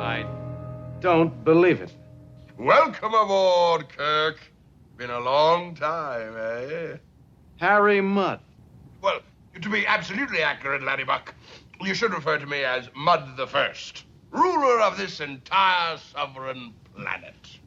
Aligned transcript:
I 0.00 0.26
don't 1.00 1.44
believe 1.44 1.82
it. 1.82 1.92
Welcome 2.56 3.12
aboard, 3.12 3.88
Kirk. 3.90 4.38
Been 4.96 5.10
a 5.10 5.20
long 5.20 5.74
time, 5.74 6.34
eh? 6.38 6.96
Harry 7.56 8.00
Mudd. 8.00 8.40
Well, 9.02 9.20
to 9.60 9.68
be 9.68 9.86
absolutely 9.86 10.42
accurate, 10.42 10.80
Laddybuck, 10.82 11.34
you 11.82 11.92
should 11.94 12.14
refer 12.14 12.38
to 12.38 12.46
me 12.46 12.64
as 12.64 12.88
Mudd 12.94 13.36
the 13.36 13.46
First, 13.46 14.04
ruler 14.30 14.80
of 14.80 14.96
this 14.96 15.20
entire 15.20 15.98
sovereign 15.98 16.72
planet. 16.94 17.58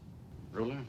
Ruler? 0.51 0.79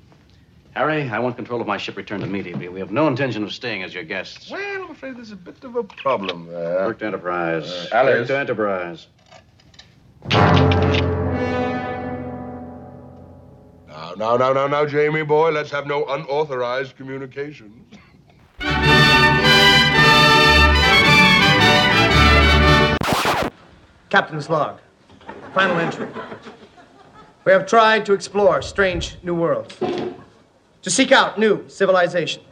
Harry, 0.77 1.09
I 1.09 1.19
want 1.21 1.37
control 1.37 1.63
of 1.63 1.67
my 1.67 1.79
ship 1.79 1.97
returned 1.97 2.23
immediately. 2.23 2.69
We 2.69 2.81
have 2.81 2.91
no 2.91 3.09
intention 3.09 3.43
of 3.43 3.51
staying 3.51 3.83
as 3.83 3.95
your 3.95 4.05
guests. 4.05 4.51
Well, 4.51 4.85
I'm 4.85 4.91
afraid 4.91 5.17
there's 5.17 5.33
a 5.33 5.37
bit 5.37 5.65
of 5.65 5.75
a 5.75 5.83
problem 5.83 6.49
there. 6.49 6.77
Kirk 6.81 6.99
to 6.99 7.07
Enterprise. 7.07 7.65
Uh, 7.65 7.89
Alice. 7.93 8.19
Kirk 8.19 8.27
to 8.27 8.39
Enterprise. 8.39 9.07
Now, 13.89 14.13
now, 14.19 14.37
now, 14.37 14.53
now, 14.53 14.67
now, 14.67 14.85
Jamie 14.85 15.23
boy, 15.23 15.51
let's 15.51 15.71
have 15.71 15.87
no 15.87 16.05
unauthorized 16.05 16.95
communications. 16.95 17.97
Captain's 24.11 24.51
log. 24.51 24.81
Final 25.55 25.79
entry. 25.79 26.09
We 27.47 27.53
have 27.53 27.67
tried 27.67 28.05
to 28.05 28.13
explore 28.13 28.61
strange 28.61 29.17
new 29.23 29.35
worlds, 29.35 29.75
to 30.87 30.91
seek 30.91 31.11
out 31.11 31.37
new 31.37 31.69
civilizations, 31.69 32.47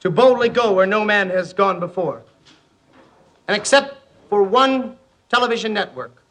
to 0.00 0.08
boldly 0.08 0.48
go 0.48 0.72
where 0.72 0.86
no 0.86 1.04
man 1.04 1.28
has 1.28 1.52
gone 1.52 1.78
before. 1.78 2.22
And 3.48 3.54
except 3.54 3.98
for 4.30 4.42
one 4.42 4.96
television 5.28 5.74
network, 5.74 6.22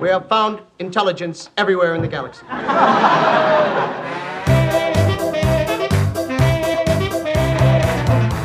we 0.00 0.08
have 0.08 0.28
found 0.28 0.58
intelligence 0.80 1.50
everywhere 1.56 1.94
in 1.94 2.02
the 2.02 2.08
galaxy. 2.08 2.44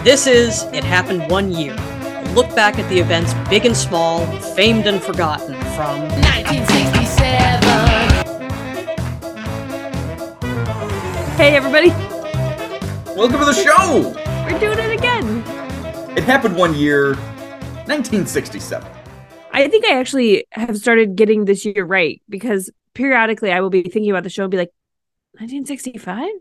This 0.04 0.28
is 0.28 0.62
It 0.74 0.84
Happened 0.84 1.32
One 1.32 1.52
Year. 1.52 1.76
A 1.76 2.34
look 2.36 2.56
back 2.56 2.78
at 2.78 2.88
the 2.88 3.00
events, 3.00 3.34
big 3.50 3.66
and 3.66 3.76
small, 3.76 4.28
famed 4.54 4.86
and 4.86 5.02
forgotten, 5.02 5.56
from 5.74 6.02
1967. 6.22 7.82
Hey, 11.36 11.56
everybody. 11.56 12.11
Welcome 13.22 13.38
to 13.38 13.46
the 13.46 13.54
show! 13.54 14.16
We're 14.50 14.60
doing 14.60 14.80
it 14.80 14.98
again. 14.98 15.44
It 16.18 16.24
happened 16.24 16.56
one 16.56 16.74
year, 16.74 17.10
1967. 17.86 18.92
I 19.52 19.68
think 19.68 19.86
I 19.86 20.00
actually 20.00 20.48
have 20.54 20.76
started 20.76 21.16
getting 21.16 21.46
this 21.46 21.64
year 21.64 21.86
right 21.86 22.20
because 22.30 22.72
periodically 22.96 23.52
I 23.52 23.60
will 23.62 23.70
be 23.70 23.84
thinking 23.84 24.10
about 24.10 24.24
the 24.24 24.32
show 24.32 24.46
and 24.46 24.50
be 24.50 24.58
like, 24.58 24.72
1965? 25.34 26.32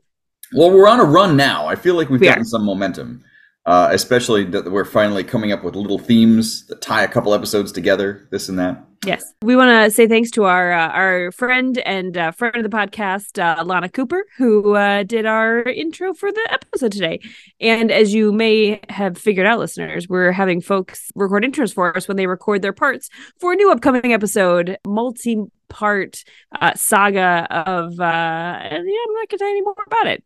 Well, 0.55 0.70
we're 0.70 0.89
on 0.89 1.01
a 1.01 1.05
run 1.05 1.36
now. 1.36 1.67
I 1.67 1.75
feel 1.77 1.97
like 1.97 2.08
we've 2.08 2.19
We 2.19 2.28
gotten 2.28 2.41
are. 2.41 2.47
some 2.47 2.64
momentum, 2.64 3.25
uh, 3.66 3.89
especially 3.92 4.44
that 4.44 4.70
we're 4.70 4.84
finally 4.84 5.25
coming 5.25 5.53
up 5.53 5.62
with 5.62 5.77
little 5.77 5.98
themes 5.98 6.66
that 6.66 6.80
tie 6.80 7.03
a 7.05 7.08
couple 7.08 7.34
episodes 7.34 7.72
together, 7.72 8.27
this 8.30 8.48
and 8.48 8.58
that. 8.58 8.84
Yes. 9.06 9.33
We 9.42 9.56
want 9.56 9.70
to 9.70 9.91
say 9.91 10.06
thanks 10.06 10.30
to 10.33 10.44
our 10.44 10.72
uh, 10.72 10.89
our 10.89 11.33
friend 11.33 11.78
and 11.78 12.17
uh, 12.19 12.33
friend 12.33 12.56
of 12.56 12.62
the 12.62 12.77
podcast, 12.77 13.42
uh, 13.42 13.64
Lana 13.64 13.89
Cooper, 13.89 14.27
who 14.36 14.75
uh, 14.75 15.05
did 15.05 15.25
our 15.25 15.62
intro 15.62 16.12
for 16.12 16.30
the 16.30 16.48
episode 16.50 16.92
today. 16.92 17.20
And 17.61 17.91
as 17.91 18.12
you 18.12 18.30
may 18.30 18.80
have 18.91 19.17
figured 19.17 19.47
out, 19.47 19.58
listeners, 19.58 20.06
we're 20.06 20.33
having 20.33 20.61
folks 20.61 21.11
record 21.14 21.45
intros 21.45 21.72
for 21.72 21.97
us 21.97 22.08
when 22.08 22.19
they 22.19 22.27
record 22.27 22.61
their 22.61 22.74
parts 22.74 23.08
for 23.39 23.52
a 23.52 23.56
new 23.56 23.72
upcoming 23.72 24.12
episode, 24.12 24.77
multi 24.86 25.39
part 25.70 26.22
uh, 26.61 26.74
saga 26.74 27.47
of. 27.50 27.95
Yeah, 27.98 28.69
I'm 28.69 28.84
not 28.84 28.84
going 28.84 29.28
to 29.28 29.36
tell 29.39 29.48
you 29.48 29.55
any 29.55 29.62
more 29.62 29.74
about 29.86 30.08
it. 30.08 30.24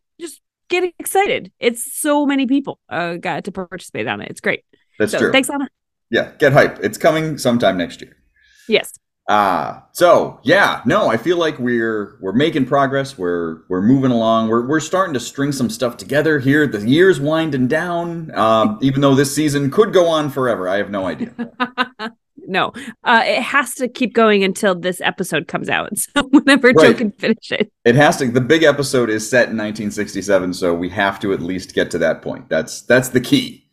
Get 0.69 0.93
excited. 0.99 1.51
It's 1.59 1.99
so 1.99 2.25
many 2.25 2.47
people 2.47 2.79
uh, 2.89 3.15
got 3.15 3.43
to 3.45 3.51
participate 3.51 4.07
on 4.07 4.21
it. 4.21 4.29
It's 4.29 4.41
great. 4.41 4.63
That's 4.97 5.11
so 5.11 5.19
true. 5.19 5.31
thanks, 5.31 5.49
Lana. 5.49 5.69
Yeah, 6.09 6.31
get 6.39 6.53
hype. 6.53 6.79
It's 6.81 6.97
coming 6.97 7.37
sometime 7.37 7.77
next 7.77 8.01
year. 8.01 8.15
Yes. 8.67 8.93
Uh 9.27 9.79
so 9.91 10.39
yeah, 10.43 10.81
no, 10.85 11.07
I 11.09 11.17
feel 11.17 11.37
like 11.37 11.57
we're 11.57 12.19
we're 12.21 12.33
making 12.33 12.67
progress. 12.67 13.17
We're 13.17 13.63
we're 13.69 13.81
moving 13.81 14.11
along. 14.11 14.49
We're 14.49 14.67
we're 14.67 14.79
starting 14.79 15.15
to 15.15 15.19
string 15.19 15.51
some 15.51 15.67
stuff 15.71 15.97
together 15.97 16.37
here. 16.37 16.67
The 16.67 16.87
year's 16.87 17.19
winding 17.19 17.67
down. 17.67 18.29
Um, 18.37 18.77
even 18.83 19.01
though 19.01 19.15
this 19.15 19.33
season 19.33 19.71
could 19.71 19.93
go 19.93 20.07
on 20.07 20.29
forever, 20.29 20.69
I 20.69 20.77
have 20.77 20.91
no 20.91 21.07
idea. 21.07 21.33
no, 22.47 22.71
uh, 23.03 23.23
it 23.25 23.41
has 23.41 23.73
to 23.75 23.87
keep 23.87 24.13
going 24.13 24.43
until 24.43 24.75
this 24.75 25.01
episode 25.01 25.47
comes 25.47 25.69
out. 25.69 25.91
So 26.15 26.23
whenever 26.29 26.73
Joe 26.73 26.93
can 26.93 27.11
finish 27.11 27.51
it. 27.51 27.71
It 27.83 27.95
has 27.95 28.17
to. 28.17 28.29
The 28.31 28.41
big 28.41 28.63
episode 28.63 29.09
is 29.09 29.27
set 29.29 29.49
in 29.49 29.57
1967, 29.57 30.53
so 30.53 30.73
we 30.73 30.89
have 30.89 31.19
to 31.21 31.33
at 31.33 31.41
least 31.41 31.73
get 31.73 31.91
to 31.91 31.97
that 31.99 32.21
point. 32.21 32.49
That's 32.49 32.81
that's 32.83 33.09
the 33.09 33.21
key. 33.21 33.67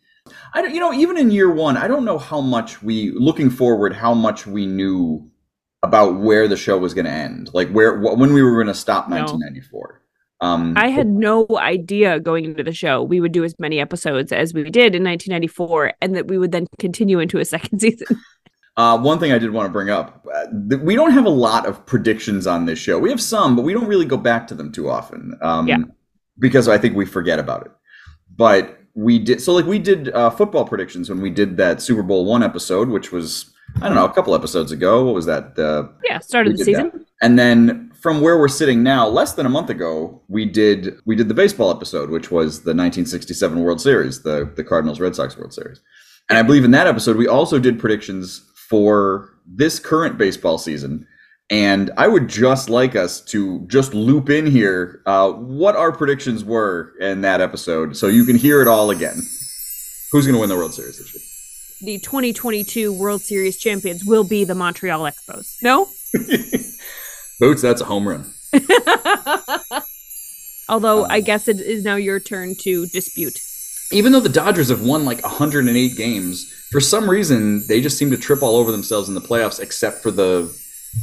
I 0.53 0.61
don't, 0.61 0.73
you 0.73 0.79
know, 0.79 0.93
even 0.93 1.17
in 1.17 1.31
year 1.31 1.51
one, 1.51 1.77
I 1.77 1.87
don't 1.87 2.05
know 2.05 2.17
how 2.17 2.39
much 2.39 2.83
we, 2.83 3.11
looking 3.11 3.49
forward, 3.49 3.93
how 3.93 4.13
much 4.13 4.45
we 4.45 4.65
knew 4.65 5.29
about 5.81 6.19
where 6.19 6.47
the 6.47 6.55
show 6.55 6.77
was 6.77 6.93
going 6.93 7.05
to 7.05 7.11
end, 7.11 7.49
like 7.53 7.69
where 7.71 7.99
wh- 7.99 8.17
when 8.17 8.33
we 8.33 8.41
were 8.43 8.53
going 8.53 8.67
to 8.67 8.73
stop 8.73 9.09
No. 9.09 9.17
1994. 9.17 10.01
Um, 10.41 10.73
I 10.75 10.89
had 10.89 11.07
no 11.07 11.47
idea 11.51 12.19
going 12.19 12.43
into 12.43 12.63
the 12.63 12.73
show 12.73 13.01
we 13.01 13.21
would 13.21 13.31
do 13.31 13.43
as 13.45 13.55
many 13.59 13.79
episodes 13.79 14.31
as 14.33 14.53
we 14.53 14.63
did 14.63 14.93
in 14.93 15.03
1994, 15.03 15.93
and 16.01 16.15
that 16.15 16.27
we 16.27 16.37
would 16.37 16.51
then 16.51 16.67
continue 16.79 17.19
into 17.19 17.39
a 17.39 17.45
second 17.45 17.79
season. 17.81 18.07
Uh, 18.75 18.97
one 18.97 19.19
thing 19.19 19.31
I 19.31 19.37
did 19.37 19.51
want 19.51 19.67
to 19.67 19.71
bring 19.71 19.89
up: 19.89 20.25
uh, 20.33 20.45
th- 20.69 20.81
we 20.81 20.95
don't 20.95 21.11
have 21.11 21.25
a 21.25 21.29
lot 21.29 21.65
of 21.65 21.85
predictions 21.85 22.47
on 22.47 22.65
this 22.65 22.79
show. 22.79 22.97
We 22.97 23.09
have 23.11 23.21
some, 23.21 23.55
but 23.55 23.61
we 23.63 23.73
don't 23.73 23.87
really 23.87 24.05
go 24.05 24.17
back 24.17 24.47
to 24.47 24.55
them 24.55 24.71
too 24.71 24.89
often. 24.89 25.37
Um, 25.41 25.67
Yeah. 25.67 25.77
Because 26.39 26.67
I 26.67 26.79
think 26.79 26.95
we 26.95 27.05
forget 27.05 27.37
about 27.37 27.65
it. 27.67 27.71
But 28.35 28.79
we 28.95 29.19
did 29.19 29.41
so, 29.41 29.53
like 29.53 29.65
we 29.65 29.77
did 29.79 30.09
uh, 30.09 30.31
football 30.31 30.65
predictions 30.65 31.09
when 31.09 31.21
we 31.21 31.29
did 31.29 31.57
that 31.57 31.81
Super 31.81 32.01
Bowl 32.01 32.25
one 32.25 32.41
episode, 32.41 32.89
which 32.89 33.11
was 33.11 33.51
I 33.81 33.87
don't 33.87 33.95
know 33.95 34.05
a 34.05 34.13
couple 34.13 34.33
episodes 34.33 34.71
ago. 34.71 35.05
What 35.05 35.13
was 35.13 35.25
that? 35.27 35.57
Uh, 35.57 35.89
Yeah, 36.03 36.19
start 36.19 36.47
of 36.47 36.57
the 36.57 36.63
season. 36.63 36.91
that. 36.93 37.05
And 37.21 37.37
then 37.39 37.91
from 38.01 38.21
where 38.21 38.37
we're 38.37 38.47
sitting 38.49 38.83
now, 38.83 39.07
less 39.07 39.33
than 39.33 39.45
a 39.45 39.49
month 39.49 39.69
ago, 39.69 40.21
we 40.27 40.45
did 40.45 40.95
we 41.05 41.15
did 41.15 41.27
the 41.27 41.33
baseball 41.35 41.69
episode, 41.71 42.09
which 42.09 42.31
was 42.31 42.63
the 42.63 42.71
1967 42.73 43.59
World 43.59 43.79
Series, 43.79 44.23
the 44.23 44.51
the 44.55 44.63
Cardinals 44.63 44.99
Red 44.99 45.15
Sox 45.15 45.37
World 45.37 45.53
Series. 45.53 45.79
And 46.29 46.37
I 46.39 46.41
believe 46.43 46.63
in 46.63 46.71
that 46.71 46.87
episode 46.87 47.15
we 47.17 47.27
also 47.27 47.59
did 47.59 47.79
predictions 47.79 48.41
for 48.73 49.29
this 49.45 49.77
current 49.77 50.17
baseball 50.17 50.57
season. 50.57 51.05
And 51.51 51.91
I 51.95 52.07
would 52.07 52.27
just 52.27 52.71
like 52.71 52.95
us 52.95 53.21
to 53.25 53.59
just 53.67 53.93
loop 53.93 54.31
in 54.31 54.47
here 54.47 55.03
uh, 55.05 55.29
what 55.31 55.75
our 55.75 55.91
predictions 55.91 56.43
were 56.43 56.93
in 56.99 57.21
that 57.21 57.39
episode, 57.39 57.95
so 57.95 58.07
you 58.07 58.25
can 58.25 58.35
hear 58.35 58.63
it 58.63 58.67
all 58.67 58.89
again. 58.89 59.13
Who's 60.11 60.25
going 60.25 60.33
to 60.33 60.39
win 60.39 60.49
the 60.49 60.55
World 60.55 60.73
Series 60.73 60.97
this 60.97 61.13
year? 61.13 61.21
The 61.81 61.99
2022 61.99 62.91
World 62.91 63.21
Series 63.21 63.59
champions 63.59 64.03
will 64.05 64.23
be 64.23 64.43
the 64.43 64.55
Montreal 64.55 65.01
Expos. 65.01 65.53
No? 65.61 65.85
Boots, 67.39 67.61
that's 67.61 67.81
a 67.81 67.85
home 67.85 68.07
run. 68.07 68.33
Although 70.67 71.05
I 71.05 71.19
guess 71.19 71.47
it 71.47 71.59
is 71.59 71.83
now 71.83 71.97
your 71.97 72.19
turn 72.19 72.55
to 72.61 72.87
dispute. 72.87 73.37
even 73.91 74.13
though 74.13 74.19
the 74.19 74.29
Dodgers 74.29 74.69
have 74.69 74.81
won 74.81 75.05
like 75.05 75.21
108 75.21 75.95
games, 75.95 76.51
for 76.73 76.81
some 76.81 77.09
reason 77.09 77.65
they 77.69 77.79
just 77.79 77.97
seem 77.97 78.11
to 78.11 78.17
trip 78.17 78.41
all 78.43 78.57
over 78.57 78.71
themselves 78.73 79.07
in 79.07 79.15
the 79.15 79.21
playoffs, 79.21 79.59
except 79.61 80.03
for 80.03 80.11
the 80.11 80.51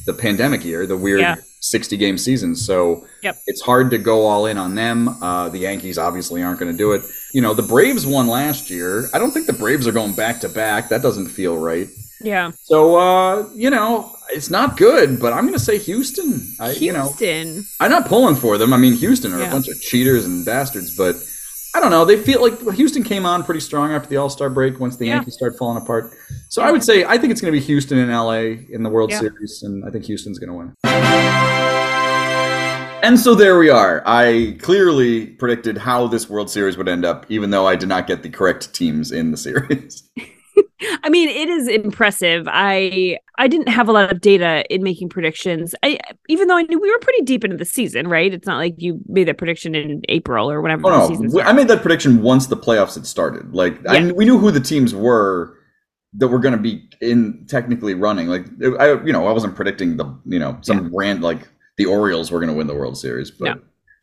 the 0.07 0.13
pandemic 0.13 0.65
year, 0.65 0.87
the 0.87 0.97
weird 0.97 1.21
Yeah. 1.21 1.37
60 1.63 1.97
game 1.97 2.17
season. 2.17 2.55
So 2.55 3.05
Yep. 3.23 3.39
it's 3.47 3.61
hard 3.61 3.91
to 3.91 3.99
go 3.99 4.25
all 4.27 4.47
in 4.47 4.57
on 4.57 4.75
them. 4.77 5.09
Uh, 5.23 5.49
the 5.49 5.59
Yankees 5.59 5.99
obviously 5.99 6.43
aren't 6.43 6.59
going 6.61 6.71
to 6.73 6.79
do 6.79 6.93
it. 6.93 7.03
You 7.35 7.43
know, 7.43 7.55
the 7.55 7.63
Braves 7.75 8.07
won 8.07 8.27
last 8.29 8.71
year. 8.71 9.09
I 9.13 9.19
don't 9.19 9.31
think 9.33 9.47
the 9.47 9.53
Braves 9.53 9.87
are 9.89 9.93
going 9.93 10.13
back 10.13 10.41
to 10.43 10.49
back. 10.49 10.89
That 10.91 11.03
doesn't 11.03 11.27
feel 11.29 11.57
right. 11.59 11.89
Yeah. 12.23 12.53
So 12.63 12.97
uh, 12.97 13.49
you 13.55 13.71
know, 13.71 14.15
it's 14.31 14.49
not 14.51 14.77
good, 14.77 15.19
but 15.21 15.33
I'm 15.33 15.43
going 15.47 15.59
to 15.59 15.67
say 15.71 15.77
Houston. 15.79 16.41
I, 16.61 16.71
you 16.73 16.93
know, 16.93 17.09
Houston. 17.19 17.65
I'm 17.81 17.91
not 17.91 18.07
pulling 18.07 18.37
for 18.37 18.59
them. 18.59 18.73
I 18.73 18.77
mean, 18.77 18.95
Houston 18.95 19.33
are 19.35 19.41
Yeah. 19.41 19.49
a 19.49 19.51
bunch 19.51 19.69
of 19.69 19.81
cheaters 19.81 20.25
and 20.25 20.45
bastards, 20.45 20.97
but 20.97 21.17
I 21.75 21.79
don't 21.81 21.91
know. 21.91 22.05
They 22.05 22.17
feel 22.17 22.43
like 22.43 22.61
Houston 22.75 23.05
came 23.05 23.25
on 23.25 23.45
pretty 23.45 23.61
strong 23.61 23.93
after 23.93 24.09
the 24.09 24.17
All 24.17 24.29
Star 24.29 24.51
break 24.51 24.81
once 24.81 24.97
the 24.97 25.07
Yeah. 25.07 25.15
Yankees 25.17 25.35
started 25.35 25.57
falling 25.57 25.81
apart. 25.81 26.13
So 26.49 26.63
I 26.63 26.73
would 26.73 26.83
say 26.83 27.05
I 27.05 27.17
think 27.17 27.31
it's 27.31 27.41
going 27.41 27.53
to 27.53 27.59
be 27.61 27.65
Houston 27.65 27.99
and 27.99 28.11
LA 28.11 28.65
in 28.75 28.83
the 28.83 28.91
World 28.91 29.11
Yeah. 29.11 29.21
Series, 29.21 29.63
and 29.63 29.85
I 29.87 29.91
think 29.91 30.05
Houston's 30.07 30.39
going 30.41 30.51
to 30.51 30.57
win. 30.57 30.75
And 33.03 33.19
so 33.19 33.35
there 33.35 33.59
we 33.59 33.71
are. 33.71 34.03
I 34.05 34.57
clearly 34.61 35.27
predicted 35.27 35.79
how 35.79 36.07
this 36.07 36.29
World 36.29 36.51
Series 36.51 36.77
would 36.77 36.89
end 36.89 37.05
up, 37.05 37.25
even 37.29 37.51
though 37.51 37.67
I 37.67 37.75
did 37.77 37.89
not 37.89 38.07
get 38.07 38.23
the 38.23 38.29
correct 38.31 38.75
teams 38.75 39.11
in 39.13 39.31
the 39.31 39.37
series. 39.37 40.03
I 41.03 41.09
mean, 41.09 41.29
it 41.29 41.49
is 41.49 41.69
impressive. 41.69 42.47
I 42.51 43.19
I 43.39 43.49
didn't 43.49 43.69
have 43.69 43.89
a 43.89 43.93
lot 43.93 44.13
of 44.13 44.21
data 44.21 44.65
in 44.73 44.83
making 44.83 45.09
predictions. 45.09 45.75
I 45.83 45.99
even 46.29 46.49
though 46.49 46.57
I 46.57 46.63
knew 46.63 46.79
we 46.79 46.91
were 46.91 46.99
pretty 46.99 47.23
deep 47.23 47.45
into 47.45 47.57
the 47.57 47.65
season, 47.65 48.09
right? 48.09 48.33
It's 48.33 48.47
not 48.47 48.59
like 48.59 48.75
you 48.79 49.01
made 49.07 49.29
that 49.29 49.39
prediction 49.39 49.75
in 49.75 50.03
April 50.09 50.51
or 50.51 50.61
whenever 50.61 50.83
the 50.83 50.89
Oh 50.89 51.09
no. 51.09 51.43
I 51.43 51.53
made 51.53 51.69
that 51.69 51.83
prediction 51.83 52.23
once 52.23 52.47
the 52.47 52.57
playoffs 52.57 52.95
had 52.95 53.07
started. 53.07 53.55
Like 53.55 53.87
I, 53.87 54.11
we 54.13 54.25
knew 54.25 54.39
who 54.39 54.51
the 54.51 54.61
teams 54.61 54.95
were 54.95 55.57
that 56.15 56.29
were 56.29 56.39
going 56.41 56.53
to 56.53 56.61
be 56.61 56.89
in 57.01 57.47
technically 57.47 57.95
running. 57.95 58.29
Like 58.29 58.47
I, 58.79 59.01
you 59.05 59.13
know, 59.13 59.27
I 59.27 59.33
wasn't 59.33 59.55
predicting 59.55 59.97
the, 59.97 60.19
you 60.27 60.39
know, 60.39 60.59
some 60.63 60.91
brand 60.91 61.23
like 61.23 61.49
the 61.77 61.87
Orioles 61.87 62.31
were 62.31 62.41
going 62.41 62.51
to 62.51 62.57
win 62.57 62.67
the 62.67 62.75
World 62.75 62.99
Series, 62.99 63.31
but 63.31 63.45
No. 63.45 63.61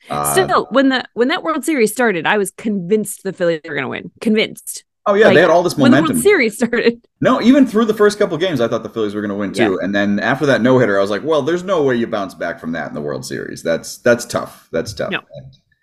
uh, 0.10 0.32
Still, 0.34 0.68
when 0.72 0.90
the 0.90 1.04
when 1.14 1.28
that 1.28 1.44
World 1.44 1.66
Series 1.66 1.92
started, 1.92 2.26
I 2.26 2.38
was 2.38 2.52
convinced 2.52 3.24
the 3.24 3.34
Phillies 3.34 3.62
were 3.66 3.74
going 3.76 3.84
to 3.84 3.90
win. 3.90 4.12
Convinced. 4.22 4.84
Oh 5.08 5.16
yeah, 5.16 5.26
like, 5.28 5.36
they 5.36 5.42
had 5.42 5.50
all 5.50 5.64
this 5.64 5.78
momentum. 5.78 5.94
When 6.04 6.06
the. 6.06 6.14
World 6.14 6.24
Series 6.24 6.56
started, 6.56 7.08
No, 7.22 7.42
even 7.42 7.66
through 7.66 7.86
the 7.86 7.94
first 7.94 8.20
couple 8.20 8.38
games, 8.38 8.62
I 8.62 8.68
thought 8.68 8.84
the 8.84 8.90
Phillies 8.90 9.16
were 9.16 9.22
going 9.22 9.30
to 9.30 9.36
win 9.36 9.54
too. 9.54 9.80
And 9.82 9.96
then 9.96 10.20
after 10.20 10.46
that 10.46 10.62
no 10.62 10.78
hitter, 10.78 10.98
I 10.98 11.02
was 11.02 11.10
like, 11.10 11.24
well, 11.24 11.42
there's 11.42 11.64
no 11.64 11.82
way 11.84 11.96
you 11.96 12.06
bounce 12.08 12.36
back 12.36 12.60
from 12.60 12.74
that 12.74 12.88
in 12.90 12.94
the 12.94 13.02
World 13.02 13.26
Series. 13.26 13.64
That's 13.64 13.98
that's 13.98 14.26
tough. 14.26 14.70
That's 14.72 14.94
tough. 14.94 15.12
No. 15.12 15.22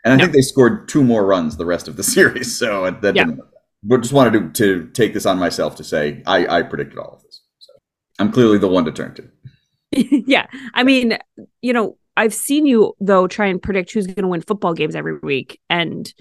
And 0.04 0.12
I 0.12 0.16
No. 0.16 0.24
think 0.24 0.34
they 0.34 0.42
scored 0.42 0.88
two 0.88 1.02
more 1.02 1.26
runs 1.26 1.56
the 1.56 1.66
rest 1.66 1.88
of 1.88 1.96
the 1.96 2.02
series. 2.16 2.56
So 2.56 2.90
that 2.90 3.16
Yeah. 3.16 3.24
didn't. 3.24 3.40
But 3.82 4.00
just 4.02 4.14
wanted 4.14 4.54
to, 4.54 4.84
to 4.84 4.90
take 4.92 5.12
this 5.12 5.26
on 5.26 5.38
myself 5.38 5.76
to 5.76 5.84
say 5.84 6.22
I, 6.26 6.58
I 6.58 6.62
predicted 6.62 6.98
all 6.98 7.14
of 7.16 7.22
this. 7.22 7.42
So 7.58 7.72
I'm 8.18 8.30
clearly 8.32 8.58
the 8.58 8.68
one 8.68 8.84
to 8.86 8.92
turn 8.92 9.14
to. 9.14 9.28
yeah. 10.26 10.46
I 10.74 10.82
mean, 10.84 11.18
you 11.62 11.72
know, 11.72 11.98
I've 12.16 12.32
seen 12.34 12.64
you 12.66 12.94
though 13.00 13.26
try 13.26 13.46
and 13.46 13.60
predict 13.60 13.92
who's 13.92 14.06
going 14.06 14.22
to 14.22 14.28
win 14.28 14.40
football 14.40 14.72
games 14.72 14.94
every 14.94 15.18
week, 15.18 15.60
and 15.68 16.12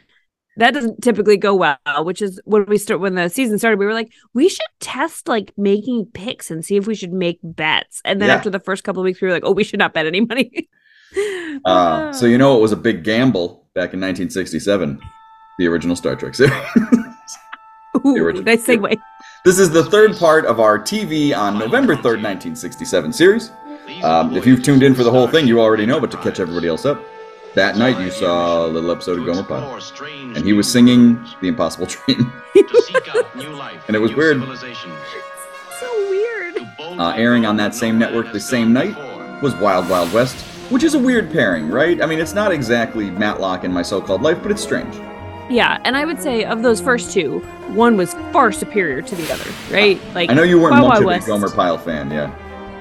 that 0.58 0.74
doesn't 0.74 1.02
typically 1.02 1.38
go 1.38 1.56
well. 1.56 1.78
Which 2.00 2.22
is 2.22 2.40
when 2.46 2.66
we 2.68 2.78
start 2.78 3.00
when 3.00 3.16
the 3.16 3.30
season 3.30 3.58
started, 3.58 3.80
we 3.80 3.86
were 3.86 3.94
like, 3.94 4.12
we 4.34 4.50
should 4.50 4.66
test 4.80 5.28
like 5.28 5.52
making 5.58 6.06
picks 6.14 6.52
and 6.52 6.64
see 6.64 6.76
if 6.78 6.86
we 6.88 6.96
should 6.96 7.14
make 7.14 7.40
bets. 7.44 8.02
And 8.06 8.22
then 8.22 8.30
Yeah. 8.30 8.36
after 8.36 8.50
the 8.50 8.60
first 8.60 8.84
couple 8.84 9.02
of 9.02 9.06
weeks, 9.06 9.22
we 9.22 9.28
were 9.28 9.34
like, 9.34 9.44
oh, 9.46 9.52
we 9.52 9.64
should 9.64 9.80
not 9.80 9.94
bet 9.94 10.06
any 10.06 10.22
money. 10.22 10.70
Uh, 11.66 12.12
so 12.12 12.26
you 12.26 12.40
know 12.40 12.58
it 12.58 12.62
was 12.62 12.72
a 12.72 12.76
big 12.76 13.04
gamble 13.04 13.68
back 13.76 13.94
in 13.94 14.02
1967, 14.02 15.00
the 15.60 15.68
original 15.68 15.96
Star 15.96 16.16
Trek 16.16 16.34
series. 16.34 16.54
Ooh, 18.06 18.16
original- 18.18 18.44
nice 18.46 18.66
segue. 18.66 18.98
This 19.46 19.60
is 19.60 19.70
the 19.70 19.84
third 19.86 20.16
part 20.18 20.46
of 20.48 20.60
our 20.60 20.80
TV 20.80 21.38
on 21.38 21.60
November 21.60 21.96
3rd, 21.96 22.24
1967 22.24 23.14
series. 23.14 23.52
Um, 24.04 24.36
if 24.36 24.48
you've 24.48 24.64
tuned 24.64 24.82
in 24.82 24.96
for 24.96 25.04
the 25.04 25.12
whole 25.12 25.28
thing, 25.28 25.48
you 25.48 25.62
already 25.62 25.86
know, 25.86 26.00
but 26.00 26.10
to 26.12 26.18
catch 26.18 26.40
everybody 26.40 26.68
else 26.68 26.84
up, 26.86 27.04
that 27.56 27.78
night 27.78 28.00
you 28.00 28.10
saw 28.12 28.66
a 28.66 28.68
little 28.68 28.92
episode 28.92 29.20
of 29.20 29.26
Gomer 29.26 29.44
Pyle, 29.44 29.80
and 30.36 30.46
he 30.46 30.54
was 30.54 30.70
singing 30.72 31.24
The 31.42 31.48
Impossible 31.48 31.86
Dream. 31.86 32.32
and 32.56 33.96
it 33.96 34.00
was 34.02 34.14
weird. 34.16 34.42
So 35.80 36.10
weird. 36.10 36.58
Uh, 37.00 37.14
airing 37.16 37.46
on 37.46 37.58
that 37.58 37.76
same 37.76 37.98
network 38.00 38.32
the 38.32 38.40
same 38.40 38.74
night 38.74 38.96
was 39.42 39.54
Wild 39.56 39.90
Wild 39.90 40.12
West, 40.14 40.36
which 40.72 40.84
is 40.84 40.94
a 40.96 41.00
weird 41.00 41.32
pairing, 41.32 41.70
right? 41.70 42.02
I 42.02 42.06
mean, 42.06 42.20
it's 42.20 42.34
not 42.34 42.52
exactly 42.52 43.12
Matlock 43.12 43.64
and 43.64 43.74
My 43.74 43.82
So-Called 43.82 44.22
Life, 44.22 44.40
but 44.42 44.52
it's 44.52 44.62
strange. 44.64 44.96
Yeah, 45.50 45.80
and 45.84 45.98
I 45.98 46.06
would 46.06 46.22
say 46.22 46.46
of 46.46 46.62
those 46.64 46.80
first 46.80 47.12
two, 47.12 47.40
one 47.74 47.98
was 47.98 48.14
far 48.32 48.52
superior 48.52 49.02
to 49.02 49.16
the 49.16 49.32
other, 49.32 49.50
right? 49.72 50.00
Like 50.16 50.30
I 50.30 50.34
know 50.34 50.44
you 50.44 50.60
weren't 50.60 50.74
Wild 50.74 50.84
much 50.86 50.92
Wild 50.92 51.02
of 51.04 51.08
West. 51.08 51.28
a 51.28 51.30
Gomer 51.32 51.50
Pyle 51.50 51.78
fan, 51.78 52.10
yeah. 52.10 52.34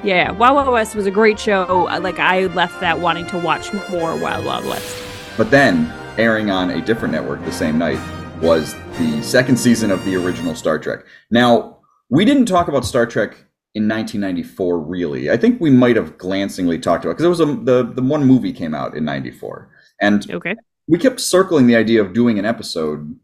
Yeah, 0.05 0.33
Wild 0.33 0.57
Wild 0.57 0.69
West 0.73 0.95
was 0.97 1.07
a 1.07 1.11
great 1.13 1.39
show. 1.39 1.87
Uh, 1.89 2.01
Like 2.01 2.19
I 2.19 2.47
left 2.47 2.81
that 2.81 2.99
wanting 2.99 3.27
to 3.29 3.39
watch 3.39 3.73
more 3.91 4.17
Wild 4.17 4.45
Wild 4.45 4.65
West. 4.65 4.97
But 5.37 5.51
then, 5.51 5.93
airing 6.19 6.51
on 6.51 6.71
a 6.71 6.81
different 6.85 7.13
network 7.15 7.45
the 7.45 7.53
same 7.53 7.79
night, 7.79 8.01
was 8.41 8.75
the 8.99 9.23
second 9.23 9.57
season 9.57 9.91
of 9.93 10.05
the 10.05 10.17
original 10.17 10.55
Star 10.57 10.79
Trek. 10.79 11.05
Now, 11.31 11.79
we 12.11 12.25
didn't 12.25 12.47
talk 12.47 12.67
about 12.69 12.85
Star 12.85 13.07
Trek 13.07 13.31
in 13.75 13.89
1994, 13.89 14.81
really. 14.81 15.31
I 15.31 15.37
think 15.37 15.61
we 15.61 15.71
might 15.71 15.95
have 15.97 16.19
glancingly 16.19 16.79
talked 16.79 17.05
about 17.05 17.13
because 17.15 17.25
it 17.25 17.29
was 17.29 17.41
a, 17.41 17.47
the 17.47 17.85
the 17.95 18.03
one 18.03 18.25
movie 18.27 18.53
came 18.53 18.75
out 18.75 18.97
in 18.97 19.05
'94, 19.05 19.71
and 20.01 20.29
Okay. 20.31 20.57
we 20.89 20.99
kept 20.99 21.21
circling 21.21 21.69
the 21.69 21.77
idea 21.77 22.01
of 22.03 22.13
doing 22.13 22.39
an 22.41 22.45
episode. 22.45 23.17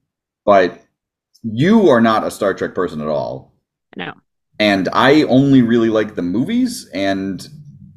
But 0.47 0.81
you 1.43 1.89
are 1.91 2.01
not 2.01 2.25
a 2.25 2.31
Star 2.31 2.55
Trek 2.55 2.75
person 2.75 3.01
at 3.01 3.09
all, 3.09 3.53
No. 3.97 4.13
And 4.59 4.89
I 4.93 5.23
only 5.25 5.63
really 5.63 5.89
like 5.89 6.15
the 6.15 6.23
movies 6.23 6.89
and 6.95 7.47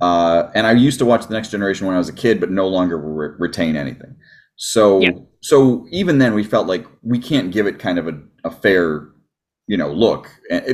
uh, 0.01 0.49
and 0.55 0.65
I 0.65 0.71
used 0.71 0.97
to 0.99 1.05
watch 1.05 1.27
the 1.27 1.33
Next 1.35 1.49
Generation 1.51 1.85
when 1.85 1.95
I 1.95 1.99
was 1.99 2.09
a 2.09 2.13
kid, 2.13 2.39
but 2.39 2.49
no 2.49 2.67
longer 2.67 2.97
re- 2.97 3.35
retain 3.37 3.75
anything. 3.75 4.15
So 4.55 4.99
Yeah. 5.01 5.11
so 5.41 5.85
even 5.91 6.17
then, 6.17 6.33
we 6.33 6.43
felt 6.43 6.67
like 6.67 6.85
we 7.03 7.19
can't 7.19 7.51
give 7.51 7.67
it 7.67 7.77
kind 7.79 7.99
of 7.99 8.07
a, 8.07 8.19
a 8.43 8.51
fair 8.51 9.07
you 9.67 9.77
know 9.77 9.91
look 9.93 10.29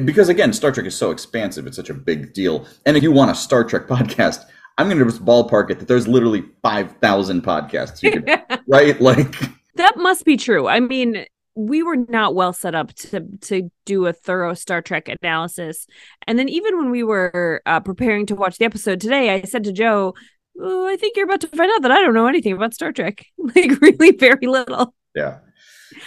because 0.05 0.29
again, 0.29 0.53
Star 0.53 0.71
Trek 0.71 0.85
is 0.85 0.95
so 0.95 1.11
expansive; 1.11 1.67
it's 1.67 1.75
such 1.75 1.89
a 1.89 1.93
big 1.93 2.33
deal. 2.33 2.65
And 2.85 2.95
if 2.97 3.03
you 3.03 3.11
want 3.11 3.31
a 3.31 3.35
Star 3.35 3.63
Trek 3.63 3.87
podcast. 3.87 4.45
I'm 4.79 4.87
going 4.89 4.99
to 4.99 5.05
just 5.05 5.25
ballpark 5.25 5.71
it 5.71 5.79
that 5.79 5.87
there's 5.87 6.07
literally 6.07 6.43
5,000 6.61 7.41
podcasts 7.43 8.03
you 8.03 8.11
could, 8.11 8.29
right? 8.67 9.01
Like, 9.01 9.33
That 9.73 9.97
must 9.97 10.23
be 10.23 10.37
true. 10.37 10.67
I 10.67 10.79
mean, 10.81 11.25
we 11.57 11.81
were 11.81 11.95
not 11.95 12.36
well 12.36 12.54
set 12.54 12.75
up 12.75 12.94
to 12.94 13.25
to 13.42 13.71
do 13.86 14.06
a 14.06 14.13
thorough 14.13 14.54
Star 14.54 14.81
Trek 14.81 15.09
analysis. 15.09 15.88
And 16.27 16.38
then 16.38 16.48
even 16.50 16.77
when 16.77 16.92
we 16.92 17.04
were 17.04 17.62
uh, 17.65 17.80
preparing 17.80 18.27
to 18.27 18.36
watch 18.36 18.57
the 18.57 18.65
episode 18.65 19.01
today, 19.01 19.33
I 19.33 19.42
said 19.42 19.63
to 19.63 19.71
Joe, 19.71 20.13
oh, 20.59 20.88
"I 20.88 20.95
think 20.98 21.18
you're 21.18 21.25
about 21.25 21.42
to 21.42 21.48
find 21.48 21.71
out 21.74 21.81
that 21.81 21.92
I 21.92 22.01
don't 22.01 22.13
know 22.13 22.27
anything 22.27 22.54
about 22.54 22.75
Star 22.75 22.92
Trek. 22.92 23.25
like 23.56 23.81
really 23.81 24.12
very 24.12 24.48
little. 24.48 24.94
yeah. 25.15 25.39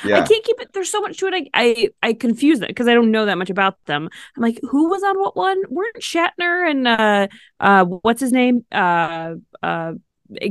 Yeah. 0.05 0.21
I 0.21 0.27
can't 0.27 0.45
keep 0.45 0.61
it. 0.61 0.73
There's 0.73 0.91
so 0.91 1.01
much 1.01 1.19
to 1.19 1.27
it. 1.27 1.35
I 1.35 1.49
I, 1.55 1.89
I 2.03 2.13
confuse 2.13 2.61
it 2.61 2.69
because 2.69 2.87
I 2.87 2.95
don't 2.95 3.11
know 3.11 3.27
that 3.27 3.39
much 3.39 3.51
about 3.51 3.85
them. 3.87 4.09
I'm 4.37 4.43
like, 4.43 4.61
who 4.63 4.89
was 4.89 5.03
on 5.03 5.19
what 5.19 5.37
one? 5.37 5.61
Weren't 5.69 5.97
Shatner 6.01 6.71
and 6.71 6.87
uh 6.87 7.29
uh 7.59 7.85
what's 7.87 8.21
his 8.21 8.31
name 8.31 8.65
uh 8.71 9.35
uh 9.63 9.95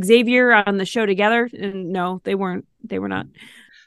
Xavier 0.04 0.52
on 0.52 0.78
the 0.78 0.86
show 0.86 1.06
together? 1.06 1.50
And 1.58 1.90
no, 1.90 2.22
they 2.26 2.36
weren't. 2.36 2.66
They 2.84 3.00
were 3.00 3.08
not. 3.08 3.28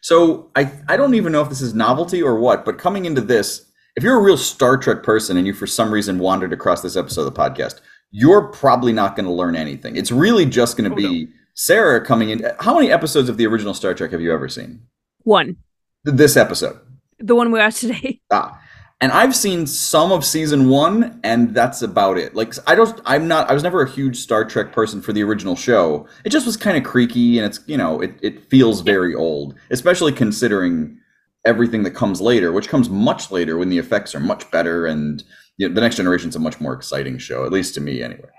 So 0.02 0.50
I 0.54 0.70
I 0.88 0.96
don't 0.96 1.14
even 1.14 1.32
know 1.32 1.40
if 1.43 1.49
this 1.49 1.60
is 1.62 1.75
novelty 1.75 2.22
or 2.22 2.38
what, 2.38 2.64
but 2.64 2.76
coming 2.78 3.04
into 3.06 3.20
this, 3.20 3.66
if 3.96 4.02
you're 4.02 4.19
a 4.19 4.22
real 4.22 4.37
Star 4.37 4.76
Trek 4.76 5.02
person 5.02 5.37
and 5.37 5.46
you 5.46 5.54
for 5.54 5.66
some 5.66 5.90
reason 5.93 6.19
wandered 6.19 6.52
across 6.52 6.82
this 6.82 6.96
episode 6.96 7.26
of 7.26 7.32
the 7.34 7.40
podcast, 7.40 7.81
you're 8.10 8.49
probably 8.49 8.93
not 8.93 9.16
going 9.16 9.26
to 9.26 9.32
learn 9.32 9.56
anything. 9.56 9.96
It's 9.96 10.12
really 10.12 10.44
just 10.44 10.76
going 10.76 10.90
to 10.90 10.94
Oh, 10.94 10.96
be 11.10 11.28
Sarah 11.54 12.04
coming 12.04 12.31
in. 12.31 12.44
How 12.60 12.75
many 12.75 12.90
episodes 12.90 13.28
of 13.28 13.37
the 13.37 13.46
original 13.46 13.75
Star 13.75 13.94
Trek 13.94 14.10
have 14.12 14.20
you 14.20 14.32
ever 14.32 14.49
seen? 14.49 14.82
One, 15.22 15.56
This 16.04 16.37
episode. 16.37 16.78
the 17.19 17.34
one 17.34 17.52
we 17.52 17.58
watched 17.60 17.78
today. 17.78 18.20
Ah. 18.31 18.58
And 19.02 19.10
I've 19.10 19.34
seen 19.34 19.66
some 19.66 20.12
of 20.12 20.25
season 20.25 20.69
one, 20.69 21.20
and 21.25 21.52
that's 21.52 21.82
about 21.82 22.19
it. 22.19 22.37
Like 22.37 22.54
I 22.69 22.76
don't, 22.76 23.00
I'm 23.04 23.26
not, 23.26 23.50
I 23.50 23.52
was 23.52 23.64
never 23.64 23.82
a 23.82 23.90
huge 23.90 24.16
Star 24.16 24.44
Trek 24.44 24.72
person 24.72 25.02
for 25.02 25.12
the 25.12 25.25
original 25.25 25.56
show. 25.56 26.06
It 26.25 26.31
just 26.31 26.46
was 26.46 26.56
kind 26.56 26.76
of 26.76 26.84
creaky, 26.84 27.37
and 27.37 27.44
it's, 27.44 27.58
you 27.66 27.76
know, 27.76 28.00
it 28.00 28.14
it 28.22 28.49
feels 28.49 28.81
very 28.81 29.12
old, 29.12 29.56
especially 29.70 30.12
considering 30.12 30.99
everything 31.44 31.82
that 31.82 31.90
comes 31.90 32.20
later, 32.20 32.52
which 32.52 32.69
comes 32.69 32.88
much 32.88 33.32
later 33.32 33.58
when 33.58 33.70
the 33.70 33.78
effects 33.78 34.14
are 34.14 34.20
much 34.20 34.49
better, 34.52 34.87
and 34.87 35.25
you 35.56 35.69
know, 35.69 35.75
the 35.75 35.81
Next 35.81 35.96
Generation's 35.96 36.37
a 36.37 36.38
much 36.38 36.60
more 36.60 36.72
exciting 36.72 37.19
show, 37.19 37.44
at 37.44 37.50
least 37.52 37.75
to 37.75 37.81
me, 37.81 38.04
anyway. 38.04 38.30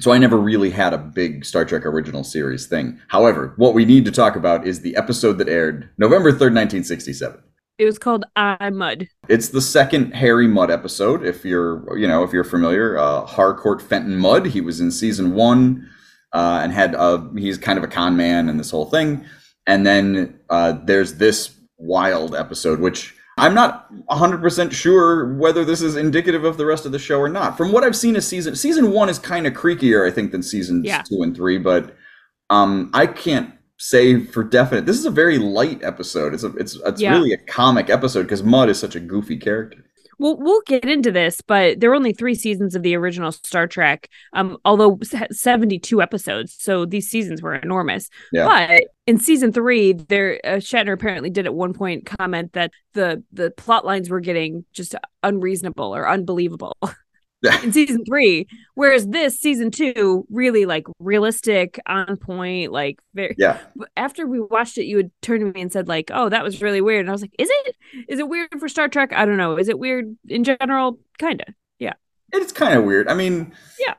So 0.00 0.12
I 0.12 0.16
never 0.16 0.38
really 0.38 0.70
had 0.70 0.94
a 0.94 0.98
big 0.98 1.44
Star 1.44 1.66
Trek 1.66 1.84
original 1.84 2.24
series 2.24 2.66
thing. 2.66 2.98
However, 3.08 3.52
what 3.56 3.74
we 3.74 3.84
need 3.84 4.06
to 4.06 4.10
talk 4.10 4.36
about 4.36 4.66
is 4.66 4.80
the 4.80 4.96
episode 4.96 5.36
that 5.36 5.50
aired 5.50 5.90
November 5.98 6.32
third, 6.32 6.54
nineteen 6.54 6.82
sixty-seven. 6.82 7.42
It 7.78 7.84
was 7.84 7.98
called 7.98 8.24
I 8.34 8.70
Mudd. 8.70 9.08
It's 9.28 9.50
the 9.50 9.60
second 9.60 10.12
Harry 10.12 10.48
Mudd 10.48 10.70
episode. 10.70 11.24
If 11.24 11.44
you're, 11.44 11.96
you 11.96 12.08
know, 12.08 12.24
if 12.24 12.32
you're 12.32 12.42
familiar, 12.44 12.98
uh, 12.98 13.24
Harcourt 13.24 13.80
Fenton 13.80 14.16
Mudd. 14.16 14.46
He 14.46 14.60
was 14.60 14.80
in 14.80 14.90
season 14.90 15.34
one, 15.34 15.88
uh, 16.32 16.60
and 16.62 16.72
had 16.72 16.96
uh, 16.96 17.22
he's 17.36 17.56
kind 17.56 17.78
of 17.78 17.84
a 17.84 17.88
con 17.88 18.16
man 18.16 18.48
and 18.48 18.58
this 18.58 18.72
whole 18.72 18.86
thing. 18.86 19.24
And 19.68 19.86
then 19.86 20.40
uh, 20.50 20.72
there's 20.84 21.14
this 21.14 21.54
wild 21.76 22.34
episode, 22.34 22.80
which 22.80 23.14
I'm 23.36 23.54
not 23.54 23.88
100% 24.08 24.72
sure 24.72 25.32
whether 25.34 25.64
this 25.64 25.80
is 25.80 25.94
indicative 25.94 26.42
of 26.44 26.56
the 26.56 26.66
rest 26.66 26.84
of 26.84 26.90
the 26.90 26.98
show 26.98 27.20
or 27.20 27.28
not. 27.28 27.56
From 27.56 27.70
what 27.70 27.84
I've 27.84 27.94
seen, 27.94 28.16
of 28.16 28.24
season 28.24 28.56
season 28.56 28.90
one 28.90 29.08
is 29.08 29.20
kind 29.20 29.46
of 29.46 29.52
creakier, 29.52 30.04
I 30.04 30.10
think, 30.12 30.32
than 30.32 30.42
seasons 30.42 30.84
Yeah. 30.84 31.02
two 31.02 31.22
and 31.22 31.36
three. 31.36 31.58
But 31.58 31.94
um, 32.50 32.90
I 32.92 33.06
can't 33.06 33.52
say 33.78 34.20
for 34.24 34.44
definite. 34.44 34.86
This 34.86 34.98
is 34.98 35.06
a 35.06 35.10
very 35.10 35.38
light 35.38 35.82
episode. 35.82 36.34
It's 36.34 36.44
a, 36.44 36.48
it's 36.56 36.76
it's 36.84 37.00
Yeah. 37.00 37.12
really 37.12 37.32
a 37.32 37.38
comic 37.38 37.88
episode 37.90 38.22
because 38.24 38.42
Mudd 38.42 38.68
is 38.68 38.78
such 38.78 38.94
a 38.96 39.00
goofy 39.00 39.36
character. 39.36 39.84
Well, 40.20 40.36
we'll 40.36 40.62
get 40.66 40.84
into 40.84 41.12
this, 41.12 41.40
but 41.40 41.78
there 41.78 41.90
were 41.90 41.94
only 41.96 42.12
three 42.12 42.34
seasons 42.34 42.74
of 42.74 42.82
the 42.82 42.96
original 42.96 43.30
Star 43.30 43.68
Trek, 43.68 44.08
um, 44.32 44.56
although 44.64 44.98
72 45.30 46.02
episodes. 46.02 46.56
So 46.58 46.84
these 46.84 47.08
seasons 47.08 47.40
were 47.40 47.54
enormous. 47.54 48.10
Yeah. 48.32 48.46
But 48.46 48.82
in 49.06 49.20
season 49.20 49.52
three, 49.52 49.92
there 49.92 50.40
uh, 50.42 50.48
Shatner 50.56 50.92
apparently 50.94 51.30
did 51.30 51.46
at 51.46 51.54
one 51.54 51.72
point 51.72 52.04
comment 52.04 52.54
that 52.54 52.72
the 52.94 53.22
the 53.32 53.52
plot 53.52 53.86
lines 53.86 54.10
were 54.10 54.18
getting 54.18 54.64
just 54.72 54.96
unreasonable 55.22 55.94
or 55.94 56.08
unbelievable 56.08 56.76
in 57.62 57.72
season 57.72 58.04
three, 58.04 58.46
whereas 58.74 59.06
this 59.06 59.38
season 59.38 59.70
two 59.70 60.26
really 60.30 60.66
like 60.66 60.86
realistic, 60.98 61.78
on 61.86 62.16
point, 62.16 62.72
like 62.72 62.98
very 63.14 63.34
Yeah. 63.38 63.58
after 63.96 64.26
we 64.26 64.40
watched 64.40 64.76
it, 64.78 64.84
you 64.86 64.96
would 64.96 65.10
turn 65.22 65.40
to 65.40 65.46
me 65.52 65.60
and 65.60 65.72
said 65.72 65.86
like, 65.88 66.10
"Oh, 66.12 66.28
that 66.28 66.42
was 66.42 66.60
really 66.62 66.80
weird," 66.80 67.00
and 67.00 67.08
I 67.08 67.12
was 67.12 67.22
like, 67.22 67.34
"Is 67.38 67.48
it? 67.50 67.76
Is 68.08 68.18
it 68.18 68.28
weird 68.28 68.48
for 68.58 68.68
Star 68.68 68.88
Trek? 68.88 69.12
I 69.12 69.24
don't 69.24 69.36
know. 69.36 69.56
Is 69.56 69.68
it 69.68 69.78
weird 69.78 70.16
in 70.28 70.42
general? 70.44 70.98
Kinda. 71.18 71.44
Yeah. 71.78 71.94
It's 72.32 72.52
kind 72.52 72.76
of 72.78 72.84
weird. 72.84 73.08
I 73.08 73.14
mean, 73.14 73.52
Yeah. 73.80 73.94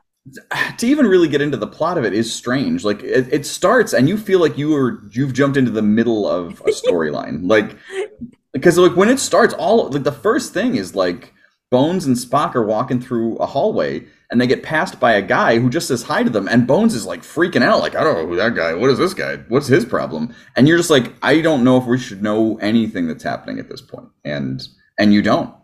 To 0.78 0.86
even 0.86 1.06
really 1.06 1.28
get 1.28 1.40
into 1.40 1.56
the 1.56 1.66
plot 1.66 1.96
of 1.98 2.04
it 2.04 2.12
is 2.12 2.32
strange. 2.32 2.84
Like 2.84 3.02
it, 3.02 3.32
it 3.32 3.46
starts 3.46 3.94
and 3.94 4.06
you 4.08 4.18
feel 4.18 4.38
like 4.38 4.58
you 4.58 4.74
are 4.76 5.02
you've 5.12 5.32
jumped 5.32 5.56
into 5.56 5.70
the 5.70 5.82
middle 5.82 6.28
of 6.28 6.60
a 6.60 6.64
storyline. 6.70 7.48
like 7.48 7.76
because 8.52 8.76
like 8.78 8.96
when 8.96 9.08
it 9.08 9.18
starts, 9.18 9.54
all 9.54 9.88
like 9.88 10.02
the 10.04 10.12
first 10.12 10.52
thing 10.52 10.74
is 10.76 10.94
like 10.94 11.32
Bones 11.70 12.04
and 12.04 12.16
Spock 12.16 12.54
are 12.56 12.64
walking 12.64 13.00
through 13.00 13.36
a 13.36 13.46
hallway 13.46 14.04
and 14.30 14.40
they 14.40 14.46
get 14.46 14.62
passed 14.62 14.98
by 14.98 15.12
a 15.12 15.22
guy 15.22 15.58
who 15.58 15.70
just 15.70 15.88
says 15.88 16.02
hi 16.02 16.22
to 16.22 16.30
them 16.30 16.48
and 16.48 16.66
Bones 16.66 16.94
is 16.94 17.06
like 17.06 17.22
freaking 17.22 17.62
out 17.62 17.80
like 17.80 17.94
I 17.94 18.02
don't 18.02 18.16
know 18.16 18.26
who 18.26 18.36
that 18.36 18.54
guy 18.56 18.74
what 18.74 18.90
is 18.90 18.98
this 18.98 19.14
guy? 19.14 19.36
What's 19.48 19.68
his 19.68 19.84
problem? 19.84 20.34
And 20.56 20.66
you're 20.66 20.76
just 20.76 20.90
like 20.90 21.12
I 21.22 21.40
don't 21.40 21.62
know 21.64 21.76
if 21.78 21.86
we 21.86 21.98
should 21.98 22.22
know 22.22 22.58
anything 22.58 23.06
that's 23.06 23.22
happening 23.22 23.58
at 23.58 23.68
this 23.68 23.80
point 23.80 24.08
and 24.24 24.66
and 24.98 25.14
you 25.14 25.22
don't. 25.22 25.54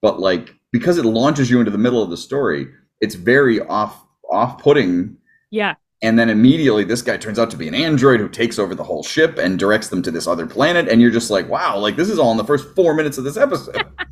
But 0.00 0.18
like 0.20 0.54
because 0.72 0.98
it 0.98 1.04
launches 1.04 1.50
you 1.50 1.60
into 1.60 1.70
the 1.70 1.78
middle 1.78 2.02
of 2.02 2.10
the 2.10 2.16
story 2.16 2.66
it's 3.00 3.14
very 3.14 3.60
off 3.60 4.04
off-putting. 4.30 5.16
Yeah. 5.50 5.74
and 6.00 6.18
then 6.18 6.30
immediately 6.30 6.82
this 6.84 7.02
guy 7.02 7.18
turns 7.18 7.38
out 7.38 7.50
to 7.50 7.56
be 7.56 7.68
an 7.68 7.74
android 7.74 8.18
who 8.18 8.28
takes 8.28 8.58
over 8.58 8.74
the 8.74 8.82
whole 8.82 9.02
ship 9.02 9.38
and 9.38 9.58
directs 9.58 9.88
them 9.88 10.02
to 10.02 10.10
this 10.10 10.26
other 10.26 10.46
planet 10.46 10.88
and 10.88 11.00
you're 11.02 11.10
just 11.10 11.30
like 11.30 11.48
wow 11.48 11.76
like 11.78 11.96
this 11.96 12.08
is 12.08 12.18
all 12.18 12.30
in 12.32 12.36
the 12.38 12.44
first 12.44 12.74
four 12.74 12.94
minutes 12.94 13.18
of 13.18 13.24
this 13.24 13.36
episode 13.36 13.84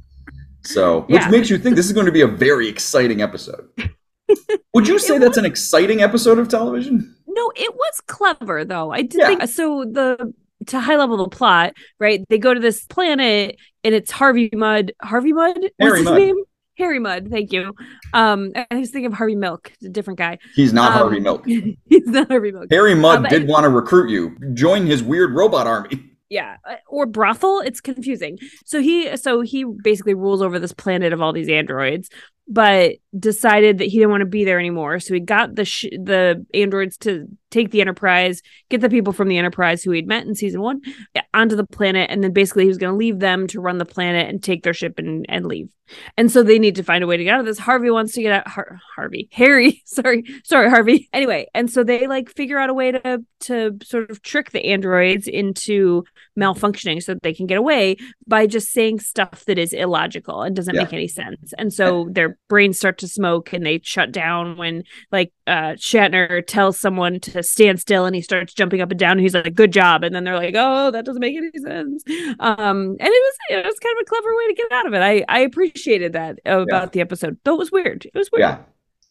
so 0.63 1.03
which 1.03 1.21
Yeah. 1.23 1.29
makes 1.31 1.51
you 1.51 1.59
think 1.59 1.77
this 1.77 1.87
is 1.87 1.93
going 1.93 2.07
to 2.07 2.13
be 2.13 2.21
a 2.21 2.27
very 2.27 2.69
exciting 2.69 3.23
episode 3.23 3.69
would 4.75 4.87
you 4.87 4.99
say 4.99 5.19
that's 5.19 5.37
an 5.37 5.45
exciting 5.45 6.03
episode 6.03 6.39
of 6.39 6.49
television 6.49 7.15
No, 7.27 7.53
it 7.57 7.75
was 7.75 8.01
clever 8.07 8.65
though. 8.65 8.91
I 8.91 9.03
did 9.03 9.21
Yeah. 9.21 9.27
think 9.29 9.43
so. 9.49 9.85
The 9.85 10.33
to 10.67 10.79
high 10.81 10.97
level 10.97 11.17
the 11.17 11.29
plot, 11.29 11.73
right? 11.99 12.23
They 12.29 12.37
go 12.39 12.53
to 12.53 12.61
this 12.61 12.85
planet 12.85 13.57
and 13.83 13.95
it's 13.95 14.11
Harvey 14.11 14.51
Mudd. 14.53 14.93
Harvey 15.01 15.33
Mudd. 15.33 15.59
What's 15.79 15.97
his 15.97 16.05
Mudd. 16.05 16.19
name? 16.19 16.37
Harry 16.77 16.99
Mudd. 16.99 17.29
Thank 17.31 17.53
you. 17.53 17.75
Um, 18.13 18.53
I 18.55 18.67
was 18.77 18.91
thinking 18.91 19.07
of 19.07 19.15
Harvey 19.15 19.37
Milk, 19.37 19.73
a 19.85 19.89
different 19.89 20.19
guy. 20.19 20.39
he's 20.55 20.73
not 20.73 20.93
Um, 20.93 20.99
harvey 20.99 21.21
milk 21.21 21.47
He's 21.89 22.07
not 22.07 22.29
Harvey 22.29 22.53
Milk. 22.53 22.67
harry 22.71 22.95
mudd 22.95 23.19
Um, 23.19 23.25
did 23.31 23.49
want 23.49 23.65
to 23.65 23.69
recruit 23.71 24.11
you 24.11 24.37
join 24.55 24.87
his 24.87 25.03
weird 25.03 25.33
robot 25.35 25.67
army 25.67 26.10
yeah 26.31 26.57
uh, 26.69 26.77
or 26.89 27.05
brothel 27.05 27.61
it's 27.61 27.81
confusing. 27.81 28.39
So 28.65 28.81
he 28.81 29.17
so 29.17 29.43
he 29.43 29.65
basically 29.65 30.15
rules 30.15 30.41
over 30.41 30.59
this 30.59 30.73
planet 30.73 31.13
of 31.13 31.21
all 31.21 31.33
these 31.33 31.49
androids 31.49 32.09
but 32.53 32.97
decided 33.17 33.79
that 33.79 33.87
he 33.87 33.99
didn't 33.99 34.11
want 34.11 34.23
to 34.23 34.27
be 34.27 34.45
there 34.45 34.59
anymore. 34.59 34.99
So 34.99 35.15
he 35.15 35.21
got 35.21 35.55
the 35.55 35.65
sh- 35.65 35.87
the 35.93 36.45
androids 36.53 36.97
to 36.99 37.29
take 37.51 37.71
the 37.71 37.81
enterprise 37.81 38.43
get 38.69 38.81
the 38.81 38.89
people 38.89 39.13
from 39.13 39.29
the 39.29 39.39
enterprise 39.39 39.83
who 39.83 39.91
he'd 39.91 40.07
met 40.07 40.25
in 40.27 40.35
season 40.35 40.61
one 40.61 40.81
eh, 41.15 41.21
onto 41.33 41.57
the 41.57 41.67
planet. 41.67 42.11
And 42.11 42.23
then 42.25 42.33
basically 42.33 42.65
he 42.65 42.69
was 42.69 42.79
going 42.79 42.93
to 42.93 42.97
leave 42.97 43.21
them 43.21 43.47
to 43.49 43.61
run 43.61 43.79
the 43.79 43.85
planet 43.85 44.29
and 44.29 44.43
take 44.43 44.65
their 44.65 44.75
ship 44.75 44.99
and, 44.99 45.27
and 45.29 45.47
leave. 45.47 45.69
And 46.17 46.31
so 46.31 46.43
they 46.43 46.59
need 46.59 46.77
to 46.77 46.83
find 46.83 47.03
a 47.03 47.07
way 47.07 47.17
to 47.17 47.25
get 47.25 47.35
out 47.35 47.41
of 47.41 47.47
this. 47.47 47.59
Harvey 47.59 47.91
wants 47.91 48.13
to 48.15 48.23
get 48.23 48.33
out 48.33 48.49
Har- 48.49 48.81
harvey 48.97 49.29
harry 49.33 49.83
sorry 49.87 50.25
sorry 50.43 50.71
harvey. 50.71 51.09
Anyway 51.13 51.47
and 51.55 51.71
so 51.71 51.85
they 51.85 52.09
like 52.09 52.29
figure 52.31 52.59
out 52.59 52.71
a 52.71 52.75
way 52.75 52.91
to 52.91 53.25
to 53.41 53.79
sort 53.85 54.11
of 54.11 54.23
trick 54.23 54.51
the 54.51 54.65
androids 54.67 55.29
into 55.29 56.05
malfunctioning 56.41 57.03
so 57.03 57.15
that 57.15 57.23
they 57.23 57.35
can 57.35 57.47
get 57.47 57.59
away 57.59 57.97
by 58.27 58.47
just 58.47 58.71
saying 58.71 58.99
stuff 59.01 59.45
that 59.47 59.59
is 59.59 59.73
illogical 59.73 60.43
and 60.43 60.57
doesn't 60.57 60.75
Yeah. 60.75 60.83
make 60.85 60.93
any 60.93 61.09
sense. 61.09 61.53
And 61.59 61.73
so 61.73 62.09
their 62.11 62.39
brains 62.49 62.79
start 62.79 62.99
to 62.99 63.09
smoke 63.09 63.53
and 63.53 63.65
they 63.67 63.81
shut 63.83 64.11
down 64.13 64.57
when 64.57 64.83
like 65.13 65.33
uh 65.47 65.73
Shatner 65.75 66.45
tells 66.47 66.79
someone 66.79 67.21
to 67.21 67.43
stand 67.43 67.81
still 67.81 68.07
and 68.07 68.15
he 68.17 68.23
starts 68.23 68.55
jumping 68.55 68.81
up 68.81 68.91
and 68.91 68.99
down 68.99 69.13
and 69.13 69.21
he's 69.21 69.35
like 69.35 69.55
good 69.55 69.73
job 69.73 70.03
and 70.05 70.15
then 70.15 70.25
they're 70.25 70.37
like 70.37 70.55
oh 70.57 70.91
that 70.91 71.05
doesn't 71.05 71.21
make 71.21 71.37
any 71.37 71.51
sense. 71.63 72.03
Um 72.41 72.97
and 72.99 73.09
it 73.09 73.23
was 73.27 73.35
it 73.51 73.65
was 73.67 73.79
kind 73.79 73.97
of 73.99 74.03
a 74.03 74.05
clever 74.07 74.35
way 74.37 74.47
to 74.49 74.55
get 74.55 74.73
out 74.73 74.87
of 74.87 74.95
it. 74.95 75.03
I 75.03 75.25
I 75.29 75.41
appreciated 75.41 76.13
that 76.15 76.39
about 76.47 76.93
the 76.93 77.01
episode. 77.01 77.37
Though 77.45 77.55
it 77.55 77.59
was 77.59 77.73
weird. 77.73 78.07
It 78.07 78.19
was 78.19 78.31
weird. 78.33 78.41
yeah 78.43 78.59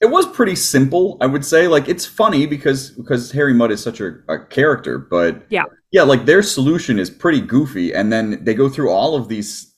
it 0.01 0.09
was 0.09 0.25
pretty 0.27 0.55
simple 0.55 1.17
i 1.19 1.25
would 1.25 1.43
say 1.43 1.67
like 1.67 1.89
it's 1.89 2.05
funny 2.05 2.45
because 2.45 2.91
because 2.91 3.31
harry 3.33 3.53
mudd 3.53 3.69
is 3.69 3.83
such 3.83 3.99
a, 3.99 4.13
a 4.29 4.39
character 4.45 4.97
but 4.97 5.43
Yeah. 5.49 5.63
Yeah 5.91 6.03
like 6.03 6.25
their 6.25 6.43
solution 6.43 6.99
is 6.99 7.09
pretty 7.09 7.41
goofy 7.41 7.93
and 7.93 8.11
then 8.11 8.43
they 8.43 8.53
go 8.53 8.69
through 8.69 8.89
all 8.91 9.15
of 9.15 9.27
these 9.27 9.73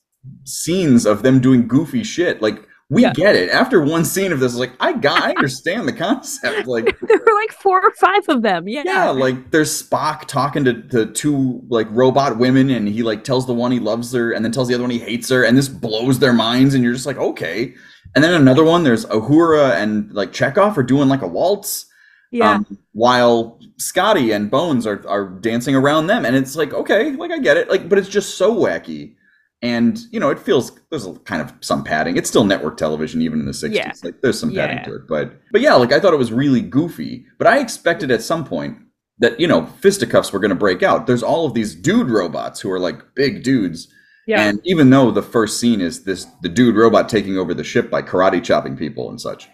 scenes 0.46 1.06
of 1.06 1.24
them 1.24 1.40
doing 1.40 1.68
goofy 1.68 2.04
shit 2.04 2.42
like 2.42 2.68
we 2.90 3.04
Yeah. 3.04 3.14
get 3.14 3.36
it 3.38 3.50
after 3.50 3.82
one 3.82 4.04
scene 4.06 4.32
of 4.34 4.40
this 4.42 4.54
like 4.56 4.74
i 4.80 4.92
got 4.94 5.24
i 5.24 5.30
understand 5.30 5.88
the 5.88 5.94
concept 5.94 6.68
like 6.76 6.86
there 7.00 7.18
were 7.18 7.34
like 7.42 7.54
four 7.54 7.82
or 7.82 7.92
five 7.94 8.28
of 8.28 8.42
them. 8.42 8.68
Yeah. 8.68 8.84
yeah 8.86 9.10
like 9.10 9.52
there's 9.52 9.82
spock 9.82 10.26
talking 10.26 10.64
to, 10.66 10.74
the 10.74 11.06
two 11.08 11.62
like 11.70 11.88
robot 11.92 12.38
women 12.38 12.70
and 12.70 12.88
he 12.90 13.02
like 13.02 13.24
tells 13.24 13.48
the 13.48 13.54
one 13.54 13.72
he 13.72 13.80
loves 13.80 14.12
her 14.14 14.32
and 14.32 14.44
then 14.46 14.52
tells 14.52 14.68
the 14.68 14.74
other 14.76 14.84
one 14.84 14.92
he 14.92 15.00
hates 15.00 15.30
her 15.30 15.44
and 15.44 15.58
this 15.58 15.70
blows 15.70 16.20
their 16.20 16.34
minds 16.34 16.76
and 16.76 16.84
you're 16.84 16.94
just 16.94 17.06
like 17.08 17.18
okay 17.18 17.74
and 18.14 18.24
then 18.24 18.34
another 18.34 18.64
one 18.64 18.84
there's 18.84 19.06
uhura 19.06 19.72
and 19.76 20.12
like 20.14 20.32
chekov 20.34 20.76
are 20.78 20.84
doing 20.84 21.08
like 21.08 21.22
a 21.22 21.28
waltz 21.28 21.86
Yeah. 22.32 22.52
um, 22.56 22.78
while 22.94 23.60
scotty 23.78 24.32
and 24.32 24.50
bones 24.50 24.88
are, 24.88 25.06
are 25.08 25.26
dancing 25.26 25.76
around 25.76 26.08
them 26.08 26.26
and 26.26 26.36
it's 26.36 26.56
like 26.56 26.74
okay 26.74 27.12
like 27.12 27.32
i 27.32 27.40
get 27.40 27.58
it 27.58 27.70
like 27.70 27.90
but 27.90 27.98
it's 28.00 28.08
just 28.10 28.38
so 28.38 28.56
wacky 28.56 29.16
and 29.62 30.00
you 30.12 30.20
know 30.20 30.30
it 30.30 30.40
feels 30.40 30.72
there's 30.90 31.06
a 31.06 31.14
kind 31.20 31.42
of 31.42 31.54
some 31.62 31.84
padding 31.84 32.16
it's 32.18 32.30
still 32.30 32.44
network 32.44 32.78
television 32.78 33.22
even 33.22 33.40
in 33.40 33.46
the 33.46 33.52
60s 33.52 33.74
Yeah. 33.74 33.92
like 34.04 34.22
there's 34.22 34.40
some 34.40 34.54
padding 34.54 34.78
Yeah. 34.78 34.84
to 34.84 34.96
it 34.96 35.08
but 35.08 35.34
but 35.52 35.62
yeah 35.62 35.74
like 35.76 35.92
i 35.92 36.00
thought 36.00 36.14
it 36.14 36.18
was 36.18 36.32
really 36.32 36.62
goofy 36.62 37.26
but 37.38 37.48
i 37.48 37.60
expected 37.60 38.12
at 38.12 38.22
some 38.22 38.46
point 38.46 38.78
that 39.20 39.40
you 39.40 39.48
know 39.48 39.66
fisticuffs 39.66 40.32
were 40.32 40.40
going 40.40 40.50
to 40.50 40.56
break 40.56 40.82
out 40.84 41.08
there's 41.08 41.24
all 41.24 41.46
of 41.46 41.54
these 41.54 41.76
dude 41.76 42.10
robots 42.10 42.60
who 42.62 42.72
are 42.72 42.80
like 42.80 43.14
big 43.16 43.44
dudes 43.44 43.88
yeah. 44.28 44.42
and 44.48 44.62
even 44.64 44.90
though 44.90 45.12
the 45.12 45.22
first 45.22 45.60
scene 45.60 45.82
is 45.82 46.04
this 46.06 46.26
the 46.44 46.50
dude 46.50 46.76
robot 46.76 47.10
taking 47.10 47.38
over 47.38 47.54
the 47.54 47.64
ship 47.64 47.90
by 47.90 48.02
karate 48.02 48.44
chopping 48.44 48.78
people 48.78 49.10
and 49.10 49.20
such 49.20 49.50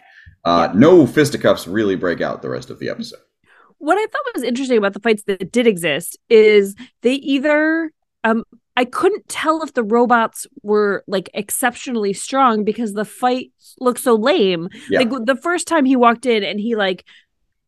uh, 0.47 0.71
no 0.73 1.05
fisticuffs 1.05 1.67
really 1.67 1.95
break 1.95 2.21
out 2.21 2.41
the 2.41 2.49
rest 2.49 2.69
of 2.69 2.79
the 2.79 2.89
episode 2.89 3.19
what 3.79 3.97
I 3.97 4.05
thought 4.07 4.33
was 4.33 4.43
interesting 4.43 4.77
about 4.77 4.93
the 4.93 4.99
fights 4.99 5.23
that 5.23 5.51
did 5.51 5.67
exist 5.67 6.17
is 6.29 6.75
they 7.01 7.13
either 7.13 7.91
um 8.23 8.43
I 8.75 8.85
couldn't 8.85 9.27
tell 9.27 9.63
if 9.63 9.73
the 9.73 9.83
robots 9.83 10.45
were 10.61 11.03
like 11.07 11.29
exceptionally 11.33 12.13
strong 12.13 12.63
because 12.63 12.93
the 12.93 13.05
fight 13.05 13.51
looked 13.79 13.99
so 13.99 14.13
lame. 14.13 14.69
Yeah. 14.87 14.99
Like 14.99 15.25
the 15.25 15.35
first 15.35 15.67
time 15.67 15.83
he 15.83 15.95
walked 15.95 16.27
in 16.27 16.43
and 16.43 16.59
he 16.59 16.75
like 16.75 17.03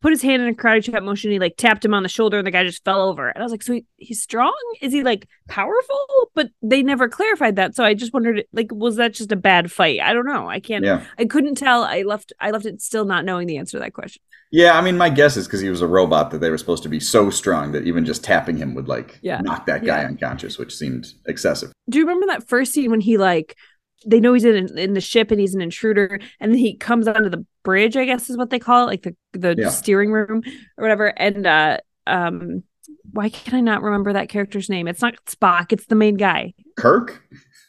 put 0.02 0.12
his 0.12 0.22
hand 0.22 0.42
in 0.42 0.48
a 0.48 0.54
karate 0.54 0.90
chop 0.90 1.02
motion, 1.02 1.30
he 1.30 1.38
like 1.38 1.56
tapped 1.56 1.84
him 1.84 1.92
on 1.94 2.02
the 2.02 2.08
shoulder 2.08 2.38
and 2.38 2.46
the 2.46 2.50
guy 2.50 2.64
just 2.64 2.84
fell 2.84 3.02
over. 3.02 3.28
And 3.28 3.38
I 3.38 3.42
was 3.42 3.52
like, 3.52 3.62
so 3.62 3.74
he, 3.74 3.84
he's 3.96 4.22
strong? 4.22 4.56
Is 4.80 4.92
he 4.92 5.02
like 5.02 5.28
powerful? 5.48 6.06
But 6.34 6.50
they 6.62 6.82
never 6.82 7.08
clarified 7.08 7.56
that. 7.56 7.74
So 7.74 7.84
I 7.84 7.94
just 7.94 8.12
wondered 8.14 8.44
like 8.52 8.68
was 8.72 8.96
that 8.96 9.12
just 9.14 9.32
a 9.32 9.36
bad 9.36 9.70
fight? 9.70 10.00
I 10.00 10.12
don't 10.12 10.26
know. 10.26 10.48
I 10.48 10.60
can't 10.60 10.84
yeah 10.84 11.04
I 11.18 11.24
couldn't 11.26 11.56
tell. 11.56 11.82
I 11.84 12.02
left 12.02 12.32
I 12.40 12.50
left 12.50 12.66
it 12.66 12.80
still 12.80 13.04
not 13.04 13.24
knowing 13.24 13.46
the 13.46 13.58
answer 13.58 13.78
to 13.78 13.84
that 13.84 13.92
question. 13.94 14.22
Yeah, 14.52 14.76
I 14.76 14.80
mean, 14.80 14.98
my 14.98 15.10
guess 15.10 15.36
is 15.36 15.46
because 15.46 15.60
he 15.60 15.68
was 15.70 15.80
a 15.80 15.86
robot 15.86 16.32
that 16.32 16.38
they 16.40 16.50
were 16.50 16.58
supposed 16.58 16.82
to 16.82 16.88
be 16.88 16.98
so 16.98 17.30
strong 17.30 17.70
that 17.70 17.84
even 17.86 18.04
just 18.04 18.24
tapping 18.24 18.56
him 18.56 18.74
would 18.74 18.88
like 18.88 19.20
Yeah. 19.22 19.40
knock 19.42 19.66
that 19.66 19.84
guy 19.84 20.00
Yeah. 20.00 20.08
unconscious, 20.08 20.58
which 20.58 20.74
seemed 20.76 21.06
excessive. 21.26 21.70
do 21.88 21.98
you 21.98 22.04
remember 22.04 22.26
that 22.26 22.48
first 22.48 22.72
scene 22.72 22.90
when 22.90 23.00
he 23.00 23.16
like 23.16 23.56
they 24.06 24.20
know 24.20 24.32
he's 24.32 24.44
in 24.44 24.78
in 24.78 24.94
the 24.94 25.00
ship 25.00 25.30
and 25.30 25.40
he's 25.40 25.54
an 25.54 25.60
intruder 25.60 26.18
and 26.40 26.52
then 26.52 26.58
he 26.58 26.74
comes 26.76 27.06
onto 27.06 27.28
the 27.28 27.44
bridge 27.62 27.96
i 27.96 28.04
guess 28.04 28.30
is 28.30 28.36
what 28.36 28.50
they 28.50 28.58
call 28.58 28.84
it 28.84 28.86
like 28.86 29.02
the 29.02 29.14
the 29.38 29.54
Yeah. 29.58 29.68
steering 29.70 30.10
room 30.10 30.42
or 30.78 30.82
whatever 30.82 31.06
and 31.18 31.46
uh 31.46 31.78
um 32.06 32.62
why 33.12 33.28
can 33.28 33.54
i 33.54 33.60
not 33.60 33.82
remember 33.82 34.12
that 34.12 34.28
character's 34.28 34.68
name 34.70 34.88
it's 34.88 35.02
not 35.02 35.14
spock 35.26 35.72
it's 35.72 35.86
the 35.86 35.94
main 35.94 36.16
guy 36.16 36.54
Kirk, 36.76 37.22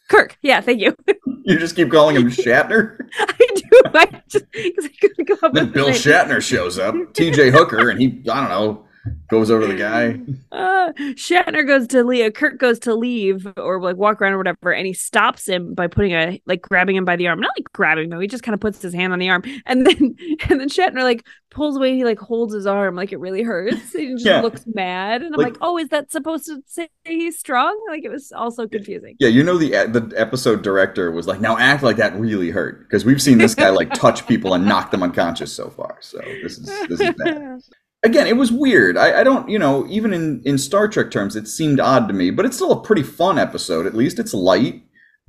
kirk 0.10 0.38
yeah 0.42 0.62
thank 0.62 0.80
you 0.80 0.96
you 1.44 1.58
just 1.60 1.76
keep 1.76 1.92
calling 1.92 2.16
him 2.16 2.30
Shatner. 2.30 2.98
i 3.20 3.48
do 3.56 3.82
i 3.94 4.22
just 4.30 4.46
because 4.52 4.86
i 4.86 4.90
couldn't 5.02 5.26
come 5.26 5.38
up 5.44 5.54
then 5.54 5.72
Bill. 5.72 5.90
Shatner 5.90 6.42
shows 6.42 6.80
up, 6.80 6.96
T.J. 7.14 7.50
Hooker, 7.52 7.90
and 7.90 8.00
he 8.00 8.22
I 8.32 8.40
don't 8.42 8.50
know 8.50 8.86
goes 9.30 9.50
over 9.50 9.62
to 9.62 9.68
the 9.68 9.78
guy. 9.80 10.20
uh, 10.52 10.92
Shatner 11.16 11.66
goes 11.66 11.88
to 11.88 12.04
leave. 12.04 12.34
Kirk 12.34 12.60
goes 12.60 12.80
to 12.80 12.94
leave 12.96 13.48
or 13.58 13.82
like 13.82 13.96
walk 13.98 14.22
around 14.22 14.34
or 14.34 14.38
whatever, 14.38 14.72
and 14.74 14.86
he 14.86 14.94
stops 14.94 15.48
him 15.48 15.74
by 15.74 15.88
putting 15.88 16.14
a 16.14 16.42
like 16.46 16.62
grabbing 16.62 16.96
him 16.96 17.06
by 17.06 17.16
the 17.16 17.28
arm. 17.28 17.40
Not 17.40 17.52
like 17.58 17.72
grabbing 17.74 18.12
him, 18.12 18.20
he 18.22 18.28
just 18.28 18.44
kind 18.44 18.54
of 18.54 18.60
puts 18.60 18.82
his 18.82 18.94
hand 18.94 19.14
on 19.14 19.20
the 19.20 19.30
arm, 19.30 19.44
and 19.66 19.86
then 19.86 20.16
and 20.50 20.60
then 20.60 20.70
Shatner 20.70 21.04
like 21.04 21.26
pulls 21.50 21.76
away. 21.78 21.96
He 21.96 22.04
like 22.06 22.20
holds 22.20 22.54
his 22.54 22.66
arm 22.66 22.96
like 22.96 23.12
it 23.12 23.18
really 23.20 23.44
hurts. 23.44 23.92
He 23.94 24.12
just 24.14 24.26
Yeah. 24.26 24.42
looks 24.42 24.64
mad, 24.68 25.22
and 25.22 25.34
I'm 25.34 25.42
Like- 25.42 25.54
like, 25.54 25.58
oh, 25.62 25.78
is 25.78 25.90
that 25.90 26.12
supposed 26.12 26.46
to 26.46 26.62
say 26.68 26.88
he's 27.06 27.38
strong? 27.40 27.78
Like 27.90 28.04
it 28.06 28.10
was 28.10 28.32
also 28.32 28.68
confusing. 28.68 29.16
Yeah, 29.20 29.30
you 29.30 29.44
know 29.44 29.58
the 29.58 29.72
the 29.88 30.14
episode 30.16 30.62
director 30.62 31.12
was 31.12 31.28
like, 31.28 31.42
now 31.42 31.58
act 31.58 31.84
like 31.84 31.98
that 31.98 32.16
really 32.20 32.52
hurt 32.52 32.80
because 32.88 33.04
we've 33.06 33.22
seen 33.22 33.38
this 33.38 33.56
guy 33.56 33.70
like 33.70 33.94
touch 33.94 34.28
people 34.28 34.54
and 34.54 34.66
knock 34.66 34.92
them 34.92 35.04
unconscious 35.04 35.52
so 35.52 35.70
far. 35.70 35.98
So 36.02 36.20
this 36.44 36.58
is 36.58 36.66
this 36.88 37.00
is 37.02 37.12
bad. 37.18 37.60
again, 38.04 38.28
it 38.28 38.38
was 38.38 38.52
weird. 38.52 38.98
I, 38.98 39.22
I 39.22 39.24
don't, 39.24 39.50
you 39.50 39.60
know, 39.60 39.86
even 39.90 40.14
in 40.14 40.42
in 40.46 40.58
Star 40.58 40.88
Trek 40.88 41.12
terms, 41.12 41.36
it 41.36 41.48
seemed 41.48 41.80
odd 41.80 42.08
to 42.08 42.14
me, 42.14 42.32
but 42.32 42.46
it's 42.46 42.56
still 42.56 42.72
a 42.72 42.82
pretty 42.82 43.04
fun 43.04 43.38
episode. 43.38 43.86
At 43.86 43.96
least 43.96 44.20
it's 44.20 44.34
light, 44.34 44.84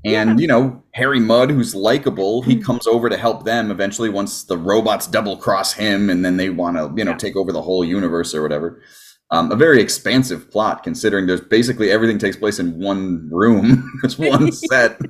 and 0.04 0.40
you 0.40 0.46
know, 0.46 0.82
Harry 0.94 1.20
Mudd, 1.20 1.50
who's 1.50 1.74
likable, 1.74 2.42
he 2.42 2.56
Hmm. 2.56 2.62
comes 2.62 2.86
over 2.86 3.08
to 3.08 3.16
help 3.16 3.44
them 3.44 3.70
eventually 3.70 4.08
once 4.08 4.44
the 4.44 4.56
robots 4.58 5.06
double 5.06 5.36
cross 5.36 5.72
him, 5.74 6.10
and 6.10 6.24
then 6.24 6.36
they 6.36 6.50
want 6.50 6.76
to, 6.76 6.92
you 6.96 7.04
know, 7.04 7.12
Yeah. 7.12 7.16
take 7.18 7.36
over 7.36 7.52
the 7.52 7.62
whole 7.62 7.84
universe 7.84 8.34
or 8.34 8.42
whatever. 8.42 8.80
Um, 9.30 9.50
a 9.50 9.56
very 9.56 9.80
expansive 9.80 10.50
plot, 10.50 10.82
considering 10.82 11.26
there's 11.26 11.40
basically 11.40 11.90
everything 11.90 12.18
takes 12.18 12.36
place 12.36 12.58
in 12.58 12.78
one 12.78 13.30
room. 13.32 13.90
There's 14.02 14.18
one 14.18 14.52
set 14.70 15.00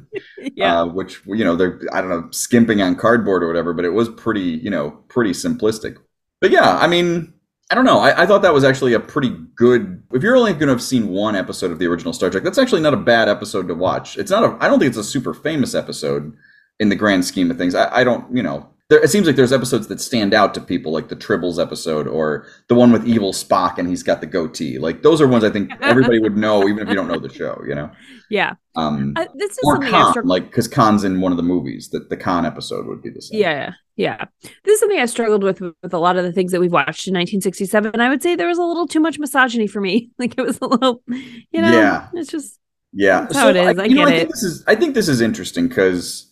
yeah. 0.55 0.83
uh, 0.83 0.87
which 0.87 1.21
you 1.27 1.45
know 1.45 1.57
they're 1.57 1.81
I 1.93 2.01
don't 2.01 2.11
know 2.11 2.29
skimping 2.31 2.81
on 2.83 2.95
cardboard 2.95 3.43
or 3.43 3.49
whatever, 3.49 3.73
but 3.75 3.85
it 3.85 3.93
was 3.93 4.09
pretty 4.11 4.43
you 4.63 4.71
know 4.71 4.91
pretty 5.09 5.33
simplistic. 5.33 5.97
But 6.41 6.53
yeah, 6.53 6.77
I 6.77 6.87
mean 6.87 7.33
I 7.73 7.75
don't 7.75 7.87
know. 7.87 8.01
I, 8.01 8.23
I 8.23 8.27
thought 8.27 8.43
that 8.43 8.53
was 8.53 8.65
actually 8.65 8.93
a 8.93 9.01
pretty 9.01 9.31
good. 9.57 10.03
If 10.13 10.23
you're 10.23 10.37
only 10.37 10.53
going 10.53 10.67
to 10.67 10.75
have 10.75 10.83
seen 10.83 11.09
one 11.09 11.35
episode 11.35 11.73
of 11.73 11.79
the 11.79 11.87
original 11.87 12.13
Star 12.13 12.29
Trek, 12.29 12.45
that's 12.45 12.59
actually 12.59 12.83
not 12.83 12.93
a 12.93 12.99
bad 12.99 13.31
episode 13.31 13.67
to 13.69 13.75
watch. 13.75 14.19
It's 14.19 14.31
not 14.31 14.45
a. 14.45 14.63
I 14.63 14.69
don't 14.69 14.79
think 14.79 14.91
it's 14.91 14.99
a 14.99 15.03
super 15.05 15.33
famous 15.33 15.75
episode, 15.75 16.37
in 16.83 16.89
the 16.89 16.97
grand 16.97 17.25
scheme 17.25 17.51
of 17.51 17.57
things. 17.57 17.75
I, 17.75 18.01
I 18.01 18.05
don't, 18.05 18.37
you 18.37 18.43
know, 18.43 18.69
there, 18.93 19.03
it 19.03 19.09
seems 19.09 19.27
like 19.27 19.37
there's 19.37 19.53
episodes 19.55 19.87
that 19.89 20.01
stand 20.01 20.35
out 20.35 20.53
to 20.55 20.61
people, 20.61 20.93
like 20.93 21.09
the 21.09 21.17
Tribbles 21.17 21.59
episode 21.61 22.07
or 22.07 22.47
the 22.69 22.75
one 22.75 22.93
with 22.93 23.07
evil 23.07 23.33
Spock 23.33 23.79
and 23.79 23.89
he's 23.89 24.03
got 24.03 24.21
the 24.21 24.27
goatee. 24.27 24.79
Like 24.79 25.03
those 25.03 25.21
are 25.21 25.27
ones 25.27 25.45
I 25.45 25.51
think 25.51 25.73
everybody 25.81 26.19
would 26.19 26.37
know, 26.37 26.69
even 26.69 26.83
if 26.83 26.89
you 26.91 26.95
don't 26.95 27.09
know 27.09 27.19
the 27.19 27.33
show. 27.33 27.61
You 27.67 27.75
know, 27.75 27.91
Yeah. 28.31 28.55
um, 28.77 29.15
Uh, 29.17 29.27
this 29.35 29.53
is 29.53 29.59
or 29.65 29.77
something 29.77 29.95
I 29.95 30.13
Khan, 30.13 30.27
like 30.27 30.45
because 30.45 30.69
Khan's 30.69 31.05
in 31.05 31.21
one 31.23 31.33
of 31.33 31.37
the 31.39 31.43
movies. 31.43 31.89
That 31.91 32.11
the 32.11 32.17
Khan 32.17 32.45
episode 32.45 32.87
would 32.87 33.03
be 33.03 33.09
the 33.11 33.23
same. 33.23 33.41
Yeah, 33.41 33.73
yeah. 33.97 34.27
This 34.65 34.75
is 34.75 34.81
something 34.81 34.99
I 35.01 35.07
struggled 35.07 35.43
with 35.43 35.61
with 35.61 35.95
a 35.95 35.99
lot 35.99 36.17
of 36.19 36.25
the 36.25 36.33
things 36.33 36.53
that 36.53 36.61
we've 36.61 36.71
watched 36.73 37.09
in 37.09 37.15
1967. 37.15 37.99
I 38.01 38.09
would 38.11 38.23
say 38.23 38.35
there 38.37 38.49
was 38.49 38.59
a 38.59 38.63
little 38.65 38.87
too 38.87 39.01
much 39.01 39.19
misogyny 39.19 39.67
for 39.67 39.81
me. 39.81 40.11
Like 40.19 40.35
it 40.37 40.43
was 40.43 40.59
a 40.61 40.67
little, 40.67 41.03
you 41.09 41.63
know, 41.63 41.73
Yeah. 41.73 42.09
it's 42.15 42.31
just 42.31 42.59
Yeah, 42.93 43.23
That's 43.23 43.37
how 43.37 43.49
it 43.49 43.57
is. 43.57 43.79
I 43.79 43.87
know, 43.87 44.05
get 44.07 44.09
I 44.09 44.11
think 44.11 44.23
it. 44.25 44.29
this 44.33 44.43
is 44.43 44.65
I 44.67 44.75
think 44.75 44.95
this 44.95 45.09
is 45.09 45.21
interesting 45.23 45.67
because, 45.69 46.31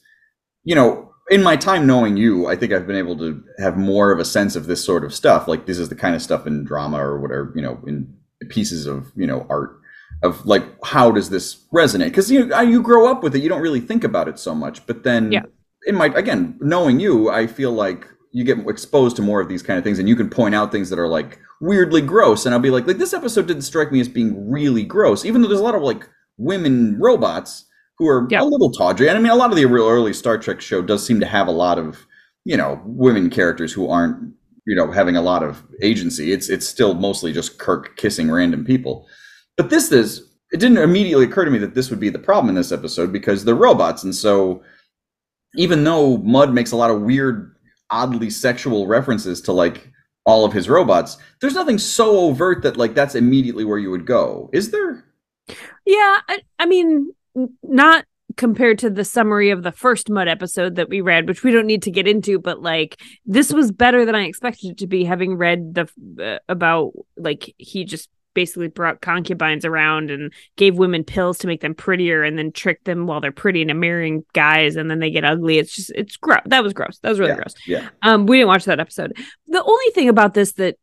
you 0.65 0.75
know, 0.75 1.10
in 1.31 1.43
my 1.43 1.57
time 1.57 1.87
knowing 1.87 2.17
you, 2.17 2.47
I 2.49 2.57
think 2.57 2.73
I've 2.73 2.87
been 2.87 2.97
able 2.97 3.17
to 3.19 3.43
have 3.59 3.77
more 3.77 4.11
of 4.11 4.19
a 4.19 4.25
sense 4.25 4.57
of 4.57 4.67
this 4.67 4.85
sort 4.85 5.05
of 5.05 5.15
stuff. 5.15 5.47
Like 5.49 5.67
this 5.67 5.79
is 5.79 5.89
the 5.89 5.95
kind 5.95 6.15
of 6.17 6.23
stuff 6.23 6.47
in 6.47 6.65
drama 6.65 6.99
or 6.99 7.21
whatever, 7.21 7.53
you 7.55 7.63
know, 7.63 7.81
in 7.87 8.13
pieces 8.49 8.87
of 8.87 9.13
you 9.17 9.27
know 9.27 9.47
art 9.49 9.79
of 10.23 10.45
like 10.45 10.65
how 10.85 11.11
does 11.11 11.31
this 11.31 11.65
resonate? 11.73 12.07
Because 12.07 12.31
you 12.31 12.47
know, 12.47 12.61
you 12.61 12.83
grow 12.83 13.11
up 13.11 13.23
with 13.23 13.35
it, 13.37 13.43
you 13.43 13.49
don't 13.49 13.63
really 13.63 13.81
think 13.81 14.03
about 14.05 14.29
it 14.29 14.39
so 14.39 14.55
much. 14.55 14.85
But 14.87 15.05
then, 15.05 15.31
Yeah. 15.33 15.43
in 15.87 15.95
my 15.95 16.07
again 16.07 16.59
knowing 16.61 17.01
you, 17.01 17.31
I 17.31 17.47
feel 17.47 17.73
like 17.73 18.07
you 18.33 18.45
get 18.45 18.59
exposed 18.69 19.17
to 19.17 19.23
more 19.23 19.41
of 19.41 19.49
these 19.49 19.63
kind 19.63 19.79
of 19.79 19.85
things, 19.85 19.99
and 19.99 20.09
you 20.09 20.17
can 20.17 20.29
point 20.31 20.55
out 20.55 20.71
things 20.73 20.91
that 20.91 20.99
are 20.99 21.09
like 21.09 21.39
weirdly 21.61 22.01
gross, 22.01 22.45
and 22.47 22.55
I'll 22.55 22.61
be 22.61 22.71
like, 22.71 22.87
like 22.87 22.99
this 22.99 23.13
episode 23.15 23.47
didn't 23.47 23.63
strike 23.63 23.93
me 23.93 24.01
as 24.01 24.09
being 24.09 24.51
really 24.51 24.83
gross, 24.85 25.25
even 25.25 25.43
though 25.43 25.49
there's 25.49 25.61
a 25.61 25.65
lot 25.65 25.75
of 25.75 25.83
like 25.83 26.09
women 26.39 26.99
robots 26.99 27.67
who 28.01 28.09
are 28.09 28.27
Yeah. 28.31 28.43
a 28.43 28.45
little 28.45 28.71
tawdry. 28.73 29.09
And 29.09 29.19
I 29.19 29.21
mean, 29.21 29.31
a 29.31 29.37
lot 29.37 29.51
of 29.51 29.57
the 29.57 29.67
real 29.67 29.87
early 29.87 30.15
Star 30.15 30.39
Trek 30.39 30.61
show 30.63 30.81
does 30.81 31.05
seem 31.07 31.21
to 31.21 31.27
have 31.27 31.47
a 31.49 31.53
lot 31.53 31.79
of, 31.79 32.07
you 32.47 32.57
know, 32.57 32.81
women 32.87 33.29
characters 33.29 33.73
who 33.75 33.89
aren't, 33.89 34.17
you 34.67 34.75
know, 34.75 34.91
having 34.91 35.17
a 35.17 35.23
lot 35.23 35.43
of 35.43 35.63
agency. 35.83 36.33
It's 36.33 36.49
it's 36.49 36.67
still 36.67 36.95
mostly 36.95 37.33
just 37.33 37.59
Kirk 37.59 37.97
kissing 37.97 38.31
random 38.31 38.65
people. 38.65 39.07
But 39.59 39.69
this 39.69 39.93
is 39.93 40.23
it 40.51 40.61
didn't 40.61 40.79
immediately 40.79 41.27
occur 41.27 41.45
to 41.45 41.51
me 41.51 41.59
that 41.59 41.75
this 41.75 41.91
would 41.91 42.01
be 42.01 42.09
the 42.09 42.19
problem 42.19 42.49
in 42.49 42.55
this 42.55 42.73
episode 42.73 43.13
because 43.13 43.45
they're 43.45 43.55
robots, 43.55 44.03
and 44.03 44.15
so 44.15 44.63
even 45.57 45.85
though 45.85 46.17
Mudd 46.19 46.55
makes 46.55 46.73
a 46.73 46.77
lot 46.77 46.91
of 46.91 47.03
weird, 47.03 47.55
oddly 47.91 48.31
sexual 48.31 48.87
references 48.87 49.41
to 49.43 49.53
like 49.53 49.91
all 50.25 50.45
of 50.47 50.53
his 50.53 50.69
robots, 50.69 51.19
there's 51.41 51.55
nothing 51.55 51.77
so 51.79 52.19
overt 52.21 52.63
that 52.63 52.77
like 52.79 52.95
that's 52.95 53.15
immediately 53.15 53.65
where 53.65 53.79
you 53.79 53.91
would 53.91 54.07
go. 54.07 54.49
Is 54.55 54.71
there? 54.71 55.05
Yeah, 55.85 56.19
I, 56.29 56.39
I 56.59 56.67
mean, 56.67 57.13
not 57.63 58.05
compared 58.37 58.79
to 58.79 58.91
the 58.91 59.05
summary 59.05 59.51
of 59.51 59.63
the 59.63 59.73
first 59.73 60.09
Mudd 60.09 60.29
episode 60.29 60.77
that 60.77 60.89
we 60.89 61.01
read, 61.01 61.27
which 61.27 61.43
we 61.43 61.51
don't 61.51 61.67
need 61.67 61.83
to 61.83 61.91
get 61.91 62.07
into, 62.07 62.39
but 62.39 62.63
like 62.63 63.01
this 63.27 63.53
was 63.53 63.73
better 63.73 64.05
than 64.05 64.15
I 64.15 64.25
expected 64.25 64.71
it 64.73 64.79
to 64.79 64.87
be, 64.87 65.05
having 65.05 65.37
read 65.37 65.75
the 65.75 65.89
uh, 66.23 66.39
about 66.49 66.93
like 67.17 67.53
he 67.59 67.85
just 67.85 68.09
basically 68.33 68.69
brought 68.69 69.01
concubines 69.01 69.65
around 69.65 70.09
and 70.09 70.33
gave 70.57 70.79
women 70.79 71.03
pills 71.03 71.37
to 71.39 71.49
make 71.49 71.61
them 71.61 71.75
prettier 71.75 72.23
and 72.23 72.39
then 72.39 72.53
tricked 72.53 72.85
them 72.85 73.09
while 73.09 73.21
they're 73.21 73.33
pretty 73.33 73.61
into 73.61 73.75
marrying 73.75 74.25
guys 74.33 74.77
and 74.77 74.89
then 74.89 75.01
they 75.01 75.11
get 75.11 75.25
ugly. 75.25 75.59
It's 75.59 75.75
just 75.75 75.91
it's 75.97 76.17
gross. 76.17 76.43
That 76.47 76.63
was 76.63 76.73
gross. 76.73 76.99
That 76.99 77.09
was 77.09 77.19
really 77.19 77.33
Yeah. 77.33 77.37
gross. 77.37 77.55
Yeah. 77.67 77.89
Um, 78.03 78.27
we 78.27 78.37
didn't 78.39 78.47
watch 78.49 78.65
that 78.67 78.79
episode. 78.79 79.17
The 79.49 79.63
only 79.65 79.91
thing 79.95 80.09
about 80.09 80.35
this 80.35 80.53
that 80.53 80.77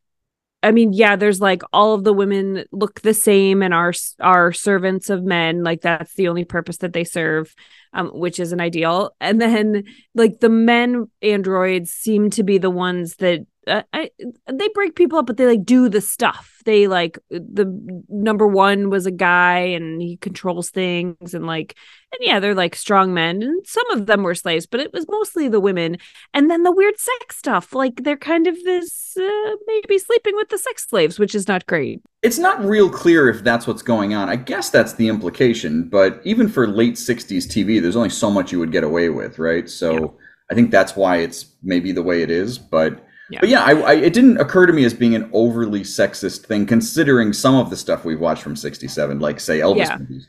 I 0.67 0.71
mean, 0.71 0.91
yeah, 0.91 1.15
there's 1.15 1.39
like 1.39 1.61
all 1.71 1.93
of 1.93 2.03
the 2.03 2.11
women 2.11 2.65
look 2.73 2.99
the 2.99 3.13
same 3.13 3.63
and 3.63 3.73
are 3.73 3.93
are 4.19 4.51
servants 4.51 5.09
of 5.09 5.23
men. 5.23 5.63
Like 5.63 5.79
that's 5.79 6.13
the 6.15 6.27
only 6.27 6.43
purpose 6.43 6.79
that 6.79 6.91
they 6.91 7.05
serve, 7.05 7.55
um, 7.93 8.09
which 8.09 8.37
is 8.37 8.51
an 8.51 8.59
ideal. 8.59 9.15
And 9.21 9.39
then 9.39 9.85
like 10.13 10.41
the 10.41 10.49
men 10.49 11.09
androids 11.21 11.91
seem 11.91 12.31
to 12.31 12.43
be 12.43 12.57
the 12.57 12.69
ones 12.69 13.15
that 13.15 13.47
uh, 13.67 13.83
I, 13.93 14.09
they 14.51 14.69
break 14.69 14.95
people 14.95 15.19
up, 15.19 15.27
but 15.27 15.37
they 15.37 15.45
like 15.45 15.65
do 15.65 15.89
the 15.89 16.01
stuff. 16.01 16.61
They 16.65 16.87
like 16.87 17.19
the 17.29 17.65
number 18.09 18.47
one 18.47 18.89
was 18.89 19.05
a 19.05 19.11
guy 19.11 19.59
and 19.59 20.01
he 20.01 20.17
controls 20.17 20.69
things 20.69 21.33
and 21.33 21.45
like 21.45 21.75
and 22.11 22.19
yeah, 22.21 22.39
they're 22.39 22.55
like 22.55 22.75
strong 22.75 23.13
men 23.13 23.41
and 23.43 23.65
some 23.67 23.89
of 23.91 24.05
them 24.05 24.23
were 24.23 24.35
slaves, 24.35 24.65
but 24.65 24.79
it 24.79 24.93
was 24.93 25.05
mostly 25.09 25.47
the 25.47 25.59
women. 25.59 25.97
And 26.33 26.49
then 26.49 26.63
the 26.63 26.71
weird 26.71 26.97
sex 26.97 27.37
stuff, 27.37 27.73
like 27.73 28.03
they're 28.03 28.17
kind 28.17 28.47
of 28.47 28.55
this 28.63 29.15
uh, 29.17 29.55
maybe 29.67 29.97
sleeping 29.97 30.35
with 30.35 30.49
the 30.49 30.57
sex 30.57 30.87
slaves, 30.87 31.19
which 31.19 31.35
is 31.35 31.47
not 31.47 31.65
great. 31.65 32.01
It's 32.23 32.39
not 32.39 32.63
real 32.63 32.89
clear 32.89 33.29
if 33.29 33.43
that's 33.43 33.67
what's 33.67 33.81
going 33.81 34.13
on. 34.13 34.29
I 34.29 34.37
guess 34.37 34.69
that's 34.69 34.93
the 34.93 35.07
implication, 35.07 35.87
but 35.89 36.21
even 36.23 36.49
for 36.49 36.67
late 36.67 36.95
60s 36.95 37.45
TV, 37.45 37.81
there's 37.81 37.95
only 37.95 38.09
so 38.09 38.31
much 38.31 38.51
you 38.51 38.59
would 38.59 38.71
get 38.71 38.83
away 38.83 39.09
with, 39.09 39.37
right? 39.39 39.69
So 39.69 39.93
Yeah. 39.93 40.07
I 40.49 40.55
think 40.55 40.71
that's 40.71 40.95
why 40.95 41.17
it's 41.17 41.45
maybe 41.61 41.91
the 41.91 42.03
way 42.03 42.21
it 42.21 42.31
is. 42.31 42.57
But 42.57 43.05
Yeah. 43.29 43.39
but 43.41 43.49
yeah, 43.49 43.63
I, 43.63 43.71
I, 43.73 43.93
it 43.95 44.13
didn't 44.13 44.37
occur 44.39 44.65
to 44.65 44.73
me 44.73 44.85
as 44.85 44.93
being 44.93 45.13
an 45.15 45.29
overly 45.33 45.81
sexist 45.81 46.45
thing, 46.45 46.65
considering 46.65 47.33
some 47.33 47.55
of 47.55 47.69
the 47.69 47.75
stuff 47.75 48.05
we've 48.05 48.19
watched 48.19 48.41
from 48.43 48.55
67, 48.55 49.19
like, 49.19 49.39
say, 49.39 49.59
Elvis 49.59 49.77
Yeah. 49.77 49.97
movies. 49.97 50.27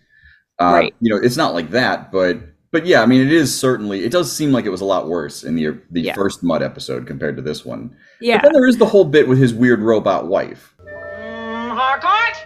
Uh, 0.61 0.65
Right. 0.73 0.95
You 1.01 1.15
know, 1.15 1.21
it's 1.23 1.37
not 1.37 1.55
like 1.55 1.71
that, 1.71 2.11
but. 2.13 2.39
But 2.71 2.85
yeah, 2.85 3.01
I 3.03 3.07
mean, 3.07 3.23
it 3.27 3.33
is 3.33 3.59
certainly. 3.59 4.05
It 4.05 4.13
does 4.13 4.31
seem 4.31 4.53
like 4.53 4.67
it 4.67 4.71
was 4.71 4.83
a 4.83 4.85
lot 4.85 5.09
worse 5.09 5.43
in 5.43 5.55
the 5.55 5.79
the 5.91 6.03
Yeah. 6.03 6.15
first 6.15 6.43
Mudd 6.43 6.63
episode 6.63 7.07
compared 7.07 7.35
to 7.37 7.43
this 7.43 7.65
one. 7.65 7.97
Yeah. 8.21 8.37
But 8.37 8.43
then 8.43 8.53
there 8.53 8.69
is 8.69 8.77
the 8.77 8.85
whole 8.85 9.05
bit 9.07 9.27
with 9.27 9.39
his 9.39 9.55
weird 9.55 9.81
robot 9.81 10.27
wife. 10.29 10.75
Mm, 10.85 11.71
Harcourt? 11.75 12.37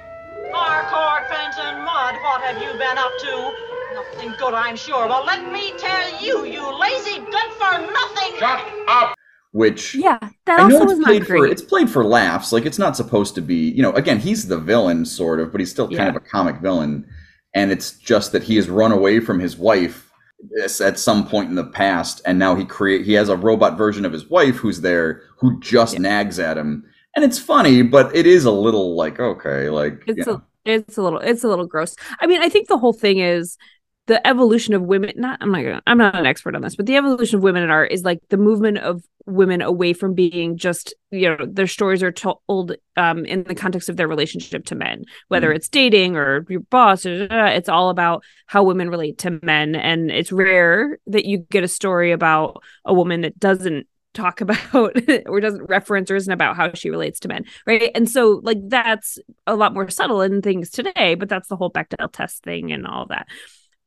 Harcourt, 0.53 1.29
Fenton, 1.29 1.83
Mudd, 1.85 2.15
what 2.23 2.41
have 2.43 2.63
you 2.63 2.71
been 2.79 2.99
up 2.99 3.11
to? 3.21 3.53
Nothing 3.95 4.35
good, 4.39 4.55
I'm 4.55 4.77
sure. 4.77 5.09
Well, 5.09 5.25
let 5.25 5.51
me 5.51 5.73
tell 5.77 6.23
you, 6.23 6.45
you 6.45 6.63
lazy 6.79 7.19
good 7.19 7.53
for 7.59 7.73
nothing. 7.81 8.39
Shut 8.39 8.61
up! 8.87 9.17
Which 9.53 10.03
yeah, 10.03 10.19
that 10.47 10.59
I 10.59 10.65
know 10.65 10.81
also 10.81 10.87
it's 10.87 10.99
played 10.99 11.27
for 11.27 11.47
it's 11.47 11.63
played 11.63 11.91
for 11.91 12.05
laughs. 12.05 12.53
Like 12.53 12.67
it's 12.67 12.79
not 12.79 12.97
supposed 12.97 13.35
to 13.37 13.43
be, 13.43 13.71
you 13.71 13.83
know. 13.83 13.93
Again, 13.93 14.19
he's 14.19 14.47
the 14.49 14.59
villain, 14.59 15.05
sort 15.05 15.41
of, 15.41 15.53
but 15.53 15.61
he's 15.61 15.71
still 15.71 15.89
kind 15.91 16.09
Yeah. 16.09 16.09
of 16.09 16.17
a 16.17 16.21
comic 16.21 16.57
villain. 16.61 17.07
And 17.55 17.71
it's 17.71 17.93
just 17.99 18.33
that 18.33 18.43
he 18.45 18.57
has 18.57 18.69
run 18.71 18.93
away 18.93 19.21
from 19.21 19.39
his 19.41 19.57
wife 19.57 20.11
at 20.81 20.99
some 20.99 21.27
point 21.29 21.49
in 21.51 21.55
the 21.55 21.65
past, 21.65 22.21
and 22.27 22.39
now 22.39 22.55
he 22.55 22.65
create 22.65 23.05
he 23.07 23.13
has 23.13 23.29
a 23.29 23.37
robot 23.37 23.79
version 23.79 24.05
of 24.05 24.13
his 24.13 24.29
wife 24.29 24.57
who's 24.57 24.81
there 24.81 25.23
who 25.39 25.61
just 25.61 25.99
nags 25.99 26.39
at 26.39 26.59
him. 26.59 26.85
And 27.15 27.25
it's 27.25 27.39
funny, 27.39 27.83
but 27.83 28.15
it 28.17 28.27
is 28.27 28.45
a 28.45 28.51
little 28.51 28.97
like 28.97 29.21
okay, 29.21 29.69
like 29.71 30.03
it's 30.07 30.27
know. 30.27 30.35
a 30.37 30.43
it's 30.65 30.97
a 30.97 31.03
little 31.03 31.19
it's 31.21 31.45
a 31.45 31.49
little 31.49 31.67
gross. 31.67 31.95
I 32.21 32.27
mean, 32.27 32.41
I 32.43 32.49
think 32.49 32.69
the 32.69 32.79
whole 32.79 32.93
thing 32.93 33.19
is 33.19 33.57
the 34.07 34.27
evolution 34.27 34.75
of 34.75 34.83
women 34.83 35.13
not 35.17 35.39
I'm 35.41 35.53
not 35.53 35.63
gonna, 35.63 35.83
I'm 35.87 35.99
not 35.99 36.17
an 36.17 36.27
expert 36.27 36.57
on 36.57 36.63
this, 36.63 36.77
but 36.77 36.87
the 36.87 36.97
evolution 36.97 37.37
of 37.37 37.43
women 37.43 37.63
in 37.63 37.71
art 37.71 37.93
is 37.93 38.03
like 38.03 38.19
the 38.31 38.37
movement 38.37 38.79
of 38.79 39.03
women 39.27 39.63
away 39.63 39.93
from 39.93 40.15
being 40.15 40.57
just 40.57 40.93
you 41.13 41.29
know 41.29 41.47
their 41.49 41.69
stories 41.69 42.03
are 42.03 42.11
told 42.11 42.75
um 42.97 43.25
in 43.25 43.45
the 43.45 43.55
context 43.55 43.89
of 43.89 43.97
their 43.97 44.09
relationship 44.09 44.65
to 44.65 44.75
men 44.75 45.05
whether 45.29 45.53
Mhm. 45.53 45.57
it's 45.57 45.69
dating 45.69 46.17
or 46.17 46.45
your 46.49 46.61
boss 46.63 47.05
da, 47.05 47.47
it's 47.47 47.69
all 47.69 47.91
about 47.91 48.25
how 48.47 48.65
women 48.65 48.91
relate 48.91 49.19
to 49.19 49.39
men. 49.43 49.77
And 49.77 50.11
it's 50.11 50.33
rare 50.33 50.99
that 51.07 51.25
you 51.25 51.39
get 51.51 51.63
a 51.63 51.69
story 51.69 52.11
about 52.11 52.61
a 52.85 52.93
woman 52.93 53.21
that 53.21 53.39
doesn't 53.39 53.87
talk 54.15 54.41
about 54.43 54.97
or 55.27 55.41
doesn't 55.41 55.69
reference 55.71 56.11
or 56.11 56.17
isn't 56.17 56.33
about 56.33 56.57
how 56.57 56.73
she 56.75 56.91
relates 56.91 57.21
to 57.21 57.29
men 57.29 57.45
right? 57.67 57.93
And 57.95 58.11
so 58.11 58.41
like 58.43 58.59
that's 58.67 59.19
a 59.47 59.55
lot 59.55 59.73
more 59.73 59.89
subtle 59.89 60.21
in 60.21 60.43
things 60.43 60.69
today 60.71 61.15
but 61.15 61.29
that's 61.29 61.47
the 61.49 61.57
whole 61.57 61.71
Bechdel 61.71 62.11
test 62.13 62.43
thing 62.43 62.73
and 62.73 62.87
all 62.89 63.07
that 63.07 63.29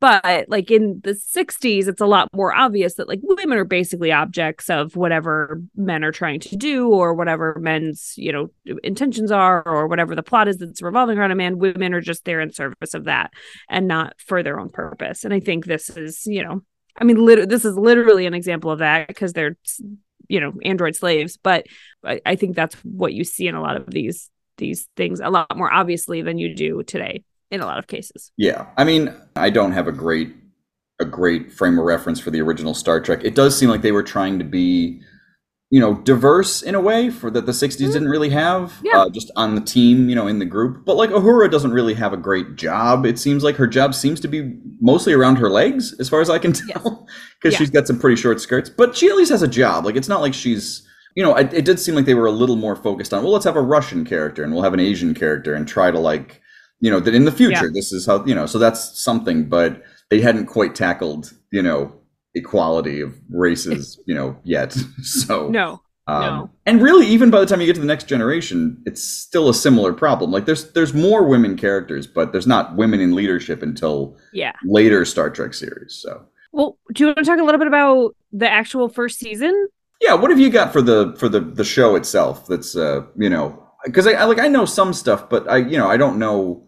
but 0.00 0.48
like 0.48 0.70
in 0.70 1.00
the 1.04 1.12
60s 1.12 1.88
it's 1.88 2.00
a 2.00 2.06
lot 2.06 2.28
more 2.34 2.54
obvious 2.54 2.94
that 2.94 3.08
like 3.08 3.20
women 3.22 3.58
are 3.58 3.64
basically 3.64 4.12
objects 4.12 4.68
of 4.68 4.96
whatever 4.96 5.62
men 5.74 6.04
are 6.04 6.12
trying 6.12 6.40
to 6.40 6.56
do 6.56 6.88
or 6.88 7.14
whatever 7.14 7.56
men's 7.60 8.14
you 8.16 8.32
know 8.32 8.48
intentions 8.82 9.30
are 9.30 9.62
or 9.66 9.86
whatever 9.86 10.14
the 10.14 10.22
plot 10.22 10.48
is 10.48 10.58
that's 10.58 10.82
revolving 10.82 11.18
around 11.18 11.30
a 11.30 11.34
man. 11.34 11.58
Women 11.58 11.94
are 11.94 12.00
just 12.00 12.24
there 12.24 12.40
in 12.40 12.52
service 12.52 12.94
of 12.94 13.04
that 13.04 13.32
and 13.68 13.88
not 13.88 14.14
for 14.20 14.42
their 14.42 14.60
own 14.60 14.70
purpose. 14.70 15.24
And 15.24 15.32
i 15.32 15.40
think 15.40 15.64
this 15.64 15.90
is 15.90 16.26
you 16.26 16.42
know 16.42 16.62
i 16.98 17.04
mean 17.04 17.24
lit- 17.24 17.48
this 17.48 17.64
is 17.64 17.76
literally 17.76 18.26
an 18.26 18.34
example 18.34 18.70
of 18.70 18.80
that 18.80 19.08
because 19.08 19.32
they're 19.32 19.56
you 20.28 20.40
know 20.40 20.52
android 20.64 20.96
slaves. 20.96 21.36
But 21.36 21.66
I, 22.04 22.20
I 22.26 22.36
think 22.36 22.56
that's 22.56 22.74
what 22.84 23.12
you 23.12 23.24
see 23.24 23.46
in 23.46 23.54
a 23.54 23.62
lot 23.62 23.76
of 23.76 23.90
these 23.90 24.30
these 24.58 24.88
things 24.96 25.20
a 25.20 25.30
lot 25.30 25.54
more 25.56 25.72
obviously 25.72 26.22
than 26.22 26.38
you 26.38 26.54
do 26.54 26.82
today 26.82 27.22
in 27.50 27.60
a 27.60 27.66
lot 27.66 27.78
of 27.78 27.86
cases 27.86 28.32
Yeah, 28.36 28.66
I 28.76 28.84
mean, 28.84 29.14
I 29.36 29.50
don't 29.50 29.72
have 29.72 29.86
a 29.88 29.92
great 29.92 30.34
a 30.98 31.04
great 31.04 31.52
frame 31.52 31.78
of 31.78 31.84
reference 31.84 32.18
for 32.20 32.30
the 32.30 32.40
original 32.40 32.72
Star 32.72 33.00
Trek. 33.00 33.20
It 33.22 33.34
does 33.34 33.56
seem 33.58 33.68
like 33.68 33.82
they 33.82 33.92
were 33.92 34.02
trying 34.02 34.38
to 34.38 34.46
be, 34.46 35.02
you 35.70 35.78
know, 35.78 35.92
diverse 35.94 36.62
in 36.62 36.74
a 36.74 36.80
way 36.80 37.10
for 37.10 37.30
that 37.32 37.44
the 37.44 37.52
'60s 37.52 37.76
didn't 37.92 38.08
really 38.08 38.30
have. 38.30 38.70
Mm-hmm. 38.72 38.86
Yeah. 38.86 38.98
Uh, 39.02 39.10
just 39.10 39.30
on 39.36 39.54
the 39.56 39.60
team, 39.60 40.08
you 40.08 40.14
know, 40.14 40.26
in 40.26 40.38
the 40.38 40.46
group. 40.46 40.86
But 40.86 40.96
like 40.96 41.10
Uhura 41.10 41.50
doesn't 41.50 41.72
really 41.72 41.92
have 41.94 42.14
a 42.14 42.16
great 42.16 42.56
job. 42.56 43.04
It 43.04 43.18
seems 43.18 43.44
like 43.44 43.56
her 43.56 43.66
job 43.66 43.94
seems 43.94 44.20
to 44.20 44.28
be 44.28 44.58
mostly 44.80 45.12
around 45.12 45.36
her 45.36 45.50
legs, 45.50 45.94
as 46.00 46.08
far 46.08 46.22
as 46.22 46.30
I 46.30 46.38
can 46.38 46.52
tell, 46.54 47.06
because 47.42 47.52
Yeah. 47.52 47.58
she's 47.58 47.70
got 47.70 47.86
some 47.86 47.98
pretty 47.98 48.16
short 48.16 48.40
skirts. 48.40 48.70
But 48.70 48.96
she 48.96 49.08
at 49.08 49.16
least 49.16 49.30
has 49.32 49.42
a 49.42 49.48
job. 49.48 49.84
Like 49.84 49.96
it's 49.96 50.08
not 50.08 50.22
like 50.22 50.34
she's. 50.34 50.82
You 51.14 51.22
know, 51.24 51.34
it, 51.34 51.52
it 51.52 51.64
did 51.66 51.78
seem 51.80 51.94
like 51.94 52.04
they 52.06 52.14
were 52.14 52.26
a 52.26 52.30
little 52.30 52.56
more 52.56 52.76
focused 52.76 53.12
on. 53.14 53.22
Well, 53.22 53.32
let's 53.32 53.46
have 53.46 53.56
a 53.56 53.62
Russian 53.62 54.04
character 54.04 54.44
and 54.44 54.52
we'll 54.52 54.62
have 54.62 54.74
an 54.74 54.80
Asian 54.80 55.14
character 55.14 55.54
and 55.54 55.66
try 55.66 55.90
to 55.90 55.98
like 55.98 56.42
you 56.80 56.90
know 56.90 57.00
that 57.00 57.14
in 57.14 57.24
the 57.24 57.32
future 57.32 57.66
Yeah. 57.66 57.70
this 57.72 57.92
is 57.92 58.06
how 58.06 58.24
you 58.24 58.34
know 58.34 58.46
so 58.46 58.58
that's 58.58 59.02
something 59.02 59.48
but 59.48 59.82
they 60.10 60.20
hadn't 60.20 60.46
quite 60.46 60.74
tackled 60.74 61.32
you 61.50 61.62
know 61.62 61.92
equality 62.34 63.00
of 63.00 63.14
races, 63.30 63.98
you 64.06 64.14
know, 64.14 64.36
yet. 64.44 64.76
So 65.02 65.48
No. 65.48 65.80
um, 66.06 66.20
no. 66.22 66.50
And 66.66 66.82
really, 66.82 67.06
even 67.06 67.30
by 67.30 67.40
the 67.40 67.46
time 67.46 67.60
you 67.62 67.66
get 67.66 67.76
to 67.76 67.80
the 67.80 67.86
next 67.86 68.08
generation, 68.08 68.82
it's 68.84 69.02
still 69.02 69.48
a 69.48 69.54
similar 69.54 69.94
problem. 69.94 70.30
Like 70.30 70.44
there's 70.44 70.70
there's 70.72 70.92
more 70.92 71.26
women 71.26 71.56
characters, 71.56 72.06
but 72.06 72.32
there's 72.32 72.46
not 72.46 72.76
women 72.76 73.00
in 73.00 73.14
leadership 73.14 73.62
until 73.62 74.18
Yeah. 74.34 74.52
later 74.66 75.06
Star 75.06 75.30
Trek 75.30 75.54
series. 75.54 75.94
So 75.94 76.26
Well, 76.52 76.76
do 76.92 77.02
you 77.04 77.06
want 77.06 77.18
to 77.18 77.24
talk 77.24 77.38
a 77.40 77.42
little 77.42 77.58
bit 77.58 77.68
about 77.68 78.14
the 78.32 78.50
actual 78.50 78.90
first 78.90 79.18
season? 79.18 79.68
yeah, 80.02 80.12
what 80.12 80.30
have 80.30 80.38
you 80.38 80.50
got 80.50 80.74
for 80.74 80.82
the 80.82 81.16
for 81.18 81.30
the 81.30 81.40
the 81.40 81.64
show 81.64 81.96
itself? 81.96 82.46
That's 82.48 82.76
uh 82.76 83.00
you 83.16 83.30
know 83.30 83.65
because 83.84 84.06
I, 84.06 84.12
I 84.12 84.24
like 84.24 84.38
I 84.38 84.48
know 84.48 84.64
some 84.64 84.92
stuff, 84.92 85.28
but 85.28 85.48
I 85.50 85.58
you 85.58 85.76
know 85.78 85.88
I 85.88 85.96
don't 85.96 86.18
know. 86.18 86.62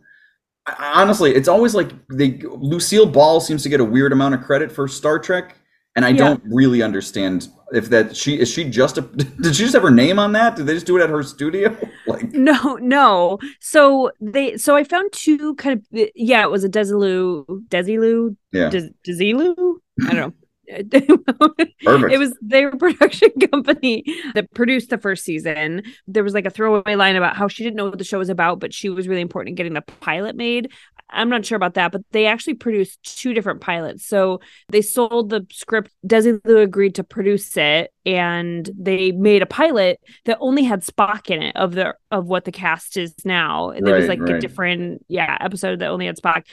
I- 0.67 0.93
Honestly, 1.03 1.35
it's 1.35 1.49
always 1.49 1.75
like 1.75 1.91
they 2.09 2.39
Lucille 2.43 3.07
Ball 3.07 3.41
seems 3.41 3.63
to 3.63 3.69
get 3.69 3.81
a 3.81 3.85
weird 3.85 4.13
amount 4.13 4.35
of 4.35 4.43
credit 4.43 4.71
for 4.71 4.87
Star 4.89 5.19
Trek, 5.19 5.57
and 5.97 6.05
I 6.05 6.11
Yeah. 6.11 6.17
don't 6.19 6.43
really 6.45 6.83
understand 6.83 7.49
if 7.73 7.91
that 7.91 8.17
she 8.17 8.39
is 8.41 8.51
she 8.51 8.65
just 8.69 8.97
a 8.99 9.01
did 9.43 9.55
she 9.57 9.63
just 9.65 9.75
have 9.75 9.83
her 9.83 9.91
name 9.91 10.19
on 10.19 10.33
that? 10.33 10.57
Did 10.57 10.67
they 10.67 10.75
just 10.75 10.87
do 10.87 10.97
it 10.99 11.03
at 11.03 11.11
her 11.11 11.23
studio? 11.23 11.77
Like 12.07 12.33
No, 12.33 12.77
no. 12.81 13.39
So 13.61 14.11
they, 14.19 14.57
so 14.57 14.75
I 14.75 14.83
found 14.85 15.13
two 15.13 15.55
kind 15.57 15.79
of, 15.93 16.09
yeah, 16.15 16.43
it 16.43 16.51
was 16.51 16.65
a 16.65 16.69
Desilu, 16.71 17.45
Desilu, 17.69 18.35
yeah, 18.51 18.71
Des, 18.71 18.89
Desilu. 19.07 19.75
I 20.03 20.15
don't 20.15 20.17
know. 20.17 20.33
It 21.81 22.19
was 22.19 22.37
their 22.41 22.71
production 22.77 23.31
company 23.51 24.05
that 24.35 24.53
produced 24.55 24.91
the 24.91 24.99
first 24.99 25.25
season. 25.25 25.83
There 26.07 26.25
was 26.25 26.35
like 26.35 26.47
a 26.47 26.51
throwaway 26.51 26.95
line 26.95 27.17
about 27.17 27.37
how 27.37 27.49
she 27.49 27.65
didn't 27.65 27.77
know 27.77 27.87
what 27.87 27.99
the 27.99 28.05
show 28.05 28.19
was 28.19 28.29
about, 28.29 28.61
but 28.61 28.75
she 28.75 28.89
was 28.89 29.09
really 29.09 29.23
important 29.23 29.51
in 29.51 29.55
getting 29.55 29.75
the 29.75 29.83
pilot 29.83 30.37
made. 30.37 30.71
I'm 31.11 31.31
not 31.31 31.47
sure 31.47 31.57
about 31.57 31.75
that, 31.75 31.93
but 31.93 32.03
they 32.13 32.27
actually 32.27 32.55
produced 32.55 33.19
two 33.19 33.33
different 33.33 33.61
pilots. 33.63 34.05
So 34.05 34.41
they 34.69 34.83
sold 34.83 35.31
the 35.31 35.47
script. 35.51 35.91
Desi 36.07 36.39
Desilu 36.41 36.63
agreed 36.63 36.97
to 36.97 37.05
produce 37.05 37.57
it, 37.57 37.93
and 38.05 38.69
they 38.79 39.13
made 39.13 39.41
a 39.41 39.47
pilot 39.47 40.01
that 40.27 40.37
only 40.41 40.65
had 40.65 40.83
Spock 40.83 41.31
in 41.31 41.43
it 41.43 41.57
of 41.57 41.73
the 41.73 41.95
of 42.11 42.27
what 42.27 42.45
the 42.45 42.53
cast 42.53 42.99
is 42.99 43.15
now. 43.25 43.73
There 43.79 43.95
was 43.95 44.07
Right, 44.07 44.21
like 44.21 44.29
a 44.29 44.39
different, 44.39 45.05
yeah, 45.09 45.39
episode 45.41 45.79
that 45.79 45.89
only 45.89 46.07
had 46.07 46.19
Spock 46.19 46.45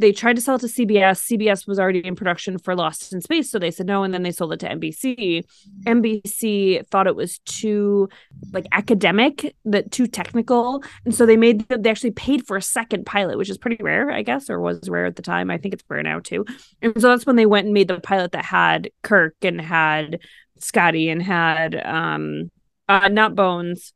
they 0.00 0.12
tried 0.12 0.36
to 0.36 0.42
sell 0.42 0.56
it 0.56 0.60
to 0.60 0.66
CBS. 0.66 1.30
CBS 1.30 1.68
was 1.68 1.78
already 1.78 2.04
in 2.04 2.16
production 2.16 2.58
for 2.58 2.74
Lost 2.74 3.12
in 3.12 3.20
Space, 3.20 3.50
so 3.50 3.58
they 3.58 3.70
said 3.70 3.86
no, 3.86 4.02
and 4.02 4.14
then 4.14 4.22
they 4.22 4.32
sold 4.32 4.52
it 4.54 4.60
to 4.60 4.68
NBC. 4.68 5.44
NBC 5.84 6.86
thought 6.88 7.06
it 7.06 7.14
was 7.14 7.38
too 7.40 8.08
like 8.52 8.66
academic, 8.72 9.54
that 9.66 9.90
too 9.90 10.06
technical, 10.06 10.82
and 11.04 11.14
so 11.14 11.26
they 11.26 11.36
made 11.36 11.68
they 11.68 11.90
actually 11.90 12.12
paid 12.12 12.46
for 12.46 12.56
a 12.56 12.62
second 12.62 13.04
pilot, 13.04 13.36
which 13.36 13.50
is 13.50 13.58
pretty 13.58 13.82
rare, 13.82 14.10
I 14.10 14.22
guess, 14.22 14.48
or 14.48 14.60
was 14.60 14.88
rare 14.88 15.04
at 15.04 15.16
the 15.16 15.22
time. 15.22 15.50
I 15.50 15.58
think 15.58 15.74
it's 15.74 15.84
rare 15.88 16.02
now 16.02 16.20
too. 16.20 16.46
And 16.80 16.98
so 17.00 17.08
that's 17.08 17.26
when 17.26 17.36
they 17.36 17.46
went 17.46 17.66
and 17.66 17.74
made 17.74 17.88
the 17.88 18.00
pilot 18.00 18.32
that 18.32 18.44
had 18.44 18.90
Kirk 19.02 19.36
and 19.42 19.60
had 19.60 20.20
Scotty 20.58 21.10
and 21.10 21.22
had 21.22 21.74
um 21.74 22.50
uh 22.88 23.08
not 23.08 23.34
Bones, 23.34 23.92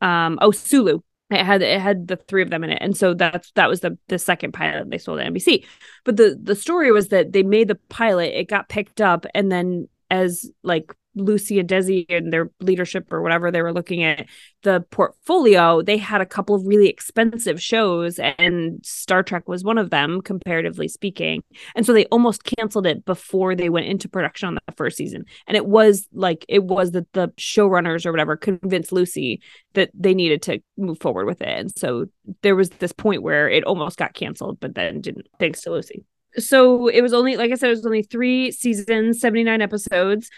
um 0.00 0.38
oh 0.40 0.52
Sulu 0.52 1.00
it 1.30 1.44
had 1.44 1.62
it 1.62 1.80
had 1.80 2.08
the 2.08 2.16
three 2.16 2.42
of 2.42 2.50
them 2.50 2.64
in 2.64 2.70
it. 2.70 2.78
And 2.80 2.96
so 2.96 3.14
that's 3.14 3.50
that 3.52 3.68
was 3.68 3.80
the 3.80 3.98
the 4.08 4.18
second 4.18 4.52
pilot 4.52 4.90
they 4.90 4.98
sold 4.98 5.18
to 5.18 5.24
NBC 5.24 5.64
but 6.04 6.16
the 6.16 6.38
the 6.42 6.54
story 6.54 6.90
was 6.92 7.08
that 7.08 7.32
they 7.32 7.42
made 7.42 7.68
the 7.68 7.74
pilot 7.88 8.38
it 8.38 8.48
got 8.48 8.68
picked 8.68 9.00
up 9.00 9.26
and 9.34 9.52
then 9.52 9.88
as 10.10 10.50
like 10.62 10.94
Lucy 11.18 11.58
and 11.58 11.68
Desi 11.68 12.06
and 12.08 12.32
their 12.32 12.50
leadership 12.60 13.12
or 13.12 13.22
whatever 13.22 13.50
they 13.50 13.62
were 13.62 13.72
looking 13.72 14.02
at 14.02 14.26
the 14.62 14.84
portfolio 14.90 15.82
they 15.82 15.96
had 15.96 16.20
a 16.20 16.26
couple 16.26 16.54
of 16.54 16.66
really 16.66 16.88
expensive 16.88 17.62
shows 17.62 18.18
and 18.18 18.80
Star 18.84 19.22
Trek 19.22 19.48
was 19.48 19.62
one 19.62 19.78
of 19.78 19.90
them 19.90 20.20
comparatively 20.20 20.88
speaking 20.88 21.42
and 21.74 21.86
so 21.86 21.92
they 21.92 22.06
almost 22.06 22.44
canceled 22.44 22.86
it 22.86 23.04
before 23.04 23.54
they 23.54 23.68
went 23.68 23.86
into 23.86 24.08
production 24.08 24.48
on 24.48 24.54
the 24.54 24.74
first 24.76 24.96
season 24.96 25.24
and 25.46 25.56
it 25.56 25.66
was 25.66 26.08
like 26.12 26.44
it 26.48 26.64
was 26.64 26.92
that 26.92 27.12
the 27.12 27.28
showrunners 27.38 28.04
or 28.04 28.10
whatever 28.10 28.36
convinced 28.36 28.92
Lucy 28.92 29.40
that 29.74 29.90
they 29.94 30.14
needed 30.14 30.42
to 30.42 30.60
move 30.76 30.98
forward 31.00 31.26
with 31.26 31.40
it. 31.40 31.48
And 31.48 31.72
so 31.76 32.06
there 32.42 32.56
was 32.56 32.70
this 32.70 32.92
point 32.92 33.22
where 33.22 33.48
it 33.48 33.64
almost 33.64 33.98
got 33.98 34.14
canceled, 34.14 34.60
but 34.60 34.74
then 34.74 35.00
didn't, 35.00 35.28
thanks 35.38 35.62
to 35.62 35.70
Lucy. 35.70 36.04
So 36.36 36.88
it 36.88 37.00
was 37.00 37.12
only, 37.12 37.36
like 37.36 37.50
I 37.50 37.54
said, 37.54 37.68
it 37.68 37.76
was 37.76 37.86
only 37.86 38.02
three 38.02 38.50
seasons, 38.52 39.20
79 39.20 39.60
episodes. 39.60 40.30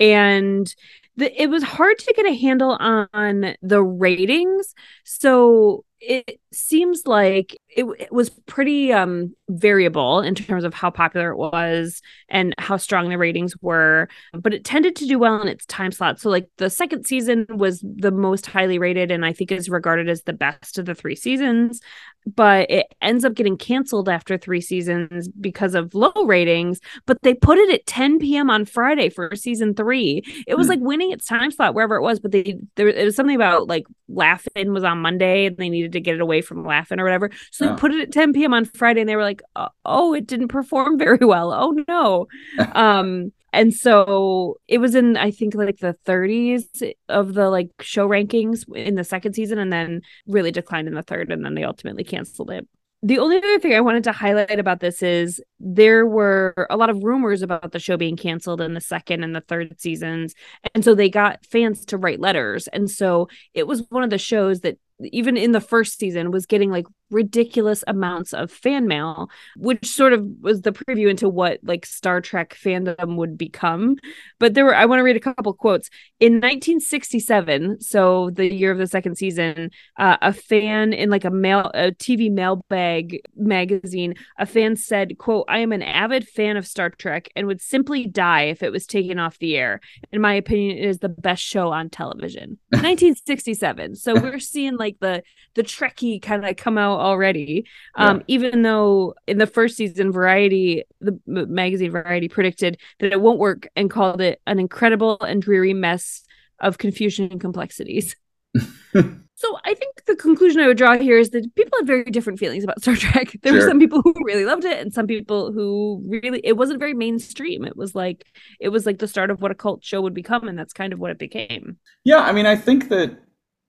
And 0.00 0.74
the, 1.16 1.42
it 1.42 1.48
was 1.48 1.62
hard 1.62 1.98
to 1.98 2.14
get 2.14 2.26
a 2.26 2.34
handle 2.34 2.76
on 2.80 3.54
the 3.62 3.82
ratings. 3.82 4.74
So 5.04 5.84
it 6.00 6.39
seems 6.52 7.06
like 7.06 7.56
it, 7.68 7.84
it 7.98 8.12
was 8.12 8.30
pretty 8.46 8.92
um 8.92 9.32
variable 9.48 10.20
in 10.20 10.34
terms 10.34 10.64
of 10.64 10.74
how 10.74 10.90
popular 10.90 11.30
it 11.30 11.36
was 11.36 12.02
and 12.28 12.54
how 12.58 12.76
strong 12.76 13.08
the 13.08 13.16
ratings 13.18 13.54
were 13.62 14.08
but 14.32 14.52
it 14.52 14.64
tended 14.64 14.96
to 14.96 15.06
do 15.06 15.18
well 15.18 15.40
in 15.40 15.46
its 15.48 15.64
time 15.66 15.92
slot 15.92 16.18
so 16.18 16.28
like 16.28 16.48
the 16.58 16.68
second 16.68 17.04
season 17.06 17.46
was 17.50 17.80
the 17.82 18.10
most 18.10 18.46
highly 18.46 18.78
rated 18.78 19.12
and 19.12 19.24
i 19.24 19.32
think 19.32 19.52
is 19.52 19.68
regarded 19.68 20.08
as 20.08 20.22
the 20.22 20.32
best 20.32 20.76
of 20.78 20.86
the 20.86 20.94
three 20.94 21.14
seasons 21.14 21.80
but 22.26 22.70
it 22.70 22.86
ends 23.00 23.24
up 23.24 23.34
getting 23.34 23.56
canceled 23.56 24.08
after 24.08 24.36
three 24.36 24.60
seasons 24.60 25.28
because 25.40 25.74
of 25.74 25.94
low 25.94 26.12
ratings 26.26 26.78
but 27.06 27.16
they 27.22 27.32
put 27.34 27.58
it 27.58 27.72
at 27.72 27.86
10 27.86 28.18
p.m 28.18 28.50
on 28.50 28.64
friday 28.64 29.08
for 29.08 29.34
season 29.34 29.74
three 29.74 30.22
it 30.46 30.54
was 30.56 30.66
Hmm. 30.66 30.70
like 30.70 30.80
winning 30.80 31.12
its 31.12 31.26
time 31.26 31.50
slot 31.50 31.74
wherever 31.74 31.96
it 31.96 32.02
was 32.02 32.20
but 32.20 32.30
they 32.30 32.58
there 32.76 32.88
it 32.88 33.04
was 33.04 33.16
something 33.16 33.36
about 33.36 33.68
like 33.68 33.84
Laugh-In 34.08 34.72
was 34.72 34.84
on 34.84 34.98
monday 34.98 35.46
and 35.46 35.56
they 35.56 35.68
needed 35.70 35.92
to 35.92 36.00
get 36.00 36.14
it 36.16 36.20
away 36.20 36.39
from 36.42 36.64
Laugh-In 36.64 37.00
or 37.00 37.04
whatever 37.04 37.30
so 37.50 37.66
Oh. 37.66 37.68
they 37.74 37.80
put 37.80 37.92
it 37.92 38.00
at 38.00 38.12
10 38.12 38.32
p.m 38.32 38.54
on 38.54 38.64
friday 38.64 39.00
and 39.00 39.08
they 39.08 39.16
were 39.16 39.22
like 39.22 39.42
"Uh, 39.56 39.68
oh 39.84 40.14
it 40.14 40.26
didn't 40.26 40.48
perform 40.48 40.98
very 41.06 41.24
well 41.24 41.52
oh 41.52 41.76
no 41.88 42.26
um 42.74 43.32
and 43.52 43.74
so 43.74 44.56
it 44.68 44.78
was 44.78 44.94
in 44.94 45.16
i 45.16 45.30
think 45.30 45.54
like 45.54 45.78
the 45.78 45.96
30s 46.06 46.92
of 47.08 47.34
the 47.34 47.50
like 47.50 47.70
show 47.80 48.08
rankings 48.08 48.64
in 48.76 48.94
the 48.94 49.04
second 49.04 49.34
season 49.34 49.58
and 49.58 49.72
then 49.72 50.00
really 50.26 50.50
declined 50.52 50.88
in 50.88 50.94
the 50.94 51.02
third 51.02 51.30
and 51.32 51.44
then 51.44 51.54
they 51.54 51.64
ultimately 51.64 52.04
canceled 52.04 52.50
it 52.50 52.66
the 53.02 53.18
only 53.18 53.38
other 53.38 53.58
thing 53.58 53.72
I 53.72 53.80
wanted 53.80 54.04
to 54.04 54.12
highlight 54.12 54.58
about 54.58 54.80
this 54.80 55.02
is 55.02 55.40
there 55.58 56.04
were 56.06 56.66
a 56.68 56.76
lot 56.76 56.90
of 56.90 57.02
rumors 57.02 57.40
about 57.40 57.72
the 57.72 57.78
show 57.78 57.96
being 57.96 58.14
canceled 58.14 58.60
in 58.60 58.74
the 58.74 58.80
second 58.82 59.24
and 59.24 59.34
the 59.34 59.40
third 59.40 59.80
seasons. 59.80 60.34
And 60.74 60.84
so 60.84 60.94
they 60.94 61.08
got 61.08 61.46
fans 61.46 61.86
to 61.86 61.96
write 61.96 62.20
letters. 62.20 62.66
And 62.66 62.90
so 62.90 63.30
it 63.54 63.66
was 63.66 63.84
one 63.88 64.02
of 64.04 64.10
the 64.10 64.18
shows 64.18 64.60
that 64.60 64.76
even 65.02 65.36
in 65.36 65.52
the 65.52 65.60
first 65.60 65.98
season 65.98 66.30
was 66.30 66.46
getting 66.46 66.70
like 66.70 66.86
ridiculous 67.10 67.84
amounts 67.86 68.32
of 68.32 68.50
fan 68.50 68.86
mail, 68.86 69.28
which 69.56 69.86
sort 69.86 70.12
of 70.12 70.26
was 70.40 70.62
the 70.62 70.72
preview 70.72 71.08
into 71.08 71.28
what 71.28 71.58
like 71.62 71.86
Star 71.86 72.20
Trek 72.20 72.56
fandom 72.60 73.16
would 73.16 73.36
become. 73.36 73.96
But 74.38 74.54
there 74.54 74.64
were 74.64 74.74
I 74.74 74.86
want 74.86 75.00
to 75.00 75.04
read 75.04 75.16
a 75.16 75.20
couple 75.20 75.52
quotes. 75.54 75.90
In 76.18 76.34
1967, 76.34 77.80
so 77.80 78.30
the 78.30 78.52
year 78.52 78.70
of 78.70 78.78
the 78.78 78.86
second 78.86 79.16
season, 79.16 79.70
uh, 79.98 80.16
a 80.22 80.32
fan 80.32 80.92
in 80.92 81.10
like 81.10 81.24
a 81.24 81.30
mail 81.30 81.70
a 81.74 81.92
TV 81.92 82.30
mailbag 82.30 83.20
magazine, 83.36 84.14
a 84.38 84.46
fan 84.46 84.76
said, 84.76 85.18
"quote 85.18 85.44
I 85.48 85.58
am 85.58 85.72
an 85.72 85.82
avid 85.82 86.28
fan 86.28 86.56
of 86.56 86.66
Star 86.66 86.90
Trek 86.90 87.28
and 87.36 87.46
would 87.46 87.60
simply 87.60 88.06
die 88.06 88.42
if 88.42 88.62
it 88.62 88.72
was 88.72 88.86
taken 88.86 89.18
off 89.18 89.38
the 89.38 89.56
air. 89.56 89.80
In 90.12 90.20
my 90.20 90.34
opinion, 90.34 90.78
it 90.78 90.84
is 90.84 90.98
the 90.98 91.08
best 91.08 91.42
show 91.42 91.72
on 91.72 91.90
television." 91.90 92.58
1967. 92.70 93.96
So 93.96 94.14
we're 94.14 94.38
seeing 94.38 94.76
like 94.76 94.96
the 95.00 95.22
the 95.54 95.62
Trekkie 95.62 96.22
kind 96.22 96.46
of 96.46 96.56
come 96.56 96.78
out 96.78 96.99
already. 97.00 97.66
Um, 97.96 98.18
Yeah. 98.18 98.22
even 98.28 98.62
though 98.62 99.14
in 99.26 99.38
the 99.38 99.46
first 99.46 99.76
season, 99.76 100.12
Variety, 100.12 100.84
the 101.00 101.18
magazine 101.26 101.90
Variety, 101.90 102.28
predicted 102.28 102.78
that 103.00 103.12
it 103.12 103.20
won't 103.20 103.38
work 103.38 103.68
and 103.76 103.90
called 103.90 104.20
it 104.20 104.40
an 104.46 104.58
incredible 104.58 105.18
and 105.20 105.42
dreary 105.42 105.74
mess 105.74 106.22
of 106.60 106.78
confusion 106.78 107.28
and 107.32 107.40
complexities. 107.40 108.16
So 109.40 109.56
I 109.64 109.72
think 109.72 110.04
the 110.04 110.16
conclusion 110.16 110.60
I 110.60 110.66
would 110.66 110.76
draw 110.76 110.98
here 110.98 111.16
is 111.16 111.30
that 111.30 111.54
people 111.54 111.72
had 111.78 111.86
very 111.86 112.04
different 112.04 112.38
feelings 112.38 112.62
about 112.62 112.82
Star 112.82 112.94
Trek. 112.94 113.34
There 113.42 113.54
were 113.54 113.62
some 113.62 113.78
people 113.78 114.02
who 114.02 114.12
really 114.22 114.44
loved 114.44 114.66
it 114.66 114.78
and 114.80 114.92
some 114.92 115.06
people 115.06 115.50
who 115.50 116.04
really 116.06 116.40
it 116.44 116.58
wasn't 116.58 116.78
very 116.78 116.92
mainstream. 116.92 117.64
It 117.64 117.74
was 117.74 117.94
like 117.94 118.26
it 118.60 118.68
was 118.68 118.84
like 118.84 118.98
the 118.98 119.08
start 119.08 119.30
of 119.30 119.40
what 119.40 119.50
a 119.50 119.54
cult 119.54 119.82
show 119.82 120.02
would 120.02 120.12
become 120.12 120.46
and 120.46 120.58
that's 120.58 120.74
kind 120.74 120.92
of 120.92 120.98
what 120.98 121.10
it 121.10 121.18
became. 121.18 121.78
Yeah, 122.04 122.18
I 122.18 122.32
mean, 122.32 122.44
I 122.44 122.54
think 122.54 122.90
that 122.90 123.16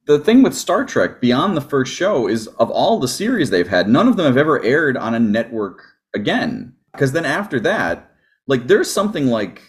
the 0.05 0.19
thing 0.19 0.43
with 0.43 0.55
Star 0.55 0.85
Trek 0.85 1.21
beyond 1.21 1.55
the 1.55 1.61
first 1.61 1.93
show 1.93 2.27
is 2.27 2.47
of 2.47 2.69
all 2.69 2.99
the 2.99 3.07
series 3.07 3.49
they've 3.49 3.67
had, 3.67 3.87
none 3.87 4.07
of 4.07 4.17
them 4.17 4.25
have 4.25 4.37
ever 4.37 4.63
aired 4.63 4.97
on 4.97 5.13
a 5.13 5.19
network 5.19 5.83
again. 6.13 6.73
Because 6.91 7.11
then 7.11 7.25
after 7.25 7.59
that, 7.61 8.11
like 8.47 8.67
there's 8.67 8.91
something 8.91 9.27
like, 9.27 9.61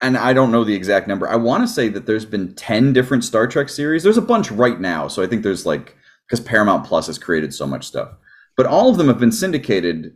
and 0.00 0.16
I 0.16 0.32
don't 0.32 0.50
know 0.50 0.64
the 0.64 0.74
exact 0.74 1.08
number. 1.08 1.28
I 1.28 1.36
want 1.36 1.62
to 1.62 1.72
say 1.72 1.88
that 1.88 2.06
there's 2.06 2.24
been 2.24 2.54
10 2.54 2.92
different 2.92 3.24
Star 3.24 3.46
Trek 3.46 3.68
series. 3.68 4.02
There's 4.02 4.16
a 4.16 4.22
bunch 4.22 4.50
right 4.50 4.80
now. 4.80 5.08
So 5.08 5.22
I 5.22 5.26
think 5.26 5.42
there's 5.42 5.66
like, 5.66 5.96
because 6.26 6.44
Paramount 6.44 6.86
Plus 6.86 7.06
has 7.06 7.18
created 7.18 7.54
so 7.54 7.66
much 7.66 7.86
stuff. 7.86 8.10
But 8.56 8.66
all 8.66 8.90
of 8.90 8.96
them 8.96 9.08
have 9.08 9.20
been 9.20 9.32
syndicated 9.32 10.14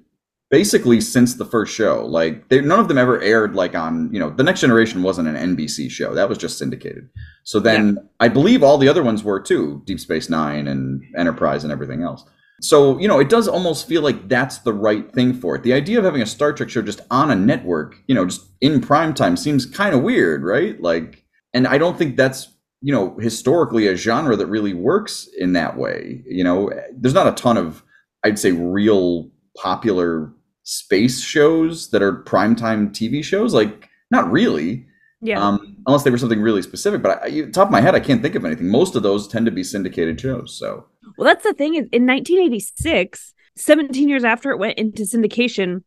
basically 0.50 1.00
since 1.00 1.34
the 1.34 1.44
first 1.44 1.72
show. 1.72 2.04
Like 2.04 2.48
they, 2.48 2.60
none 2.60 2.80
of 2.80 2.88
them 2.88 2.98
ever 2.98 3.20
aired 3.20 3.54
like 3.54 3.74
on, 3.76 4.12
you 4.12 4.18
know, 4.18 4.30
The 4.30 4.42
Next 4.42 4.60
Generation 4.60 5.02
wasn't 5.02 5.28
an 5.28 5.56
NBC 5.56 5.90
show. 5.90 6.14
That 6.14 6.28
was 6.28 6.38
just 6.38 6.58
syndicated. 6.58 7.08
So 7.44 7.60
then 7.60 7.98
I 8.18 8.28
believe 8.28 8.62
all 8.62 8.76
the 8.76 8.88
other 8.88 9.02
ones 9.02 9.22
were 9.22 9.40
too, 9.40 9.82
Deep 9.86 10.00
Space 10.00 10.28
Nine 10.28 10.66
and 10.66 11.02
Enterprise 11.16 11.62
and 11.62 11.72
everything 11.72 12.02
else. 12.02 12.24
So, 12.60 12.98
you 12.98 13.08
know, 13.08 13.20
it 13.20 13.30
does 13.30 13.48
almost 13.48 13.88
feel 13.88 14.02
like 14.02 14.28
that's 14.28 14.58
the 14.58 14.72
right 14.72 15.10
thing 15.12 15.32
for 15.32 15.56
it. 15.56 15.62
The 15.62 15.72
idea 15.72 15.98
of 15.98 16.04
having 16.04 16.20
a 16.20 16.26
Star 16.26 16.52
Trek 16.52 16.68
show 16.68 16.82
just 16.82 17.00
on 17.10 17.30
a 17.30 17.34
network, 17.34 17.96
you 18.06 18.14
know, 18.14 18.26
just 18.26 18.50
in 18.60 18.82
prime 18.82 19.14
time 19.14 19.36
seems 19.36 19.64
kind 19.64 19.94
of 19.94 20.02
weird, 20.02 20.42
right? 20.42 20.80
Like, 20.80 21.24
and 21.54 21.66
I 21.66 21.78
don't 21.78 21.96
think 21.96 22.16
that's, 22.16 22.48
you 22.82 22.92
know, 22.92 23.16
historically 23.18 23.86
a 23.86 23.96
genre 23.96 24.36
that 24.36 24.46
really 24.46 24.74
works 24.74 25.28
in 25.38 25.54
that 25.54 25.78
way. 25.78 26.22
You 26.26 26.44
know, 26.44 26.70
there's 26.94 27.14
not 27.14 27.28
a 27.28 27.32
ton 27.32 27.56
of, 27.56 27.82
I'd 28.24 28.38
say, 28.38 28.52
real 28.52 29.30
popular 29.56 30.32
space 30.70 31.20
shows 31.20 31.90
that 31.90 32.00
are 32.02 32.22
primetime 32.22 32.90
TV 32.90 33.24
shows. 33.24 33.52
Like, 33.52 33.88
not 34.10 34.30
really. 34.30 34.86
Yeah. 35.20 35.44
Um, 35.44 35.76
unless 35.86 36.02
they 36.04 36.10
were 36.10 36.16
something 36.18 36.40
really 36.40 36.62
specific. 36.62 37.02
But 37.02 37.22
I, 37.22 37.42
top 37.50 37.66
of 37.68 37.72
my 37.72 37.80
head, 37.80 37.94
I 37.94 38.00
can't 38.00 38.22
think 38.22 38.34
of 38.36 38.44
anything. 38.44 38.68
Most 38.70 38.94
of 38.96 39.02
those 39.02 39.28
tend 39.28 39.46
to 39.46 39.52
be 39.52 39.62
syndicated 39.64 40.18
shows. 40.20 40.56
So 40.58 40.86
Well, 41.18 41.26
that's 41.26 41.44
the 41.44 41.52
thing 41.52 41.74
is 41.74 41.86
in 41.92 42.06
1986, 42.06 43.34
17 43.56 44.08
years 44.08 44.24
after 44.24 44.50
it 44.50 44.58
went 44.58 44.78
into 44.78 45.02
syndication, 45.02 45.82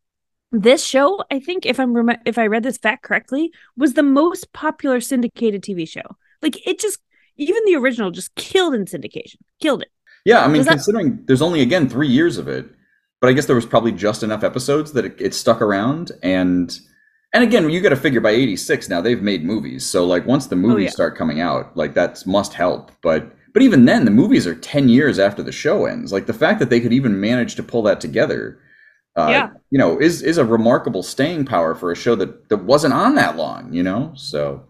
this 0.52 0.86
show, 0.86 1.24
I 1.32 1.40
think 1.40 1.66
if 1.66 1.80
I'm 1.80 1.94
rem- 1.94 2.22
if 2.28 2.38
I 2.38 2.46
read 2.46 2.62
this 2.62 2.78
fact 2.78 3.04
correctly, 3.04 3.52
was 3.76 3.94
the 3.94 4.04
most 4.04 4.54
popular 4.54 5.02
syndicated 5.02 5.64
TV 5.64 5.88
show. 5.90 6.04
Like 6.44 6.56
it 6.68 6.80
just 6.80 7.00
even 7.38 7.64
the 7.66 7.76
original 7.76 8.12
just 8.12 8.36
killed 8.36 8.76
in 8.76 8.86
syndication. 8.86 9.38
Killed 9.60 9.82
it. 9.82 9.90
yeah, 10.26 10.44
I 10.44 10.48
mean, 10.48 10.58
Was 10.60 10.68
that- 10.68 10.74
considering 10.74 11.24
there's 11.26 11.42
only 11.42 11.62
again 11.62 11.90
three 11.90 12.08
years 12.10 12.38
of 12.38 12.48
it, 12.48 12.68
but 13.24 13.30
I 13.30 13.34
guess 13.34 13.46
there 13.46 13.56
was 13.56 13.66
probably 13.66 13.94
just 13.94 14.22
enough 14.22 14.44
episodes 14.44 14.92
that 14.92 15.06
it, 15.06 15.16
it 15.18 15.34
stuck 15.34 15.62
around. 15.62 16.12
And 16.22 16.78
and 17.34 17.42
again, 17.42 17.70
you 17.70 17.80
got 17.80 17.92
to 17.92 17.96
figure 17.96 18.20
by 18.20 18.32
'86 18.32 18.90
now 18.90 19.00
they've 19.00 19.22
made 19.22 19.46
movies. 19.46 19.86
So 19.86 20.06
like 20.06 20.26
once 20.26 20.48
the 20.48 20.58
movies 20.58 20.88
yeah. 20.88 20.90
start 20.90 21.16
coming 21.18 21.40
out, 21.40 21.78
like 21.78 21.94
that's 21.94 22.26
must 22.26 22.54
help. 22.54 22.92
But 23.02 23.34
but 23.54 23.62
even 23.62 23.86
then, 23.86 24.04
the 24.04 24.12
movies 24.12 24.46
are 24.46 24.56
ten 24.56 24.90
years 24.90 25.20
after 25.20 25.42
the 25.42 25.54
show 25.54 25.86
ends. 25.86 26.12
Like 26.12 26.26
the 26.26 26.34
fact 26.34 26.60
that 26.60 26.70
they 26.70 26.82
could 26.82 26.92
even 26.92 27.18
manage 27.18 27.56
to 27.56 27.64
pull 27.64 27.82
that 27.84 28.02
together. 28.02 28.60
Uh, 29.16 29.28
Yeah. 29.30 29.50
you 29.72 29.80
know, 29.80 29.98
is 30.02 30.22
is 30.22 30.38
a 30.38 30.44
remarkable 30.44 31.02
staying 31.02 31.46
power 31.46 31.76
for 31.76 31.94
a 31.94 31.96
show 31.96 32.16
that 32.16 32.50
that 32.50 32.66
wasn't 32.66 32.94
on 32.94 33.16
that 33.16 33.38
long. 33.38 33.72
You 33.72 33.84
know, 33.84 34.12
so 34.18 34.66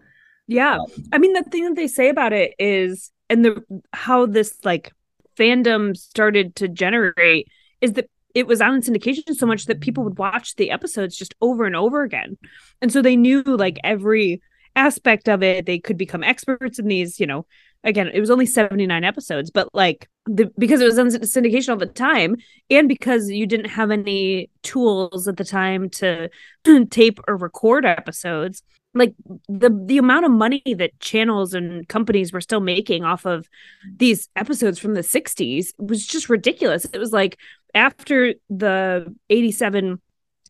Yeah. 0.46 0.76
Um, 0.76 0.86
I 1.12 1.18
mean, 1.18 1.32
the 1.32 1.42
thing 1.42 1.64
that 1.64 1.74
they 1.74 1.88
say 1.88 2.08
about 2.08 2.32
it 2.32 2.52
is, 2.60 3.10
and 3.28 3.44
the 3.44 3.64
how 3.92 4.26
this 4.26 4.64
like 4.64 4.92
fandom 5.36 5.96
started 5.96 6.54
to 6.54 6.68
generate 6.68 7.48
is 7.80 7.94
that 7.94 8.08
it 8.34 8.46
was 8.46 8.60
on 8.60 8.82
syndication 8.82 9.34
so 9.34 9.46
much 9.46 9.66
that 9.66 9.80
people 9.80 10.04
would 10.04 10.18
watch 10.18 10.56
the 10.56 10.70
episodes 10.70 11.16
just 11.16 11.34
over 11.40 11.64
and 11.64 11.76
over 11.76 12.02
again. 12.02 12.36
And 12.80 12.92
so 12.92 13.00
they 13.00 13.16
knew 13.16 13.42
like 13.42 13.78
every 13.84 14.42
aspect 14.76 15.28
of 15.28 15.42
it. 15.42 15.66
They 15.66 15.78
could 15.78 15.96
become 15.96 16.24
experts 16.24 16.78
in 16.78 16.88
these, 16.88 17.20
you 17.20 17.26
know, 17.26 17.46
again, 17.84 18.08
it 18.12 18.20
was 18.20 18.30
only 18.30 18.46
79 18.46 19.04
episodes, 19.04 19.50
but 19.50 19.68
like 19.74 20.08
the 20.26 20.50
because 20.58 20.80
it 20.80 20.86
was 20.86 20.98
on 20.98 21.08
syndication 21.08 21.68
all 21.68 21.76
the 21.76 21.86
time, 21.86 22.36
and 22.70 22.88
because 22.88 23.30
you 23.30 23.46
didn't 23.46 23.70
have 23.70 23.90
any 23.90 24.50
tools 24.62 25.28
at 25.28 25.36
the 25.36 25.44
time 25.44 25.90
to 25.90 26.30
tape 26.90 27.20
or 27.28 27.36
record 27.36 27.84
episodes, 27.84 28.62
like 28.94 29.14
the 29.48 29.70
the 29.86 29.98
amount 29.98 30.24
of 30.24 30.32
money 30.32 30.62
that 30.76 30.98
channels 30.98 31.52
and 31.52 31.86
companies 31.88 32.32
were 32.32 32.40
still 32.40 32.60
making 32.60 33.04
off 33.04 33.26
of 33.26 33.48
these 33.96 34.28
episodes 34.34 34.78
from 34.78 34.94
the 34.94 35.02
60s 35.02 35.68
was 35.78 36.06
just 36.06 36.28
ridiculous. 36.28 36.86
It 36.86 36.98
was 36.98 37.12
like 37.12 37.38
after 37.74 38.34
the 38.50 39.14
87 39.30 39.92
I 39.94 39.98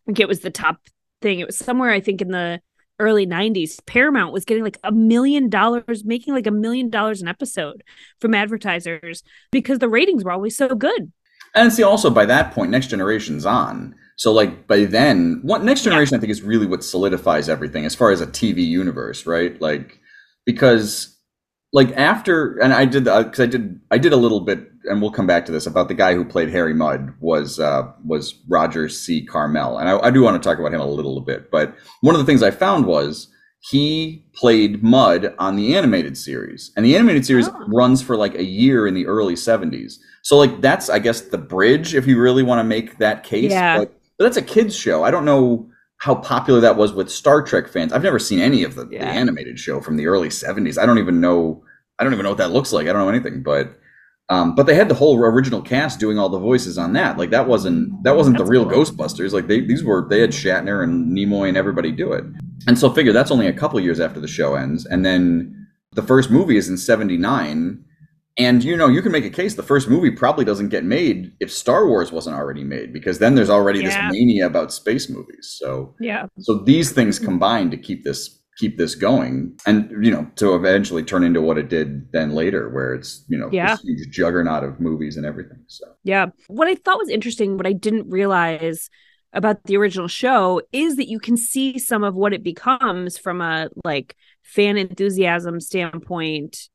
think 0.07 0.21
it 0.21 0.29
was 0.29 0.41
the 0.41 0.51
top 0.51 0.81
thing. 1.23 1.41
It 1.41 1.47
was 1.47 1.57
somewhere 1.57 1.91
I 1.91 2.01
think 2.01 2.21
in 2.21 2.29
the 2.29 2.61
early 3.01 3.27
90s 3.27 3.85
Paramount 3.87 4.33
was 4.33 4.45
getting 4.45 4.63
like 4.63 4.79
a 4.85 4.93
million 4.93 5.49
dollars 5.49 6.05
making 6.05 6.35
like 6.35 6.47
a 6.47 6.53
million 6.53 6.91
dollars 6.91 7.23
an 7.23 7.29
episode 7.29 7.83
from 8.21 8.35
advertisers 8.35 9.23
because 9.51 9.79
the 9.81 9.89
ratings 9.89 10.25
were 10.25 10.31
always 10.31 10.57
so 10.57 10.69
good. 10.75 11.11
And 11.55 11.73
see, 11.73 11.83
also 11.83 12.11
by 12.11 12.27
that 12.27 12.53
point, 12.53 12.71
Next 12.71 12.89
Generation's 12.89 13.47
on. 13.47 13.95
So, 14.17 14.33
like 14.33 14.67
by 14.67 14.85
then, 14.85 15.41
what 15.43 15.65
Next 15.65 15.83
Generation 15.83 16.17
I 16.17 16.21
think 16.21 16.31
is 16.31 16.43
really 16.43 16.67
what 16.67 16.85
solidifies 16.85 17.49
everything 17.49 17.85
as 17.85 17.95
far 17.95 18.11
as 18.11 18.21
a 18.21 18.27
TV 18.27 18.59
universe, 18.59 19.27
right? 19.27 19.61
Like 19.61 20.01
because, 20.45 21.14
like 21.75 21.91
after, 21.97 22.57
and 22.59 22.73
I 22.73 22.85
did 22.85 23.05
because 23.05 23.41
I 23.41 23.47
did 23.47 23.81
I 23.91 23.99
did 23.99 24.13
a 24.13 24.17
little 24.17 24.41
bit, 24.41 24.71
and 24.85 25.03
we'll 25.03 25.11
come 25.11 25.27
back 25.27 25.45
to 25.47 25.53
this 25.53 25.67
about 25.67 25.89
the 25.89 25.95
guy 25.95 26.15
who 26.15 26.25
played 26.25 26.49
Harry 26.51 26.73
Mudd 26.73 27.13
was 27.19 27.59
uh, 27.59 27.91
was 28.07 28.37
Roger 28.49 28.89
C. 28.89 29.27
Carmel, 29.27 29.79
and 29.79 29.89
I, 29.89 29.99
I 29.99 30.11
do 30.13 30.23
want 30.23 30.41
to 30.41 30.49
talk 30.49 30.61
about 30.61 30.73
him 30.73 30.81
a 30.81 30.87
little 30.87 31.21
bit. 31.21 31.51
But 31.51 31.75
one 32.01 32.15
of 32.15 32.21
the 32.21 32.25
things 32.25 32.45
I 32.45 32.53
found 32.53 32.87
was 32.87 33.27
he 33.59 34.25
played 34.37 34.85
Mudd 34.85 35.35
on 35.41 35.57
the 35.57 35.75
animated 35.77 36.17
series, 36.17 36.71
and 36.77 36.87
the 36.87 36.95
animated 36.95 37.27
series 37.27 37.49
Oh. 37.49 37.67
runs 37.67 38.01
for 38.01 38.17
like 38.17 38.37
a 38.37 38.45
year 38.45 38.87
in 38.87 38.95
the 38.95 39.09
early 39.09 39.35
'70s. 39.35 39.95
So 40.23 40.37
like 40.37 40.61
that's 40.61 40.89
I 40.89 41.01
guess 41.01 41.23
the 41.23 41.39
bridge 41.39 41.93
if 41.97 42.07
you 42.07 42.21
really 42.21 42.45
want 42.45 42.61
to 42.61 42.65
make 42.65 42.99
that 42.99 43.25
case. 43.25 43.51
Yeah. 43.51 43.79
But, 43.79 44.01
but 44.17 44.25
that's 44.27 44.37
a 44.37 44.43
kids 44.43 44.77
show. 44.77 45.03
I 45.03 45.11
don't 45.11 45.25
know 45.25 45.69
how 46.05 46.15
popular 46.15 46.61
that 46.61 46.77
was 46.77 46.93
with 46.93 47.11
Star 47.11 47.41
Trek 47.41 47.67
fans. 47.67 47.91
I've 47.91 48.03
never 48.03 48.19
seen 48.19 48.39
any 48.39 48.63
of 48.63 48.75
the, 48.75 48.85
the 48.85 48.99
animated 48.99 49.59
show 49.59 49.81
from 49.81 49.97
the 49.97 50.07
early 50.07 50.29
'70s. 50.29 50.77
I 50.77 50.85
don't 50.85 50.99
even 50.99 51.19
know. 51.19 51.65
I 51.99 52.05
don't 52.05 52.13
even 52.13 52.25
know 52.25 52.29
what 52.29 52.39
that 52.39 52.51
looks 52.51 52.75
like. 52.75 52.87
I 52.87 52.93
don't 52.93 53.01
know 53.01 53.09
anything. 53.09 53.43
But 53.43 53.79
um, 54.29 54.55
but 54.55 54.67
they 54.67 54.75
had 54.75 54.91
the 54.91 54.95
whole 54.95 55.19
original 55.19 55.63
cast 55.63 55.99
doing 55.99 56.19
all 56.19 56.29
the 56.29 56.39
voices 56.39 56.77
on 56.77 56.93
that. 56.93 57.17
Like 57.17 57.31
that 57.31 57.49
wasn't 57.49 58.03
that 58.03 58.17
wasn't 58.17 58.37
the 58.37 58.45
real 58.45 58.69
cool. 58.69 58.85
Ghostbusters. 58.85 59.33
Like 59.33 59.47
they 59.47 59.63
these 59.63 59.83
were 59.83 60.07
they 60.07 60.21
had 60.21 60.33
Shatner 60.33 60.85
and 60.85 61.11
Nimoy 61.17 61.49
and 61.49 61.57
everybody 61.57 61.91
do 61.91 62.13
it. 62.13 62.25
And 62.67 62.79
so 62.79 62.91
figure 62.91 63.15
that's 63.15 63.31
only 63.31 63.47
a 63.47 63.53
couple 63.55 63.81
years 63.81 63.99
after 63.99 64.21
the 64.21 64.29
show 64.29 64.57
ends, 64.57 64.85
and 64.85 65.07
then 65.07 65.69
the 65.93 66.03
first 66.03 66.31
movie 66.31 66.59
is 66.59 66.69
in 66.69 66.77
'79. 66.77 67.83
And 68.37 68.65
you 68.65 68.77
know, 68.77 68.89
you 68.89 69.01
can 69.01 69.13
make 69.13 69.25
a 69.25 69.31
case 69.31 69.55
the 69.55 69.63
first 69.63 69.89
movie 69.89 70.11
probably 70.11 70.45
doesn't 70.45 70.71
get 70.71 70.85
made 70.85 71.33
if 71.41 71.53
Star 71.53 71.87
Wars 71.87 72.11
wasn't 72.11 72.37
already 72.37 72.65
made, 72.65 72.93
because 72.93 73.19
then 73.19 73.35
there's 73.37 73.51
already 73.51 73.81
Yeah. 73.81 74.09
this 74.09 74.13
mania 74.19 74.47
about 74.47 74.73
space 74.73 75.09
movies. 75.09 75.55
So 75.59 75.95
Yeah. 76.01 76.27
so 76.41 76.59
these 76.59 76.91
things 76.93 77.19
combine 77.19 77.71
to 77.71 77.77
keep 77.77 78.05
this 78.05 78.41
keep 78.57 78.79
this 78.79 78.95
going 78.95 79.53
and 79.67 79.91
you 80.05 80.13
know 80.13 80.25
to 80.37 80.55
eventually 80.55 81.03
turn 81.03 81.25
into 81.25 81.41
what 81.43 81.59
it 81.59 81.69
did 81.69 82.07
then 82.13 82.31
later 82.37 82.69
where 82.71 82.95
it's 82.95 83.25
you 83.29 83.37
know 83.37 83.49
Yeah. 83.53 83.73
this 83.75 83.81
huge 83.83 84.11
juggernaut 84.13 84.63
of 84.63 84.79
movies 84.79 85.17
and 85.17 85.27
everything 85.27 85.59
so 85.67 85.85
Yeah. 86.05 86.27
What 86.47 86.69
I 86.69 86.77
thought 86.77 86.99
was 86.99 87.09
interesting, 87.09 87.57
what 87.57 87.67
I 87.67 87.73
didn't 87.73 88.09
realize 88.11 88.91
about 89.33 89.65
the 89.65 89.77
original 89.77 90.07
show 90.07 90.61
is 90.73 90.95
that 90.97 91.09
you 91.09 91.19
can 91.19 91.37
see 91.37 91.81
some 91.81 92.05
of 92.05 92.15
what 92.15 92.33
it 92.33 92.45
becomes 92.45 93.19
from 93.19 93.41
a 93.41 93.69
like 93.85 94.15
fan 94.45 94.77
enthusiasm 94.77 95.59
standpoint 95.59 96.69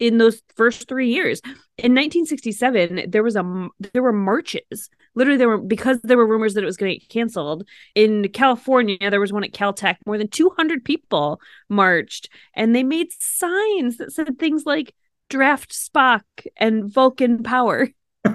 in 0.00 0.18
those 0.18 0.42
first 0.56 0.88
3 0.88 1.08
years. 1.08 1.40
In 1.78 1.94
1967, 1.94 3.04
there 3.08 3.22
was 3.22 3.36
a 3.36 3.68
there 3.92 4.02
were 4.02 4.12
marches. 4.12 4.90
Literally 5.14 5.38
there 5.38 5.48
were 5.48 5.58
because 5.58 6.00
there 6.02 6.16
were 6.16 6.26
rumors 6.26 6.54
that 6.54 6.62
it 6.62 6.66
was 6.66 6.76
going 6.76 6.92
to 6.92 6.98
get 6.98 7.08
canceled. 7.08 7.64
In 7.94 8.28
California, 8.32 8.98
there 9.10 9.20
was 9.20 9.32
one 9.32 9.44
at 9.44 9.52
Caltech. 9.52 9.96
More 10.06 10.18
than 10.18 10.28
200 10.28 10.84
people 10.84 11.40
marched 11.68 12.28
and 12.54 12.74
they 12.74 12.82
made 12.82 13.08
signs 13.18 13.98
that 13.98 14.12
said 14.12 14.38
things 14.38 14.64
like 14.66 14.94
draft 15.28 15.70
Spock 15.72 16.22
and 16.56 16.92
Vulcan 16.92 17.42
power 17.42 17.88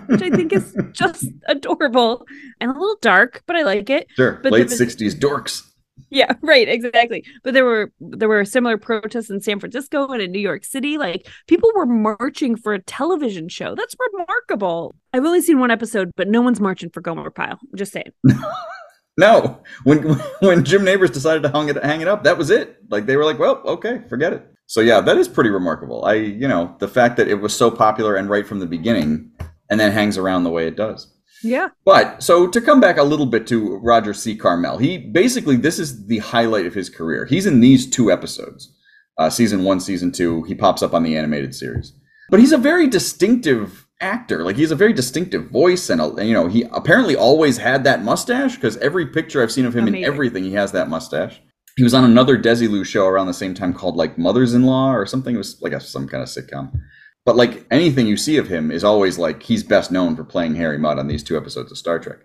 which 0.07 0.23
I 0.23 0.31
think 0.31 0.51
is 0.51 0.75
just 0.93 1.25
adorable 1.47 2.25
and 2.59 2.71
a 2.71 2.73
little 2.73 2.97
dark, 3.01 3.43
but 3.45 3.55
I 3.55 3.61
like 3.61 3.87
it. 3.91 4.07
sure 4.15 4.39
But 4.41 4.51
late 4.51 4.69
the- 4.69 4.75
60s 4.75 5.13
dorks 5.13 5.61
Yeah, 6.09 6.33
right, 6.41 6.67
exactly. 6.67 7.23
But 7.43 7.53
there 7.53 7.65
were 7.65 7.91
there 7.99 8.29
were 8.29 8.45
similar 8.45 8.77
protests 8.77 9.29
in 9.29 9.41
San 9.41 9.59
Francisco 9.59 10.07
and 10.07 10.21
in 10.21 10.31
New 10.31 10.39
York 10.39 10.65
City. 10.65 10.97
Like 10.97 11.27
people 11.47 11.71
were 11.75 11.85
marching 11.85 12.55
for 12.55 12.73
a 12.73 12.81
television 12.81 13.49
show. 13.49 13.75
That's 13.75 13.95
remarkable. 14.13 14.95
I've 15.13 15.25
only 15.25 15.41
seen 15.41 15.59
one 15.59 15.71
episode, 15.71 16.11
but 16.15 16.27
no 16.27 16.41
one's 16.41 16.59
marching 16.59 16.89
for 16.89 17.01
Gomer 17.01 17.29
Pyle. 17.29 17.59
I'm 17.71 17.77
just 17.77 17.91
saying. 17.91 18.11
no 19.17 19.61
when 19.83 20.03
when 20.41 20.65
jim 20.65 20.83
nabors 20.83 21.09
decided 21.09 21.41
to 21.41 21.49
hang 21.49 21.69
it 21.69 21.81
hang 21.83 22.01
it 22.01 22.07
up 22.07 22.23
that 22.25 22.37
was 22.37 22.49
it 22.49 22.77
like 22.89 23.05
they 23.05 23.15
were 23.15 23.23
like 23.23 23.39
well 23.39 23.61
okay 23.65 24.01
forget 24.09 24.33
it 24.33 24.45
so 24.65 24.81
yeah 24.81 24.99
that 24.99 25.17
is 25.17 25.27
pretty 25.27 25.49
remarkable 25.49 26.03
i 26.03 26.13
you 26.13 26.47
know 26.47 26.75
the 26.79 26.87
fact 26.87 27.15
that 27.15 27.27
it 27.27 27.35
was 27.35 27.55
so 27.55 27.71
popular 27.71 28.15
and 28.15 28.29
right 28.29 28.45
from 28.45 28.59
the 28.59 28.65
beginning 28.65 29.31
and 29.69 29.79
then 29.79 29.91
hangs 29.91 30.17
around 30.17 30.43
the 30.43 30.49
way 30.49 30.67
it 30.67 30.75
does 30.75 31.14
Yeah. 31.43 31.69
But 31.83 32.23
so 32.23 32.47
to 32.47 32.61
come 32.61 32.79
back 32.79 32.97
a 32.97 33.03
little 33.03 33.25
bit 33.25 33.47
to 33.47 33.77
Roger 33.77 34.13
C. 34.13 34.35
Carmel, 34.35 34.77
he 34.77 34.97
basically 34.97 35.57
this 35.57 35.79
is 35.79 36.07
the 36.07 36.19
highlight 36.19 36.65
of 36.65 36.73
his 36.73 36.89
career. 36.89 37.25
He's 37.25 37.45
in 37.45 37.59
these 37.59 37.89
two 37.89 38.11
episodes, 38.11 38.73
uh, 39.17 39.29
season 39.29 39.63
one, 39.63 39.79
season 39.79 40.11
two. 40.11 40.43
He 40.43 40.55
pops 40.55 40.81
up 40.81 40.93
on 40.93 41.03
the 41.03 41.15
animated 41.17 41.53
series, 41.53 41.93
but 42.29 42.39
he's 42.39 42.51
a 42.51 42.57
very 42.57 42.87
distinctive 42.87 43.87
actor. 44.01 44.43
Like 44.43 44.55
he's 44.55 44.71
a 44.71 44.75
very 44.75 44.93
distinctive 44.93 45.49
voice, 45.49 45.89
and 45.89 46.01
a, 46.01 46.25
you 46.25 46.33
know 46.33 46.47
he 46.47 46.63
apparently 46.71 47.15
always 47.15 47.57
had 47.57 47.83
that 47.83 48.03
mustache 48.03 48.55
because 48.55 48.77
every 48.77 49.05
picture 49.05 49.41
I've 49.41 49.51
seen 49.51 49.65
of 49.65 49.75
him 49.75 49.87
in 49.87 50.03
everything, 50.03 50.43
he 50.43 50.53
has 50.53 50.71
that 50.71 50.89
mustache. 50.89 51.41
He 51.77 51.83
was 51.83 51.93
on 51.93 52.05
another 52.05 52.37
Desilu 52.37 52.85
show 52.85 53.05
around 53.05 53.27
the 53.27 53.33
same 53.33 53.53
time 53.53 53.73
called 53.73 53.97
like 53.97 54.17
Mothers-in-Law 54.17 54.93
or 54.93 55.05
something. 55.05 55.35
It 55.35 55.37
was 55.37 55.61
like 55.61 55.73
a, 55.73 55.81
some 55.81 56.07
kind 56.07 56.23
of 56.23 56.29
sitcom. 56.29 56.71
But 57.25 57.35
like 57.35 57.65
anything 57.71 58.05
you 58.07 58.17
see 58.17 58.37
of 58.37 58.47
him 58.47 58.69
is 58.71 58.83
always 58.83 59.17
like 59.17 59.41
he's 59.41 59.63
best 59.63 59.91
known 59.91 60.15
for 60.15 60.23
playing 60.23 60.55
Harry 60.55 60.77
Mudd 60.77 60.99
on 60.99 61.07
these 61.07 61.23
two 61.23 61.35
episodes 61.35 61.71
of 61.71 61.77
Star 61.77 61.99
Trek. 61.99 62.19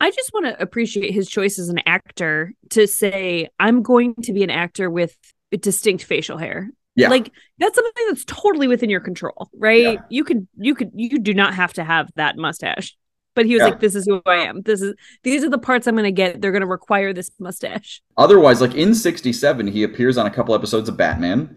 I 0.00 0.12
just 0.12 0.30
want 0.32 0.46
to 0.46 0.62
appreciate 0.62 1.12
his 1.12 1.28
choice 1.28 1.58
as 1.58 1.68
an 1.68 1.80
actor 1.84 2.52
to 2.70 2.86
say, 2.86 3.48
I'm 3.58 3.82
going 3.82 4.14
to 4.22 4.32
be 4.32 4.44
an 4.44 4.50
actor 4.50 4.88
with 4.90 5.16
distinct 5.60 6.04
facial 6.04 6.38
hair. 6.38 6.70
Yeah. 6.94 7.08
Like 7.08 7.32
that's 7.58 7.74
something 7.74 8.04
that's 8.08 8.24
totally 8.24 8.68
within 8.68 8.90
your 8.90 9.00
control, 9.00 9.48
right? 9.54 9.82
Yeah. 9.94 9.96
You 10.08 10.22
could 10.24 10.46
you 10.56 10.74
could 10.76 10.92
you 10.94 11.18
do 11.18 11.34
not 11.34 11.54
have 11.54 11.72
to 11.74 11.84
have 11.84 12.08
that 12.14 12.36
mustache. 12.36 12.96
But 13.34 13.46
he 13.46 13.54
was 13.54 13.60
Yeah. 13.60 13.66
like, 13.66 13.80
This 13.80 13.94
is 13.96 14.04
who 14.06 14.20
I 14.26 14.36
am. 14.36 14.62
This 14.62 14.82
is 14.82 14.94
these 15.24 15.42
are 15.44 15.48
the 15.50 15.58
parts 15.58 15.86
I'm 15.88 15.96
gonna 15.96 16.10
get. 16.12 16.40
They're 16.40 16.52
gonna 16.52 16.66
require 16.66 17.12
this 17.12 17.30
mustache. 17.40 18.00
Otherwise, 18.16 18.60
like 18.60 18.74
in 18.74 18.94
67, 18.94 19.66
he 19.68 19.82
appears 19.82 20.16
on 20.16 20.26
a 20.26 20.30
couple 20.30 20.54
episodes 20.54 20.88
of 20.88 20.96
Batman 20.96 21.56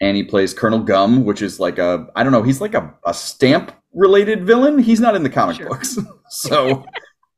and 0.00 0.16
he 0.16 0.22
plays 0.22 0.54
Colonel 0.54 0.80
Gum, 0.80 1.24
which 1.24 1.42
is 1.42 1.60
like 1.60 1.78
a, 1.78 2.06
I 2.16 2.22
don't 2.22 2.32
know, 2.32 2.42
he's 2.42 2.60
like 2.60 2.74
a, 2.74 2.92
a 3.06 3.12
stamp 3.14 3.72
related 3.92 4.46
villain. 4.46 4.78
He's 4.78 5.00
not 5.00 5.14
in 5.16 5.22
the 5.22 5.30
comic 5.30 5.56
Sure. 5.56 5.68
books. 5.68 5.98
so 6.30 6.84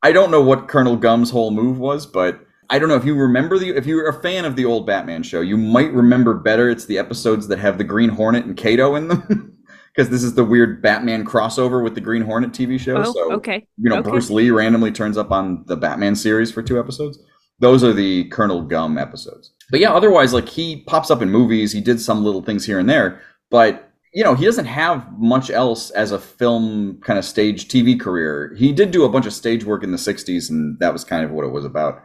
I 0.02 0.12
don't 0.12 0.30
know 0.30 0.42
what 0.42 0.68
Colonel 0.68 0.96
Gum's 0.96 1.30
whole 1.30 1.50
move 1.50 1.78
was, 1.78 2.06
but 2.06 2.40
I 2.70 2.78
don't 2.78 2.88
know 2.88 2.96
if 2.96 3.04
you 3.04 3.14
remember 3.14 3.58
the, 3.58 3.70
if 3.76 3.84
you're 3.86 4.08
a 4.08 4.22
fan 4.22 4.44
of 4.44 4.56
the 4.56 4.64
old 4.64 4.86
Batman 4.86 5.22
show, 5.22 5.40
you 5.40 5.56
might 5.56 5.92
remember 5.92 6.34
better. 6.34 6.70
It's 6.70 6.86
the 6.86 6.98
episodes 6.98 7.48
that 7.48 7.58
have 7.58 7.78
the 7.78 7.84
Green 7.84 8.08
Hornet 8.10 8.44
and 8.44 8.56
Kato 8.56 8.94
in 8.94 9.08
them. 9.08 9.48
Because 9.94 10.08
this 10.08 10.22
is 10.22 10.32
the 10.32 10.42
weird 10.42 10.80
Batman 10.80 11.22
crossover 11.22 11.84
with 11.84 11.94
the 11.94 12.00
Green 12.00 12.22
Hornet 12.22 12.52
TV 12.52 12.80
show. 12.80 12.96
Oh, 12.96 13.12
so 13.12 13.32
okay. 13.34 13.66
you 13.76 13.90
know, 13.90 13.98
Okay. 13.98 14.08
Bruce 14.08 14.30
Lee 14.30 14.50
randomly 14.50 14.90
turns 14.90 15.18
up 15.18 15.30
on 15.30 15.64
the 15.66 15.76
Batman 15.76 16.16
series 16.16 16.50
for 16.50 16.62
two 16.62 16.80
episodes. 16.80 17.18
Those 17.58 17.84
are 17.84 17.92
the 17.92 18.24
Colonel 18.30 18.62
Gum 18.62 18.96
episodes. 18.96 19.52
But 19.72 19.80
yeah, 19.80 19.92
otherwise, 19.92 20.32
like 20.32 20.48
he 20.48 20.82
pops 20.86 21.10
up 21.10 21.22
in 21.22 21.30
movies. 21.30 21.72
He 21.72 21.80
did 21.80 22.00
some 22.00 22.22
little 22.22 22.42
things 22.42 22.64
here 22.64 22.78
and 22.78 22.88
there, 22.88 23.20
but 23.50 23.88
you 24.14 24.22
know, 24.22 24.34
he 24.34 24.44
doesn't 24.44 24.66
have 24.66 25.10
much 25.18 25.50
else 25.50 25.88
as 25.90 26.12
a 26.12 26.18
film 26.18 27.00
kind 27.02 27.18
of 27.18 27.24
stage 27.24 27.68
TV 27.68 27.98
career. 27.98 28.54
He 28.58 28.70
did 28.70 28.90
do 28.90 29.04
a 29.04 29.08
bunch 29.08 29.24
of 29.24 29.32
stage 29.32 29.64
work 29.64 29.82
in 29.82 29.90
the 29.90 29.96
'60s, 29.96 30.50
and 30.50 30.78
that 30.80 30.92
was 30.92 31.02
kind 31.02 31.24
of 31.24 31.30
what 31.30 31.46
it 31.46 31.50
was 31.52 31.64
about. 31.64 32.02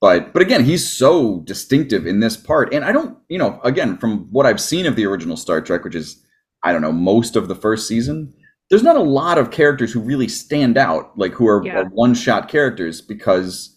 But 0.00 0.32
but 0.32 0.40
again, 0.42 0.64
he's 0.64 0.90
so 0.90 1.40
distinctive 1.40 2.06
in 2.06 2.20
this 2.20 2.36
part, 2.36 2.72
and 2.72 2.84
I 2.84 2.90
don't, 2.92 3.18
you 3.28 3.38
know, 3.38 3.60
again 3.62 3.98
from 3.98 4.26
what 4.32 4.46
I've 4.46 4.60
seen 4.60 4.86
of 4.86 4.96
the 4.96 5.04
original 5.04 5.36
Star 5.36 5.60
Trek, 5.60 5.84
which 5.84 5.94
is 5.94 6.16
I 6.64 6.72
don't 6.72 6.82
know 6.82 6.92
most 6.92 7.36
of 7.36 7.46
the 7.48 7.54
first 7.54 7.86
season. 7.86 8.32
There's 8.70 8.82
not 8.82 8.96
a 8.96 9.02
lot 9.02 9.36
of 9.36 9.50
characters 9.50 9.92
who 9.92 10.00
really 10.00 10.28
stand 10.28 10.78
out, 10.78 11.12
like 11.18 11.32
who 11.34 11.46
are, 11.46 11.62
Yeah. 11.62 11.80
are 11.80 11.84
one-shot 11.90 12.48
characters, 12.48 13.02
because 13.02 13.71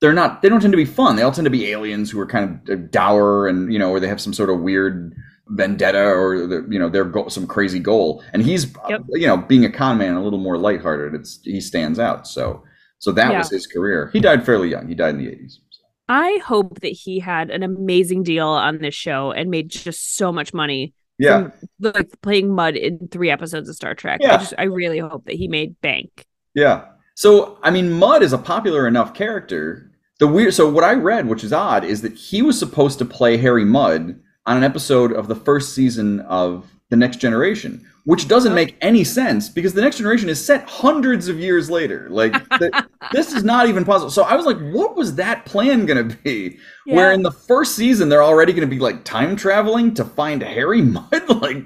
they're 0.00 0.12
not. 0.12 0.42
They 0.42 0.48
don't 0.48 0.60
tend 0.60 0.72
to 0.72 0.76
be 0.76 0.84
fun. 0.84 1.16
They 1.16 1.22
all 1.22 1.32
tend 1.32 1.46
to 1.46 1.50
be 1.50 1.66
aliens 1.70 2.10
who 2.10 2.20
are 2.20 2.26
kind 2.26 2.60
of 2.68 2.78
uh, 2.78 2.82
dour, 2.90 3.46
and 3.48 3.72
you 3.72 3.78
know, 3.78 3.90
or 3.90 4.00
they 4.00 4.08
have 4.08 4.20
some 4.20 4.32
sort 4.34 4.50
of 4.50 4.60
weird 4.60 5.14
vendetta, 5.48 6.02
or 6.04 6.46
the, 6.46 6.66
you 6.68 6.78
know, 6.78 6.88
their 6.88 7.04
goal, 7.04 7.30
some 7.30 7.46
crazy 7.46 7.78
goal. 7.78 8.22
And 8.32 8.42
he's, 8.42 8.74
uh, 8.76 8.88
Yep. 8.90 9.02
you 9.10 9.26
know, 9.28 9.36
being 9.36 9.64
a 9.64 9.70
con 9.70 9.96
man, 9.96 10.14
a 10.14 10.22
little 10.22 10.40
more 10.40 10.58
lighthearted. 10.58 11.14
It's 11.18 11.40
he 11.44 11.60
stands 11.60 11.98
out. 11.98 12.26
So 12.26 12.64
so 12.98 13.12
that 13.12 13.30
Yeah. 13.30 13.38
was 13.38 13.50
his 13.50 13.66
career. 13.66 14.10
He 14.12 14.20
died 14.20 14.44
fairly 14.44 14.68
young. 14.68 14.88
He 14.88 14.94
died 14.94 15.14
in 15.14 15.18
the 15.18 15.28
80s. 15.28 15.60
I 16.08 16.40
hope 16.44 16.80
that 16.80 16.88
he 16.92 17.18
had 17.20 17.50
an 17.50 17.62
amazing 17.62 18.22
deal 18.22 18.48
on 18.48 18.78
this 18.78 18.94
show 18.94 19.32
and 19.32 19.50
made 19.50 19.68
just 19.70 20.16
so 20.16 20.32
much 20.32 20.52
money 20.54 20.94
Yeah. 21.18 21.42
from 21.42 21.52
like 21.80 22.20
playing 22.22 22.52
Mudd 22.54 22.74
in 22.76 23.08
three 23.08 23.30
episodes 23.30 23.68
of 23.68 23.76
Star 23.76 23.94
Trek. 23.94 24.20
Yeah. 24.22 24.34
I 24.34 24.38
just 24.38 24.54
I 24.58 24.64
really 24.64 24.98
hope 24.98 25.24
that 25.26 25.34
he 25.36 25.46
made 25.48 25.80
bank. 25.80 26.24
Yeah. 26.54 26.86
So 27.14 27.58
I 27.62 27.70
mean, 27.70 27.92
Mudd 27.92 28.22
is 28.22 28.32
a 28.32 28.38
popular 28.38 28.88
enough 28.88 29.14
character. 29.14 29.85
The 30.18 30.26
weird. 30.26 30.54
So 30.54 30.68
what 30.70 30.84
I 30.84 30.94
read, 30.94 31.26
which 31.26 31.44
is 31.44 31.52
odd, 31.52 31.84
is 31.84 32.02
that 32.02 32.14
he 32.14 32.42
was 32.42 32.58
supposed 32.58 32.98
to 32.98 33.04
play 33.04 33.36
Harry 33.36 33.64
Mudd 33.64 34.18
on 34.46 34.56
an 34.56 34.64
episode 34.64 35.12
of 35.12 35.28
the 35.28 35.34
first 35.34 35.74
season 35.74 36.20
of 36.20 36.66
The 36.88 36.96
Next 36.96 37.18
Generation, 37.18 37.86
which 38.04 38.28
doesn't 38.28 38.54
make 38.54 38.76
any 38.80 39.04
sense 39.04 39.48
because 39.48 39.74
The 39.74 39.82
Next 39.82 39.98
Generation 39.98 40.28
is 40.28 40.42
set 40.42 40.66
hundreds 40.68 41.28
of 41.28 41.38
years 41.38 41.68
later. 41.68 42.08
Like 42.08 42.32
th- 42.58 42.72
this 43.12 43.32
is 43.34 43.44
not 43.44 43.68
even 43.68 43.84
possible. 43.84 44.10
So 44.10 44.22
I 44.22 44.36
was 44.36 44.46
like, 44.46 44.58
what 44.72 44.96
was 44.96 45.16
that 45.16 45.44
plan 45.44 45.84
going 45.84 46.08
to 46.08 46.16
be? 46.16 46.58
Where 46.86 47.12
in 47.12 47.22
the 47.22 47.32
first 47.32 47.74
season 47.74 48.08
they're 48.08 48.22
already 48.22 48.52
going 48.52 48.68
to 48.68 48.74
be 48.74 48.80
like 48.80 49.04
time 49.04 49.36
traveling 49.36 49.92
to 49.94 50.04
find 50.04 50.42
Harry 50.42 50.82
Mudd, 50.82 51.28
like. 51.42 51.64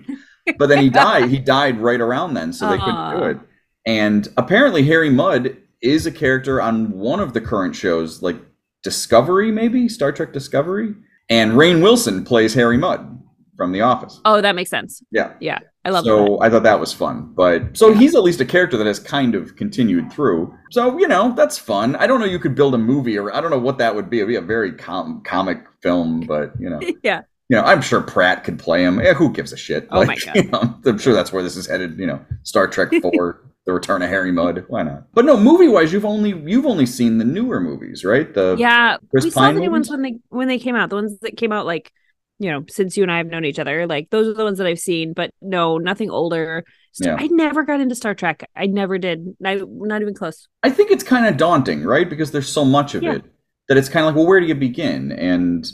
But 0.59 0.69
then 0.69 0.79
he 0.79 0.91
died. 0.91 1.29
He 1.29 1.39
died 1.39 1.79
right 1.79 2.01
around 2.01 2.35
then, 2.35 2.53
so 2.53 2.69
they 2.69 2.79
couldn't 2.79 2.95
do 2.95 3.17
uh-huh. 3.17 3.29
it. 3.29 3.39
And 3.87 4.29
apparently, 4.37 4.85
Harry 4.85 5.11
Mudd 5.11 5.57
is 5.83 6.07
a 6.07 6.13
character 6.13 6.61
on 6.61 6.91
one 6.93 7.21
of 7.21 7.33
the 7.33 7.41
current 7.41 7.75
shows, 7.75 8.23
like 8.23 8.37
Discovery, 8.83 9.51
maybe 9.51 9.89
Star 9.89 10.13
Trek 10.13 10.33
Discovery. 10.33 10.95
And 11.29 11.53
Rainn 11.53 11.83
Wilson 11.83 12.25
plays 12.25 12.55
Harry 12.55 12.77
Mudd 12.77 13.23
from 13.57 13.73
The 13.73 13.83
Office. 13.83 14.21
Oh, 14.25 14.41
that 14.41 14.55
makes 14.55 14.71
sense. 14.71 15.03
Yeah. 15.11 15.35
Yeah. 15.41 15.59
I 15.85 15.91
love 15.91 16.05
that. 16.05 16.11
so 16.11 16.25
that. 16.25 16.39
I 16.43 16.51
thought 16.51 16.63
that 16.65 16.81
was 16.81 16.93
fun. 16.93 17.33
But 17.35 17.77
so 17.77 17.95
he's 17.95 18.15
at 18.15 18.23
least 18.23 18.41
a 18.41 18.45
character 18.45 18.77
that 18.77 18.87
has 18.87 18.99
kind 18.99 19.35
of 19.35 19.57
continued 19.57 20.13
through. 20.13 20.55
So, 20.71 20.99
you 20.99 21.09
know, 21.09 21.33
that's 21.37 21.57
fun. 21.57 21.97
I 21.97 22.07
don't 22.07 22.21
know 22.21 22.27
you 22.27 22.39
could 22.39 22.55
build 22.55 22.75
a 22.75 22.79
movie 22.79 23.17
or 23.19 23.35
I 23.35 23.41
don't 23.41 23.51
know 23.51 23.59
what 23.59 23.79
that 23.79 23.95
would 23.95 24.11
be. 24.11 24.19
It'd 24.19 24.29
be 24.29 24.37
a 24.37 24.41
very 24.41 24.73
com- 24.73 25.23
comic 25.25 25.65
film, 25.81 26.21
but 26.21 26.53
you 26.59 26.69
know. 26.69 26.81
Yeah. 27.03 27.23
You 27.49 27.57
know, 27.57 27.65
I'm 27.65 27.83
sure 27.83 28.01
Pratt 28.01 28.45
could 28.45 28.61
play 28.61 28.85
him. 28.85 29.01
Eh, 29.01 29.13
who 29.13 29.33
gives 29.33 29.53
a 29.53 29.57
shit? 29.57 29.89
Oh 29.91 30.05
my 30.05 30.15
God. 30.15 30.35
You 30.37 30.45
know, 30.45 30.79
I'm 30.87 30.99
sure 30.99 31.13
that's 31.13 31.33
where 31.33 31.43
this 31.43 31.57
is 31.57 31.67
headed. 31.67 31.99
You 31.99 32.07
know, 32.07 32.25
Star 32.45 32.69
Trek 32.69 32.91
Four, 33.03 33.43
The 33.67 33.73
Return 33.73 34.03
of 34.03 34.09
Harry 34.09 34.33
Mudd. 34.33 34.65
Why 34.69 34.83
not? 34.83 35.13
But 35.13 35.27
no, 35.27 35.37
movie 35.37 35.69
wise, 35.69 35.93
you've 35.93 36.07
only 36.07 36.31
you've 36.51 36.67
only 36.67 36.87
seen 36.87 37.19
the 37.19 37.25
newer 37.25 37.61
movies, 37.61 38.05
right? 38.05 38.33
The 38.33 38.57
Yeah. 38.59 38.97
Chris 39.11 39.25
we 39.25 39.31
saw 39.31 39.53
the 39.53 39.61
new 39.61 39.71
ones 39.71 39.91
when 39.91 40.03
they 40.03 40.19
when 40.31 40.49
they 40.49 40.59
came 40.59 40.77
out. 40.77 40.89
The 40.89 40.97
ones 40.97 41.19
that 41.21 41.37
came 41.37 41.53
out 41.53 41.67
like, 41.67 41.93
you 42.39 42.51
know, 42.51 42.65
since 42.71 42.97
you 42.97 43.03
and 43.03 43.13
I 43.13 43.19
have 43.19 43.27
known 43.27 43.45
each 43.45 43.59
other. 43.59 43.87
Like 43.87 44.09
those 44.11 44.29
are 44.29 44.33
the 44.35 44.45
ones 44.45 44.59
that 44.59 44.67
I've 44.67 44.79
seen, 44.79 45.13
but 45.13 45.31
no, 45.43 45.77
nothing 45.77 46.11
older. 46.11 46.65
Yeah. 46.99 47.17
I 47.19 47.27
never 47.27 47.63
got 47.63 47.81
into 47.81 47.95
Star 47.95 48.15
Trek. 48.15 48.49
I 48.57 48.67
never 48.67 48.97
did. 48.97 49.37
Not, 49.39 49.59
not 49.69 50.01
even 50.01 50.15
close. 50.15 50.49
I 50.63 50.71
think 50.71 50.91
it's 50.91 51.05
kind 51.05 51.27
of 51.27 51.37
daunting, 51.37 51.85
right? 51.85 52.09
Because 52.09 52.31
there's 52.33 52.49
so 52.49 52.65
much 52.65 52.95
of 52.95 53.03
Yeah. 53.03 53.17
it 53.17 53.25
that 53.69 53.77
it's 53.77 53.91
kind 53.91 54.05
of 54.05 54.09
like, 54.09 54.17
well, 54.17 54.27
where 54.27 54.41
do 54.41 54.47
you 54.47 54.55
begin? 54.55 55.13
And 55.13 55.71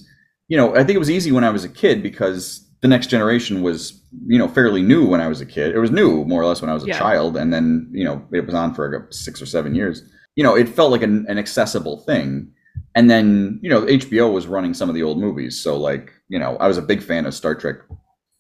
you 0.49 0.57
know, 0.57 0.73
I 0.75 0.79
think 0.79 0.91
it 0.97 0.99
was 0.99 1.11
easy 1.11 1.31
when 1.33 1.45
I 1.45 1.51
was 1.51 1.65
a 1.65 1.69
kid 1.69 2.03
because 2.03 2.66
the 2.87 2.91
next 2.97 3.09
generation 3.09 3.63
was, 3.63 4.01
you 4.27 4.39
know, 4.39 4.49
fairly 4.49 4.83
new 4.83 5.07
when 5.07 5.21
I 5.21 5.29
was 5.29 5.41
a 5.41 5.47
kid. 5.47 5.75
It 5.75 5.79
was 5.79 5.91
new 5.91 6.25
more 6.25 6.43
or 6.43 6.47
less 6.47 6.61
when 6.61 6.71
I 6.71 6.75
was 6.75 6.85
a 6.85 6.89
Yeah. 6.89 6.99
child, 7.03 7.37
and 7.37 7.53
then 7.53 7.91
you 7.93 8.05
know, 8.05 8.27
it 8.33 8.47
was 8.47 8.55
on 8.55 8.75
for 8.75 9.09
six 9.11 9.43
or 9.43 9.47
seven 9.47 9.75
years. 9.75 10.03
You 10.37 10.45
know, 10.45 10.57
it 10.57 10.69
felt 10.69 10.93
like 10.93 11.03
an, 11.03 11.27
an 11.29 11.39
accessible 11.39 11.99
thing. 12.01 12.53
And 12.95 13.11
then, 13.11 13.59
you 13.63 13.71
know, 13.71 13.87
HBO 13.87 14.33
was 14.33 14.47
running 14.47 14.75
some 14.75 14.89
of 14.89 14.95
the 14.95 15.03
old 15.03 15.19
movies. 15.19 15.61
So, 15.63 15.77
like, 15.79 16.13
you 16.29 16.39
know, 16.39 16.57
I 16.59 16.69
was 16.69 16.79
a 16.79 16.83
big 16.83 17.03
fan 17.03 17.27
of 17.27 17.35
Star 17.35 17.55
Trek 17.55 17.77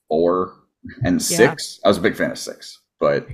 four 0.09 0.55
and 1.05 1.21
six. 1.23 1.81
I 1.85 1.89
was 1.89 1.99
a 1.99 2.03
big 2.03 2.17
fan 2.17 2.31
of 2.31 2.39
six, 2.39 2.81
but 3.01 3.27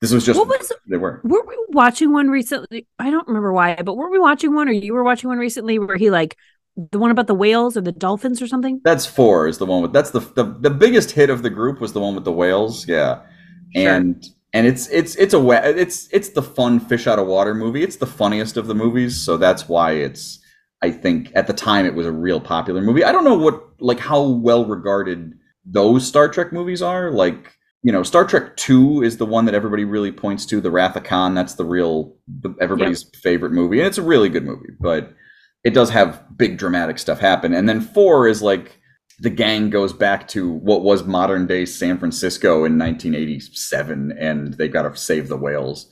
this 0.00 0.12
was 0.12 0.24
just 0.26 0.40
What 0.40 0.48
was 0.48 0.72
they 0.90 0.96
were. 0.98 1.24
were 1.24 1.44
we 1.46 1.56
watching 1.68 2.12
one 2.12 2.28
recently? 2.28 2.86
I 2.98 3.10
don't 3.10 3.26
remember 3.26 3.52
why, 3.52 3.76
but 3.82 3.96
were 3.96 4.10
we 4.10 4.18
watching 4.18 4.54
one 4.54 4.68
or 4.68 4.72
you 4.72 4.94
were 4.94 5.04
watching 5.04 5.28
one 5.28 5.38
recently 5.38 5.78
where 5.78 5.96
he 5.96 6.10
like 6.10 6.36
the 6.76 6.98
one 6.98 7.10
about 7.10 7.26
the 7.26 7.34
whales 7.34 7.76
or 7.76 7.80
the 7.80 7.92
dolphins 7.92 8.40
or 8.42 8.46
something? 8.46 8.80
That's 8.84 9.06
four 9.06 9.48
is 9.48 9.58
the 9.58 9.66
one 9.66 9.82
with 9.82 9.92
that's 9.92 10.10
the 10.10 10.20
the, 10.20 10.44
the 10.60 10.70
biggest 10.70 11.12
hit 11.12 11.30
of 11.30 11.42
the 11.42 11.50
group 11.50 11.80
was 11.80 11.92
the 11.92 12.00
one 12.00 12.14
with 12.14 12.24
the 12.24 12.32
whales. 12.32 12.86
Yeah, 12.86 13.22
Sure. 13.74 13.92
and 13.92 14.24
and 14.52 14.66
it's 14.66 14.88
it's 14.88 15.16
it's 15.16 15.34
a 15.34 15.78
it's 15.78 16.08
it's 16.12 16.30
the 16.30 16.42
fun 16.42 16.80
fish 16.80 17.06
out 17.06 17.18
of 17.18 17.26
water 17.26 17.54
movie. 17.54 17.82
It's 17.82 17.96
the 17.96 18.06
funniest 18.06 18.56
of 18.56 18.66
the 18.66 18.74
movies, 18.74 19.16
so 19.20 19.36
that's 19.36 19.68
why 19.68 19.92
it's 19.92 20.38
I 20.82 20.90
think 20.90 21.32
at 21.34 21.46
the 21.46 21.52
time 21.52 21.86
it 21.86 21.94
was 21.94 22.06
a 22.06 22.12
real 22.12 22.40
popular 22.40 22.80
movie. 22.80 23.04
I 23.04 23.12
don't 23.12 23.24
know 23.24 23.36
what 23.36 23.62
like 23.80 23.98
how 23.98 24.22
well 24.22 24.64
regarded 24.64 25.32
those 25.64 26.06
Star 26.06 26.28
Trek 26.28 26.52
movies 26.52 26.80
are. 26.82 27.10
Like 27.10 27.52
you 27.82 27.92
know, 27.92 28.02
Star 28.02 28.24
Trek 28.24 28.56
Two 28.56 29.02
is 29.02 29.16
the 29.16 29.26
one 29.26 29.44
that 29.44 29.54
everybody 29.54 29.84
really 29.84 30.12
points 30.12 30.46
to. 30.46 30.60
The 30.60 30.70
Wrath 30.70 30.96
of 30.96 31.04
Khan. 31.04 31.34
That's 31.34 31.54
the 31.54 31.64
real 31.64 32.16
the, 32.26 32.54
everybody's 32.60 33.04
favorite 33.22 33.52
movie, 33.52 33.78
and 33.78 33.86
it's 33.86 33.98
a 33.98 34.02
really 34.02 34.28
good 34.28 34.44
movie. 34.44 34.70
But 34.80 35.14
it 35.66 35.74
does 35.74 35.90
have 35.90 36.22
big 36.36 36.58
dramatic 36.58 36.96
stuff 36.96 37.18
happen. 37.18 37.52
And 37.52 37.68
then 37.68 37.80
four 37.80 38.28
is 38.28 38.40
like 38.40 38.78
the 39.18 39.30
gang 39.30 39.68
goes 39.68 39.92
back 39.92 40.28
to 40.28 40.48
what 40.48 40.84
was 40.84 41.02
modern 41.02 41.48
day 41.48 41.66
San 41.66 41.98
Francisco 41.98 42.58
in 42.64 42.78
1987, 42.78 44.16
and 44.16 44.54
they've 44.54 44.72
got 44.72 44.82
to 44.82 44.96
save 44.96 45.26
the 45.26 45.36
whales. 45.36 45.90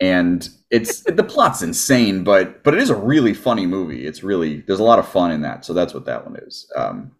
And 0.00 0.48
it's 0.70 1.02
the 1.02 1.22
plot's 1.22 1.60
insane, 1.60 2.24
but 2.24 2.64
but 2.64 2.72
it 2.72 2.80
is 2.80 2.88
a 2.88 2.96
really 2.96 3.34
funny 3.34 3.66
movie. 3.66 4.06
It's 4.06 4.22
really 4.22 4.62
there's 4.62 4.80
a 4.80 4.84
lot 4.84 4.98
of 4.98 5.06
fun 5.06 5.32
in 5.32 5.42
that. 5.42 5.66
So 5.66 5.74
that's 5.74 5.92
what 5.92 6.06
that 6.06 6.24
one 6.24 6.36
is. 6.36 6.72
Um, 6.74 7.12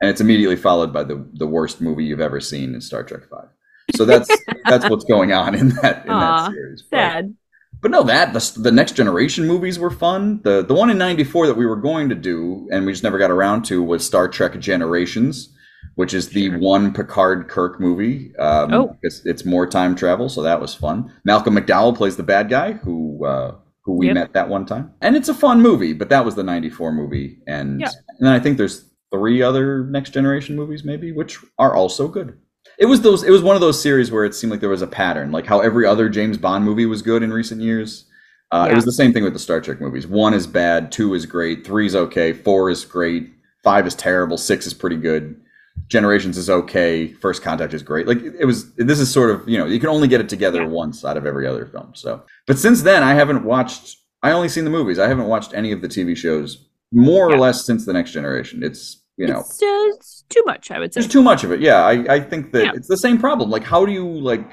and 0.00 0.10
it's 0.10 0.20
immediately 0.20 0.56
followed 0.56 0.92
by 0.92 1.04
the 1.04 1.24
the 1.34 1.46
worst 1.46 1.80
movie 1.80 2.04
you've 2.04 2.18
ever 2.18 2.40
seen 2.40 2.74
in 2.74 2.80
Star 2.80 3.04
Trek 3.04 3.28
Five. 3.30 3.50
So 3.94 4.04
that's 4.04 4.28
that's 4.68 4.90
what's 4.90 5.04
going 5.04 5.32
on 5.32 5.54
in 5.54 5.68
that 5.82 6.04
in 6.04 6.10
Aw, 6.10 6.46
that 6.46 6.52
series. 6.52 6.82
But- 6.82 6.96
Sad. 6.96 7.36
But 7.84 7.90
no, 7.90 8.02
that 8.04 8.32
the, 8.32 8.52
the 8.62 8.72
next 8.72 8.92
generation 8.96 9.46
movies 9.46 9.78
were 9.78 9.90
fun. 9.90 10.40
The 10.42 10.64
the 10.64 10.72
one 10.74 10.88
in 10.88 10.96
'94 10.96 11.46
that 11.48 11.56
we 11.58 11.66
were 11.66 11.76
going 11.76 12.08
to 12.08 12.14
do 12.14 12.66
and 12.72 12.86
we 12.86 12.92
just 12.92 13.04
never 13.04 13.18
got 13.18 13.30
around 13.30 13.66
to 13.66 13.82
was 13.82 14.06
Star 14.06 14.26
Trek 14.26 14.58
Generations, 14.58 15.52
which 15.96 16.14
is 16.14 16.30
the 16.30 16.48
one 16.56 16.94
Picard 16.94 17.46
Kirk 17.48 17.78
movie. 17.78 18.34
Um, 18.38 18.72
Oh. 18.72 18.96
it's, 19.02 19.20
it's 19.26 19.44
more 19.44 19.66
time 19.66 19.94
travel, 19.94 20.30
so 20.30 20.40
that 20.42 20.62
was 20.62 20.74
fun. 20.74 21.12
Malcolm 21.26 21.54
McDowell 21.56 21.94
plays 21.94 22.16
the 22.16 22.22
bad 22.22 22.48
guy 22.48 22.72
who 22.72 23.24
uh, 23.26 23.54
who 23.84 23.98
we 23.98 24.06
Yep. 24.06 24.14
met 24.14 24.32
that 24.32 24.48
one 24.48 24.64
time, 24.64 24.92
and 25.02 25.14
it's 25.14 25.28
a 25.28 25.34
fun 25.34 25.60
movie. 25.60 25.92
But 25.92 26.08
that 26.08 26.24
was 26.24 26.34
the 26.36 26.42
'94 26.42 26.90
movie, 26.90 27.38
and 27.46 27.80
Yeah. 27.80 27.88
and 28.18 28.26
then 28.26 28.32
I 28.32 28.40
think 28.40 28.56
there's 28.56 28.90
three 29.12 29.42
other 29.42 29.84
next 29.84 30.10
generation 30.14 30.56
movies 30.56 30.84
maybe, 30.84 31.12
which 31.12 31.38
are 31.58 31.74
also 31.74 32.08
good. 32.08 32.38
It 32.78 32.86
was 32.86 33.00
those. 33.02 33.22
It 33.22 33.30
was 33.30 33.42
one 33.42 33.54
of 33.56 33.60
those 33.60 33.80
series 33.80 34.10
where 34.10 34.24
it 34.24 34.34
seemed 34.34 34.50
like 34.50 34.60
there 34.60 34.68
was 34.68 34.82
a 34.82 34.86
pattern, 34.86 35.30
like 35.32 35.46
how 35.46 35.60
every 35.60 35.86
other 35.86 36.08
James 36.08 36.38
Bond 36.38 36.64
movie 36.64 36.86
was 36.86 37.02
good 37.02 37.22
in 37.22 37.32
recent 37.32 37.60
years. 37.60 38.06
Uh, 38.50 38.68
It 38.70 38.74
was 38.74 38.84
the 38.84 38.92
same 38.92 39.12
thing 39.12 39.24
with 39.24 39.32
the 39.32 39.38
Star 39.38 39.60
Trek 39.60 39.80
movies. 39.80 40.06
One 40.06 40.34
is 40.34 40.46
bad, 40.46 40.92
two 40.92 41.14
is 41.14 41.26
great, 41.26 41.66
three 41.66 41.86
is 41.86 41.94
okay, 41.96 42.32
four 42.32 42.70
is 42.70 42.84
great, 42.84 43.32
five 43.62 43.86
is 43.86 43.94
terrible, 43.94 44.36
six 44.36 44.66
is 44.66 44.74
pretty 44.74 44.96
good. 44.96 45.40
Generations 45.88 46.38
is 46.38 46.48
okay. 46.48 47.08
First 47.14 47.42
Contact 47.42 47.74
is 47.74 47.82
great. 47.82 48.06
Like 48.06 48.22
it 48.22 48.44
was. 48.44 48.72
This 48.76 49.00
is 49.00 49.10
sort 49.10 49.30
of 49.30 49.48
you 49.48 49.58
know 49.58 49.66
you 49.66 49.80
can 49.80 49.88
only 49.88 50.06
get 50.08 50.20
it 50.20 50.28
together 50.28 50.62
Yeah. 50.62 50.68
once 50.68 51.04
out 51.04 51.16
of 51.16 51.26
every 51.26 51.46
other 51.48 51.66
film. 51.66 51.90
So, 51.94 52.22
but 52.46 52.58
since 52.58 52.82
then 52.82 53.02
I 53.02 53.14
haven't 53.14 53.44
watched. 53.44 53.96
I 54.22 54.30
only 54.30 54.48
seen 54.48 54.64
the 54.64 54.70
movies. 54.70 54.98
I 54.98 55.08
haven't 55.08 55.26
watched 55.26 55.52
any 55.52 55.72
of 55.72 55.82
the 55.82 55.88
TV 55.88 56.16
shows. 56.16 56.64
More 56.92 57.28
or 57.28 57.36
less 57.36 57.64
since 57.66 57.84
the 57.84 57.92
Next 57.92 58.12
Generation. 58.12 58.62
It's 58.62 59.02
you 59.16 59.26
know 59.26 59.40
It's 59.40 59.58
just 59.58 60.13
too 60.34 60.42
much, 60.46 60.70
I 60.70 60.78
would 60.78 60.92
say. 60.92 61.00
there's 61.00 61.12
too 61.12 61.22
much 61.22 61.44
of 61.44 61.52
it. 61.52 61.60
Yeah, 61.60 61.84
I, 61.84 61.92
I 62.16 62.20
think 62.20 62.52
that 62.52 62.64
Yeah. 62.64 62.72
it's 62.74 62.88
the 62.88 62.96
same 63.06 63.18
problem. 63.18 63.50
Like, 63.50 63.64
how 63.64 63.86
do 63.86 63.92
you 63.92 64.06
like 64.06 64.46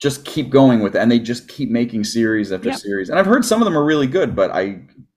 just 0.00 0.24
keep 0.24 0.50
going 0.50 0.80
with 0.80 0.96
it? 0.96 1.00
And 1.00 1.10
they 1.10 1.18
just 1.20 1.48
keep 1.48 1.70
making 1.70 2.04
series 2.04 2.50
after 2.52 2.70
Yeah. 2.70 2.76
series. 2.76 3.08
And 3.10 3.18
I've 3.18 3.26
heard 3.26 3.44
some 3.44 3.60
of 3.62 3.66
them 3.66 3.76
are 3.76 3.84
really 3.84 4.06
good, 4.06 4.34
but 4.34 4.50
I 4.50 4.62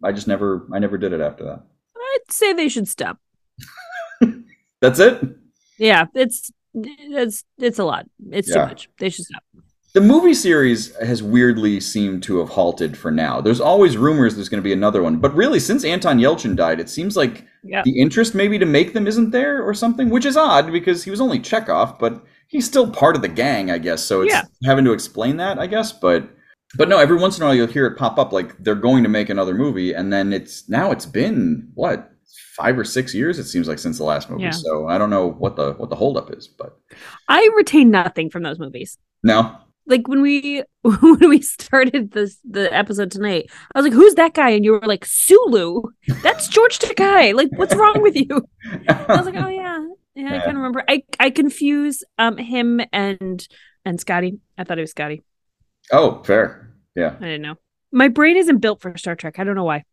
I 0.04 0.12
just 0.12 0.28
never 0.28 0.68
I 0.74 0.80
never 0.80 0.98
did 0.98 1.14
it 1.14 1.22
after 1.22 1.44
that. 1.46 1.64
I'd 1.98 2.32
say 2.32 2.54
they 2.54 2.70
should 2.70 2.88
stop. 2.88 3.18
That's 4.82 5.00
it. 5.00 5.22
Yeah, 5.78 6.06
it's 6.14 6.52
it's 6.74 7.44
it's 7.58 7.80
a 7.80 7.84
lot. 7.86 8.06
It's 8.32 8.52
too 8.54 8.60
much. 8.60 8.90
They 9.00 9.10
should 9.10 9.26
stop. 9.26 9.44
The 9.96 10.02
movie 10.02 10.34
series 10.34 10.94
has 10.98 11.24
weirdly 11.24 11.80
seemed 11.80 12.22
to 12.24 12.40
have 12.40 12.50
halted 12.50 12.98
for 12.98 13.12
now. 13.12 13.40
There's 13.40 13.62
always 13.62 13.96
rumors 13.96 14.36
there's 14.36 14.50
going 14.50 14.62
to 14.62 14.68
be 14.68 14.74
another 14.74 15.02
one, 15.02 15.20
but 15.20 15.34
really, 15.34 15.58
since 15.58 15.86
Anton 15.86 16.20
Yelchin 16.20 16.54
died, 16.58 16.82
it 16.82 16.90
seems 16.90 17.16
like 17.16 17.46
Yeah. 17.64 17.82
the 17.86 17.98
interest 18.02 18.36
maybe 18.36 18.60
to 18.60 18.66
make 18.66 18.92
them 18.94 19.08
isn't 19.08 19.32
there 19.32 19.64
or 19.64 19.74
something, 19.74 20.10
which 20.10 20.26
is 20.26 20.36
odd 20.36 20.70
because 20.70 21.06
he 21.06 21.12
was 21.12 21.22
only 21.22 21.40
Chekov, 21.40 21.98
but 21.98 22.22
he's 22.48 22.66
still 22.66 22.92
part 22.92 23.16
of 23.16 23.22
the 23.22 23.30
gang, 23.30 23.72
I 23.72 23.78
guess. 23.78 24.04
So 24.04 24.22
it's 24.22 24.34
Yeah. 24.34 24.44
having 24.66 24.84
to 24.84 24.92
explain 24.92 25.38
that, 25.38 25.60
I 25.60 25.66
guess. 25.68 25.94
But 25.94 26.28
but 26.78 26.90
no, 26.90 26.98
every 26.98 27.16
once 27.16 27.38
in 27.38 27.44
a 27.44 27.46
while 27.46 27.56
you'll 27.56 27.68
hear 27.68 27.86
it 27.86 27.96
pop 27.96 28.20
up 28.20 28.34
like 28.34 28.62
they're 28.62 28.76
going 28.76 29.04
to 29.04 29.10
make 29.10 29.30
another 29.30 29.54
movie, 29.56 29.94
and 29.94 30.12
then 30.12 30.34
it's 30.34 30.68
now 30.68 30.92
it's 30.92 31.06
been 31.06 31.70
what 31.74 32.12
five 32.58 32.78
or 32.78 32.84
six 32.84 33.14
years 33.16 33.40
it 33.40 33.46
seems 33.46 33.70
like 33.70 33.80
since 33.80 33.98
the 33.98 34.04
last 34.04 34.30
movie. 34.30 34.44
Yeah. 34.44 34.50
So 34.52 34.88
I 34.90 34.98
don't 34.98 35.10
know 35.10 35.32
what 35.32 35.56
the 35.56 35.72
what 35.78 35.90
the 35.90 35.96
holdup 35.96 36.34
is, 36.34 36.50
but 36.50 36.78
I 37.30 37.50
retain 37.56 37.92
nothing 37.92 38.30
from 38.30 38.44
those 38.44 38.60
movies. 38.60 38.98
no. 39.24 39.56
Like 39.88 40.08
when 40.08 40.22
we 40.22 40.64
when 40.82 41.30
we 41.30 41.42
started 41.42 42.12
this 42.12 42.38
the 42.44 42.74
episode 42.74 43.12
tonight, 43.12 43.50
I 43.74 43.80
was 43.80 43.86
like, 43.86 43.94
"Who's 43.94 44.16
that 44.16 44.34
guy?" 44.34 44.50
And 44.50 44.66
you 44.66 44.72
were 44.74 44.82
like, 44.82 45.06
"Sulu." 45.06 45.82
That's 46.24 46.48
George 46.48 46.80
Takei. 46.80 47.34
Like, 47.34 47.50
what's 47.56 47.76
wrong 47.76 48.02
with 48.02 48.16
you? 48.16 48.46
I 48.90 49.06
was 49.10 49.26
like, 49.26 49.36
"Oh 49.36 49.48
yeah, 49.50 49.86
yeah." 50.16 50.36
I 50.36 50.40
can't 50.40 50.58
remember. 50.58 50.84
I 50.88 51.04
I 51.20 51.30
confuse 51.30 52.04
um 52.18 52.38
him 52.38 52.82
and 52.92 53.48
and 53.86 54.00
Scotty. 54.00 54.40
I 54.58 54.64
thought 54.64 54.78
it 54.80 54.82
was 54.82 54.92
Scotty. 54.92 55.24
oh, 55.92 56.24
fair. 56.24 56.74
Yeah, 56.96 57.16
I 57.20 57.26
didn't 57.26 57.42
know. 57.44 57.56
My 57.92 58.08
brain 58.08 58.38
isn't 58.38 58.58
built 58.58 58.82
for 58.82 58.98
Star 58.98 59.16
Trek. 59.16 59.38
I 59.40 59.44
don't 59.44 59.56
know 59.56 59.64
why. 59.66 59.84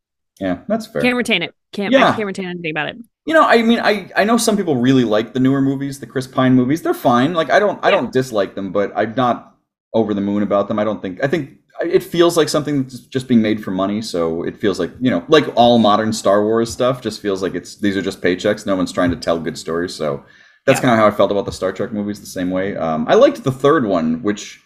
yeah, 0.40 0.60
that's 0.68 0.86
fair. 0.86 1.02
Can't 1.02 1.16
retain 1.16 1.42
it. 1.42 1.54
Can't. 1.72 1.92
Yeah. 1.92 2.10
I 2.10 2.16
can't 2.16 2.26
retain 2.26 2.46
anything 2.46 2.70
about 2.70 2.88
it. 2.88 2.96
You 3.26 3.34
know, 3.34 3.44
I 3.46 3.62
mean, 3.62 3.78
I 3.78 4.10
I 4.16 4.24
know 4.24 4.36
some 4.36 4.56
people 4.56 4.76
really 4.76 5.04
like 5.04 5.32
the 5.34 5.40
newer 5.40 5.60
movies, 5.60 6.00
the 6.00 6.06
Chris 6.06 6.26
Pine 6.26 6.54
movies. 6.54 6.82
They're 6.82 6.94
fine. 6.94 7.34
Like 7.34 7.50
I 7.50 7.58
don't 7.58 7.78
I 7.84 7.90
don't 7.90 8.12
dislike 8.12 8.54
them, 8.54 8.72
but 8.72 8.92
I'm 8.96 9.14
not 9.14 9.51
over 9.94 10.14
the 10.14 10.20
moon 10.20 10.42
about 10.42 10.68
them. 10.68 10.78
I 10.78 10.84
don't 10.84 11.00
think 11.02 11.22
I 11.22 11.26
think 11.26 11.58
it 11.82 12.02
feels 12.02 12.36
like 12.36 12.48
something 12.48 12.82
that's 12.84 13.00
just 13.00 13.28
being 13.28 13.42
made 13.42 13.62
for 13.62 13.70
money. 13.70 14.00
So 14.02 14.42
it 14.44 14.56
feels 14.58 14.78
like 14.78 14.90
you 15.00 15.10
know, 15.10 15.24
like 15.28 15.44
all 15.56 15.78
modern 15.78 16.12
Star 16.12 16.42
Wars 16.44 16.72
stuff, 16.72 17.00
just 17.02 17.20
feels 17.20 17.42
like 17.42 17.54
it's 17.54 17.76
these 17.76 17.96
are 17.96 18.02
just 18.02 18.20
paychecks. 18.20 18.66
No 18.66 18.76
one's 18.76 18.92
trying 18.92 19.10
to 19.10 19.16
tell 19.16 19.38
good 19.38 19.58
stories. 19.58 19.94
So 19.94 20.24
that's 20.66 20.78
Yeah. 20.78 20.82
kind 20.88 20.92
of 20.94 20.98
how 21.00 21.06
I 21.08 21.10
felt 21.10 21.30
about 21.30 21.44
the 21.46 21.52
Star 21.52 21.72
Trek 21.72 21.92
movies. 21.92 22.20
The 22.20 22.26
same 22.26 22.50
way. 22.50 22.76
Um, 22.76 23.06
I 23.08 23.14
liked 23.14 23.42
the 23.44 23.52
third 23.52 23.84
one, 23.84 24.22
which 24.22 24.60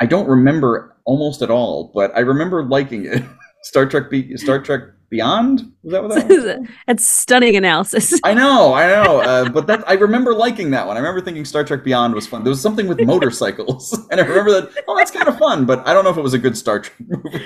I 0.00 0.06
don't 0.06 0.26
remember 0.28 0.96
almost 1.04 1.42
at 1.42 1.50
all, 1.50 1.90
but 1.94 2.10
I 2.16 2.20
remember 2.20 2.64
liking 2.64 3.04
it. 3.06 3.22
Star 3.64 3.86
Trek 3.86 4.10
Be- 4.10 4.36
Star 4.36 4.60
Trek 4.60 4.80
Beyond 5.12 5.70
was 5.82 5.92
that 5.92 6.02
what 6.02 6.14
that 6.14 6.26
was? 6.62 6.68
That's 6.86 7.06
stunning 7.06 7.54
analysis. 7.54 8.18
I 8.24 8.32
know, 8.32 8.72
I 8.72 8.86
know, 8.86 9.20
uh, 9.20 9.48
but 9.50 9.66
that 9.66 9.86
I 9.86 9.92
remember 9.92 10.32
liking 10.32 10.70
that 10.70 10.86
one. 10.86 10.96
I 10.96 11.00
remember 11.00 11.20
thinking 11.20 11.44
Star 11.44 11.64
Trek 11.64 11.84
Beyond 11.84 12.14
was 12.14 12.26
fun. 12.26 12.44
There 12.44 12.50
was 12.50 12.62
something 12.62 12.88
with 12.88 12.98
motorcycles, 13.02 13.92
and 14.10 14.18
I 14.18 14.24
remember 14.24 14.50
that. 14.52 14.70
Oh, 14.88 14.96
that's 14.96 15.10
kind 15.10 15.28
of 15.28 15.38
fun, 15.38 15.66
but 15.66 15.86
I 15.86 15.92
don't 15.92 16.02
know 16.04 16.10
if 16.10 16.16
it 16.16 16.22
was 16.22 16.32
a 16.32 16.38
good 16.38 16.56
Star 16.56 16.80
Trek 16.80 16.96
movie. 17.06 17.44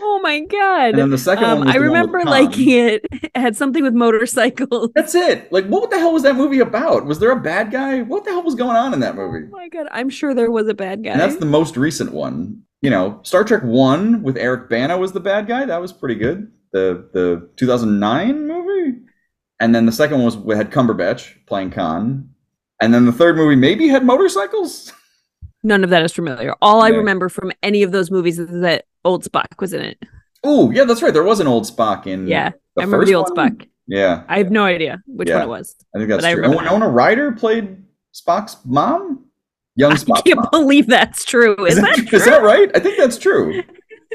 Oh 0.00 0.18
my 0.24 0.40
god! 0.40 0.88
And 0.90 0.98
then 0.98 1.10
the 1.10 1.18
second 1.18 1.44
Um, 1.44 1.58
one 1.60 1.68
I 1.68 1.74
the 1.74 1.78
one 1.78 1.88
with 1.88 1.96
remember 1.98 2.24
liking 2.24 2.70
it. 2.70 3.06
It 3.12 3.30
had 3.36 3.56
something 3.56 3.84
with 3.84 3.94
motorcycles. 3.94 4.90
That's 4.96 5.14
it. 5.14 5.52
Like, 5.52 5.66
what 5.66 5.90
the 5.90 5.98
hell 6.00 6.12
was 6.12 6.24
that 6.24 6.34
movie 6.34 6.58
about? 6.58 7.06
Was 7.06 7.20
there 7.20 7.30
a 7.30 7.40
bad 7.40 7.70
guy? 7.70 8.02
What 8.02 8.24
the 8.24 8.30
hell 8.32 8.42
was 8.42 8.56
going 8.56 8.76
on 8.76 8.92
in 8.92 8.98
that 9.00 9.14
movie? 9.14 9.46
Oh 9.46 9.56
my 9.56 9.68
god! 9.68 9.86
I'm 9.92 10.10
sure 10.10 10.34
there 10.34 10.50
was 10.50 10.66
a 10.66 10.74
bad 10.74 11.04
guy. 11.04 11.10
And 11.12 11.20
that's 11.20 11.36
the 11.36 11.46
most 11.46 11.76
recent 11.76 12.12
one. 12.12 12.62
You 12.82 12.90
know, 12.90 13.20
Star 13.22 13.44
Trek 13.44 13.62
One 13.62 14.22
with 14.22 14.36
Eric 14.36 14.68
Bana 14.68 14.98
was 14.98 15.12
the 15.12 15.20
bad 15.20 15.46
guy. 15.46 15.64
That 15.64 15.80
was 15.80 15.92
pretty 15.92 16.16
good. 16.16 16.50
The 16.74 17.08
the 17.12 17.48
2009 17.56 18.48
movie, 18.48 18.98
and 19.60 19.72
then 19.72 19.86
the 19.86 19.92
second 19.92 20.16
one 20.16 20.24
was 20.24 20.36
we 20.36 20.56
had 20.56 20.72
Cumberbatch 20.72 21.46
playing 21.46 21.70
Khan, 21.70 22.28
and 22.82 22.92
then 22.92 23.06
the 23.06 23.12
third 23.12 23.36
movie 23.36 23.54
maybe 23.54 23.86
had 23.88 24.04
motorcycles. 24.04 24.92
None 25.62 25.82
of 25.84 25.90
that 25.90 26.04
is 26.04 26.12
familiar. 26.12 26.52
All 26.60 26.82
I 26.82 26.88
remember 26.88 27.28
from 27.30 27.52
any 27.62 27.84
of 27.84 27.92
those 27.92 28.10
movies 28.10 28.38
is 28.40 28.50
that 28.60 28.84
Old 29.04 29.22
Spock 29.24 29.60
was 29.60 29.72
in 29.72 29.80
it. 29.82 30.02
Oh, 30.42 30.70
yeah, 30.72 30.84
that's 30.84 31.00
right. 31.00 31.14
There 31.14 31.22
was 31.22 31.40
an 31.40 31.46
old 31.46 31.64
Spock 31.64 32.06
in. 32.06 32.26
Yeah, 32.26 32.50
the 32.74 32.82
I 32.82 32.84
remember 32.84 32.98
first 32.98 33.08
the 33.08 33.14
Old 33.14 33.34
one? 33.34 33.56
Spock. 33.56 33.68
Yeah, 33.86 34.24
I 34.28 34.38
have 34.38 34.50
no 34.50 34.64
idea 34.64 35.00
which 35.06 35.28
Yeah. 35.28 35.36
one 35.36 35.44
it 35.44 35.48
was. 35.48 35.76
I 35.94 35.98
think 35.98 36.10
that's 36.10 36.22
but 36.22 36.28
I 36.28 36.34
true. 36.34 36.44
And 36.44 36.52
that. 36.54 36.58
Winona 36.64 36.88
Ryder 36.88 37.32
played 37.32 37.84
Spock's 38.12 38.56
mom, 38.66 39.26
young 39.76 39.92
Spock. 39.92 40.18
I 40.18 40.20
can't 40.22 40.36
mom. 40.40 40.48
believe 40.50 40.88
that's 40.88 41.24
true. 41.24 41.64
Is, 41.64 41.76
that 41.80 41.94
true? 41.94 42.18
is 42.18 42.24
that 42.26 42.42
right? 42.42 42.70
I 42.74 42.80
think 42.80 42.98
that's 42.98 43.16
true. 43.16 43.62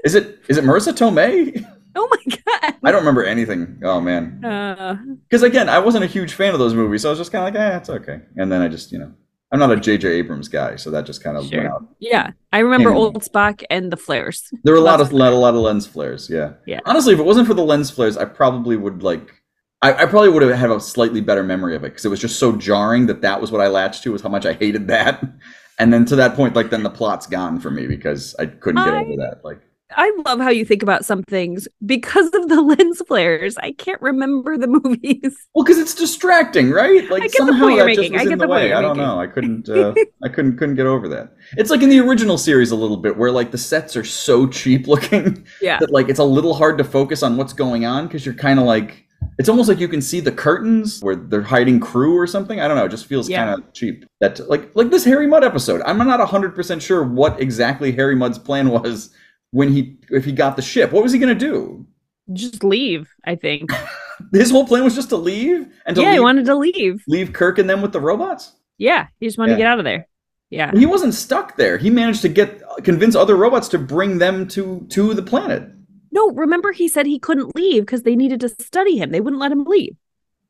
Is 0.03 0.13
it? 0.13 0.39
Is 0.49 0.57
it 0.57 0.65
Marisa 0.65 0.91
Tomei? 0.93 1.65
Oh 2.01 2.07
my 2.09 2.35
god! 2.61 2.75
I 2.83 2.91
don't 2.91 3.01
remember 3.01 3.23
anything. 3.25 3.81
Oh 3.83 3.99
man, 3.99 4.43
Uh, 4.45 4.95
because 5.27 5.43
again, 5.43 5.67
I 5.67 5.79
wasn't 5.79 6.03
a 6.05 6.07
huge 6.07 6.33
fan 6.33 6.53
of 6.53 6.59
those 6.59 6.73
movies, 6.73 7.01
so 7.01 7.09
I 7.09 7.11
was 7.11 7.19
just 7.19 7.31
kind 7.31 7.45
of 7.47 7.53
like, 7.53 7.61
eh, 7.61 7.77
it's 7.77 7.89
okay. 7.89 8.21
And 8.37 8.49
then 8.51 8.61
I 8.61 8.67
just, 8.69 8.91
you 8.93 8.99
know, 8.99 9.11
I'm 9.51 9.59
not 9.59 9.71
a 9.71 9.77
J.J. 9.79 10.07
Abrams 10.07 10.47
guy, 10.47 10.75
so 10.77 10.91
that 10.91 11.05
just 11.05 11.23
kind 11.23 11.35
of 11.35 11.51
went 11.51 11.67
out. 11.67 11.85
yeah, 11.99 12.31
I 12.53 12.59
remember. 12.59 12.91
Old 12.91 13.21
Spock 13.23 13.63
and 13.69 13.91
the 13.91 13.97
flares. 13.97 14.49
There 14.63 14.73
were 14.73 14.79
a 14.79 14.83
lot 14.83 15.01
of 15.01 15.11
lot, 15.11 15.33
a 15.33 15.35
lot 15.35 15.55
of 15.55 15.59
lens 15.61 15.85
flares. 15.87 16.29
Yeah. 16.29 16.53
Yeah. 16.65 16.79
Honestly, 16.85 17.13
if 17.13 17.19
it 17.19 17.25
wasn't 17.25 17.47
for 17.47 17.53
the 17.53 17.63
lens 17.63 17.91
flares, 17.91 18.15
I 18.17 18.25
probably 18.25 18.77
would 18.77 19.03
like. 19.03 19.35
I, 19.81 19.93
I 20.03 20.05
probably 20.05 20.29
would 20.29 20.41
have 20.43 20.55
had 20.57 20.69
a 20.71 20.79
slightly 20.79 21.21
better 21.21 21.41
memory 21.43 21.75
of 21.75 21.83
it 21.83 21.89
because 21.91 22.05
it 22.05 22.09
was 22.09 22.19
just 22.19 22.37
so 22.37 22.55
jarring 22.57 23.07
that 23.07 23.21
that 23.21 23.39
was 23.41 23.51
what 23.51 23.61
I 23.61 23.67
latched 23.69 24.03
to 24.03 24.11
was 24.11 24.21
how 24.21 24.29
much 24.29 24.45
I 24.45 24.53
hated 24.53 24.87
that, 24.89 25.23
and 25.79 25.91
then 25.93 26.05
to 26.05 26.15
that 26.17 26.35
point, 26.35 26.55
like 26.55 26.69
then 26.69 26.83
the 26.83 26.89
plot's 26.89 27.27
gone 27.27 27.59
for 27.59 27.71
me 27.71 27.87
because 27.87 28.35
I 28.37 28.45
couldn't 28.47 28.83
get 28.85 28.93
I- 28.93 29.01
over 29.01 29.15
that. 29.17 29.41
Like, 29.43 29.61
I 29.95 30.15
love 30.25 30.39
how 30.39 30.49
you 30.49 30.65
think 30.65 30.83
about 30.83 31.03
some 31.05 31.23
things 31.23 31.67
because 31.85 32.27
of 32.33 32.47
the 32.49 32.61
lens 32.77 33.01
flares. 33.07 33.57
I 33.57 33.71
can't 33.71 34.01
remember 34.01 34.57
the 34.57 34.67
movies. 34.83 35.35
well, 35.55 35.63
because 35.63 35.77
it's 35.79 35.95
distracting, 35.95 36.71
right? 36.71 37.09
Like 37.09 37.23
I 37.23 37.27
get 37.27 37.31
the 37.31 37.37
somehow 37.47 37.63
point 37.65 37.75
you're 37.77 37.85
that 37.85 37.95
just 37.95 37.99
making. 38.01 38.13
was 38.13 38.19
I 38.19 38.23
in 38.23 38.29
get 38.29 38.39
the, 38.39 38.45
the 38.45 38.51
way. 38.51 38.73
I 38.73 38.81
don't 38.81 38.97
making. 38.97 39.07
know. 39.09 39.19
I 39.19 39.27
couldn't. 39.27 39.69
Uh, 39.79 39.93
I 40.23 40.29
couldn't 40.29 40.57
couldn't 40.57 40.75
get 40.75 40.85
over 40.85 41.07
that. 41.09 41.33
It's 41.57 41.69
like 41.69 41.81
in 41.81 41.89
the 41.89 41.99
original 41.99 42.37
series 42.37 42.71
a 42.71 42.75
little 42.75 42.97
bit 42.97 43.17
where 43.17 43.31
like 43.31 43.51
the 43.51 43.57
sets 43.57 43.95
are 43.95 44.03
so 44.03 44.47
cheap 44.47 44.87
looking. 44.87 45.45
Yeah. 45.61 45.79
that 45.79 45.91
like 45.91 46.09
it's 46.09 46.19
a 46.19 46.23
little 46.23 46.53
hard 46.53 46.77
to 46.79 46.83
focus 46.83 47.23
on 47.23 47.37
what's 47.37 47.53
going 47.53 47.85
on 47.85 48.07
because 48.07 48.25
you're 48.25 48.35
kind 48.35 48.59
of 48.59 48.65
like 48.65 49.05
it's 49.37 49.49
almost 49.49 49.67
like 49.69 49.79
you 49.79 49.87
can 49.87 50.01
see 50.01 50.19
the 50.21 50.31
curtains 50.31 51.01
where 51.01 51.15
they're 51.15 51.41
hiding 51.41 51.79
crew 51.79 52.17
or 52.17 52.25
something. 52.27 52.59
I 52.59 52.67
don't 52.67 52.77
know. 52.77 52.85
It 52.85 52.89
just 52.89 53.05
feels 53.05 53.29
Yeah. 53.29 53.45
kind 53.45 53.63
of 53.63 53.73
cheap. 53.73 54.05
That 54.21 54.39
like 54.49 54.75
like 54.75 54.89
this 54.89 55.03
Harry 55.05 55.27
Mudd 55.27 55.43
episode. 55.43 55.81
I'm 55.85 55.97
not 55.97 56.25
hundred 56.27 56.55
percent 56.55 56.81
sure 56.81 57.03
what 57.03 57.39
exactly 57.41 57.91
Harry 57.91 58.15
Mudd's 58.15 58.37
plan 58.39 58.69
was 58.69 59.09
when 59.51 59.69
he 59.73 59.97
if 60.09 60.25
he 60.25 60.31
got 60.31 60.55
the 60.55 60.61
ship. 60.61 60.91
What 60.91 61.03
was 61.03 61.11
he 61.11 61.19
gonna 61.19 61.35
do? 61.35 61.85
Just 62.33 62.63
leave, 62.63 63.09
I 63.25 63.35
think. 63.35 63.71
His 64.33 64.51
whole 64.51 64.67
plan 64.67 64.83
was 64.83 64.95
just 64.95 65.09
to 65.09 65.17
leave 65.17 65.67
and 65.85 65.95
to 65.95 66.01
yeah, 66.01 66.13
he 66.13 66.19
wanted 66.19 66.45
to 66.45 66.55
leave. 66.55 67.03
leave 67.07 67.31
Kirk 67.33 67.57
and 67.57 67.69
them 67.69 67.81
with 67.81 67.93
the 67.93 68.01
robots. 68.01 68.51
Yeah, 68.77 69.07
he 69.19 69.25
just 69.27 69.37
wanted 69.37 69.51
Yeah. 69.51 69.55
to 69.55 69.61
get 69.63 69.67
out 69.67 69.79
of 69.79 69.85
there. 69.85 70.07
Yeah. 70.49 70.71
He 70.73 70.85
wasn't 70.85 71.13
stuck 71.13 71.55
there. 71.57 71.77
He 71.77 71.89
managed 71.89 72.21
to 72.23 72.29
get 72.29 72.61
convince 72.83 73.15
other 73.15 73.35
robots 73.35 73.67
to 73.69 73.79
bring 73.79 74.17
them 74.17 74.47
to 74.49 74.85
to 74.89 75.13
the 75.13 75.21
planet. 75.23 75.69
No, 76.11 76.31
remember 76.31 76.71
he 76.71 76.87
said 76.87 77.05
he 77.05 77.19
couldn't 77.19 77.55
leave 77.55 77.83
because 77.83 78.03
they 78.03 78.15
needed 78.15 78.39
to 78.41 78.49
study 78.49 78.97
him. 78.97 79.11
They 79.11 79.21
wouldn't 79.21 79.41
let 79.41 79.51
him 79.51 79.63
leave. 79.63 79.95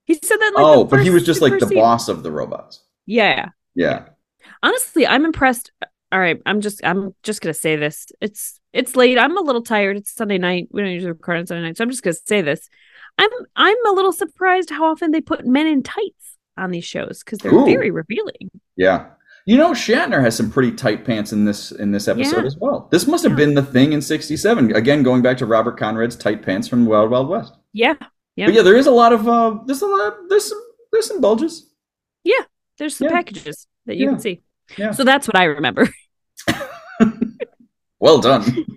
He 0.06 0.16
said 0.16 0.38
that. 0.38 0.54
Like, 0.56 0.66
oh, 0.66 0.84
but 0.86 1.04
he 1.04 1.10
was 1.10 1.26
just 1.26 1.42
like 1.42 1.60
the 1.60 1.68
scene. 1.68 1.78
boss 1.78 2.08
of 2.10 2.24
the 2.24 2.32
robots. 2.32 2.82
Yeah. 3.06 3.50
Yeah. 3.76 4.06
Honestly, 4.64 5.06
I'm 5.06 5.26
impressed. 5.26 5.72
All 6.12 6.20
right, 6.20 6.42
I'm 6.46 6.62
just 6.62 6.82
I'm 6.84 7.14
just 7.24 7.42
gonna 7.42 7.54
say 7.54 7.76
this. 7.76 8.08
It's 8.20 8.59
it's 8.74 8.96
late. 8.96 9.18
I'm 9.18 9.38
a 9.38 9.42
little 9.42 9.62
tired. 9.64 9.98
It's 9.98 10.14
Sunday 10.14 10.38
night. 10.38 10.68
We 10.72 10.82
don't 10.82 10.92
usually 10.92 11.12
record 11.12 11.38
on 11.38 11.48
Sunday 11.48 11.64
night, 11.64 11.78
so 11.78 11.84
I'm 11.84 11.90
just 11.90 12.04
gonna 12.04 12.14
say 12.14 12.42
this. 12.42 12.70
I'm 13.18 13.30
I'm 13.56 13.86
a 13.88 13.92
little 13.92 14.12
surprised 14.12 14.70
how 14.70 14.86
often 14.86 15.12
they 15.12 15.22
put 15.22 15.46
men 15.46 15.68
in 15.68 15.84
tights 15.84 16.38
on 16.58 16.72
these 16.72 16.86
shows 16.86 17.22
because 17.24 17.40
they're 17.40 17.54
Ooh. 17.54 17.66
very 17.66 17.92
revealing. 17.92 18.50
Yeah. 18.76 19.08
You 19.46 19.58
know, 19.58 19.72
Shatner 19.72 20.22
has 20.22 20.36
some 20.36 20.52
pretty 20.52 20.72
tight 20.74 21.06
pants 21.06 21.32
in 21.34 21.46
this 21.46 21.72
in 21.72 21.92
this 21.92 22.08
episode 22.08 22.42
Yeah. 22.42 22.46
as 22.46 22.58
well. 22.60 22.88
This 22.92 23.08
must 23.08 23.24
have 23.24 23.32
Yeah. 23.34 23.38
been 23.46 23.54
the 23.56 23.64
thing 23.64 23.94
in 23.94 24.02
'67. 24.02 24.76
Again, 24.76 25.02
going 25.04 25.22
back 25.22 25.38
to 25.38 25.46
Robert 25.46 25.78
Conrad's 25.80 26.16
tight 26.16 26.44
pants 26.44 26.68
from 26.68 26.86
Wild 26.86 27.10
Wild 27.10 27.30
West. 27.30 27.54
Yeah, 27.74 27.96
yeah. 28.36 28.46
But 28.46 28.54
yeah, 28.56 28.62
there 28.62 28.76
is 28.78 28.86
a 28.88 28.92
lot 28.92 29.12
of 29.14 29.28
uh, 29.28 29.58
there's 29.66 29.82
a 29.82 29.88
lot 29.88 30.16
there's 30.30 30.46
some 30.46 30.62
there's 30.92 31.08
some 31.08 31.20
bulges. 31.22 31.74
Yeah, 32.24 32.44
there's 32.78 32.96
some 32.98 33.08
Yeah. 33.08 33.14
packages 33.14 33.66
that 33.86 33.96
you 33.98 34.08
can 34.10 34.20
see. 34.20 34.42
Yeah. 34.78 34.92
So 34.92 35.04
that's 35.04 35.28
what 35.28 35.36
I 35.38 35.46
remember. 35.46 35.88
Well 38.00 38.20
done. 38.20 38.66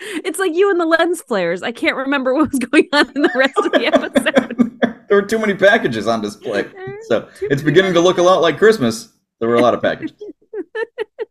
It's 0.00 0.38
like 0.38 0.54
you 0.54 0.70
and 0.70 0.80
the 0.80 0.86
lens 0.86 1.20
flares. 1.20 1.62
I 1.62 1.72
can't 1.72 1.96
remember 1.96 2.34
what 2.34 2.50
was 2.50 2.58
going 2.58 2.88
on 2.92 3.10
in 3.14 3.22
the 3.22 3.30
rest 3.34 3.56
of 3.58 3.72
the 3.72 3.86
episode. 3.86 4.80
there 5.08 5.20
were 5.20 5.26
too 5.26 5.38
many 5.38 5.54
packages 5.54 6.06
on 6.06 6.22
display. 6.22 6.66
So 7.02 7.28
it's 7.42 7.62
beginning 7.62 7.94
to 7.94 8.00
look 8.00 8.18
a 8.18 8.22
lot 8.22 8.40
like 8.40 8.58
Christmas. 8.58 9.12
There 9.40 9.48
were 9.48 9.56
a 9.56 9.60
lot 9.60 9.74
of 9.74 9.82
packages. 9.82 10.22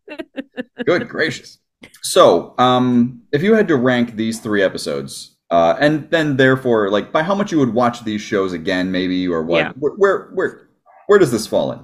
Good 0.86 1.08
gracious. 1.08 1.58
So, 2.02 2.54
um, 2.58 3.22
if 3.32 3.42
you 3.42 3.54
had 3.54 3.68
to 3.68 3.76
rank 3.76 4.16
these 4.16 4.40
three 4.40 4.62
episodes, 4.62 5.36
uh, 5.50 5.76
and 5.80 6.08
then 6.10 6.36
therefore, 6.36 6.90
like, 6.90 7.10
by 7.12 7.22
how 7.22 7.34
much 7.34 7.50
you 7.52 7.58
would 7.58 7.74
watch 7.74 8.04
these 8.04 8.20
shows 8.20 8.52
again, 8.52 8.90
maybe, 8.90 9.26
or 9.26 9.42
what? 9.42 9.58
Yeah. 9.58 9.72
Where, 9.78 9.92
where, 9.94 10.30
where, 10.34 10.68
where 11.06 11.18
does 11.18 11.32
this 11.32 11.46
fall 11.46 11.72
in? 11.72 11.80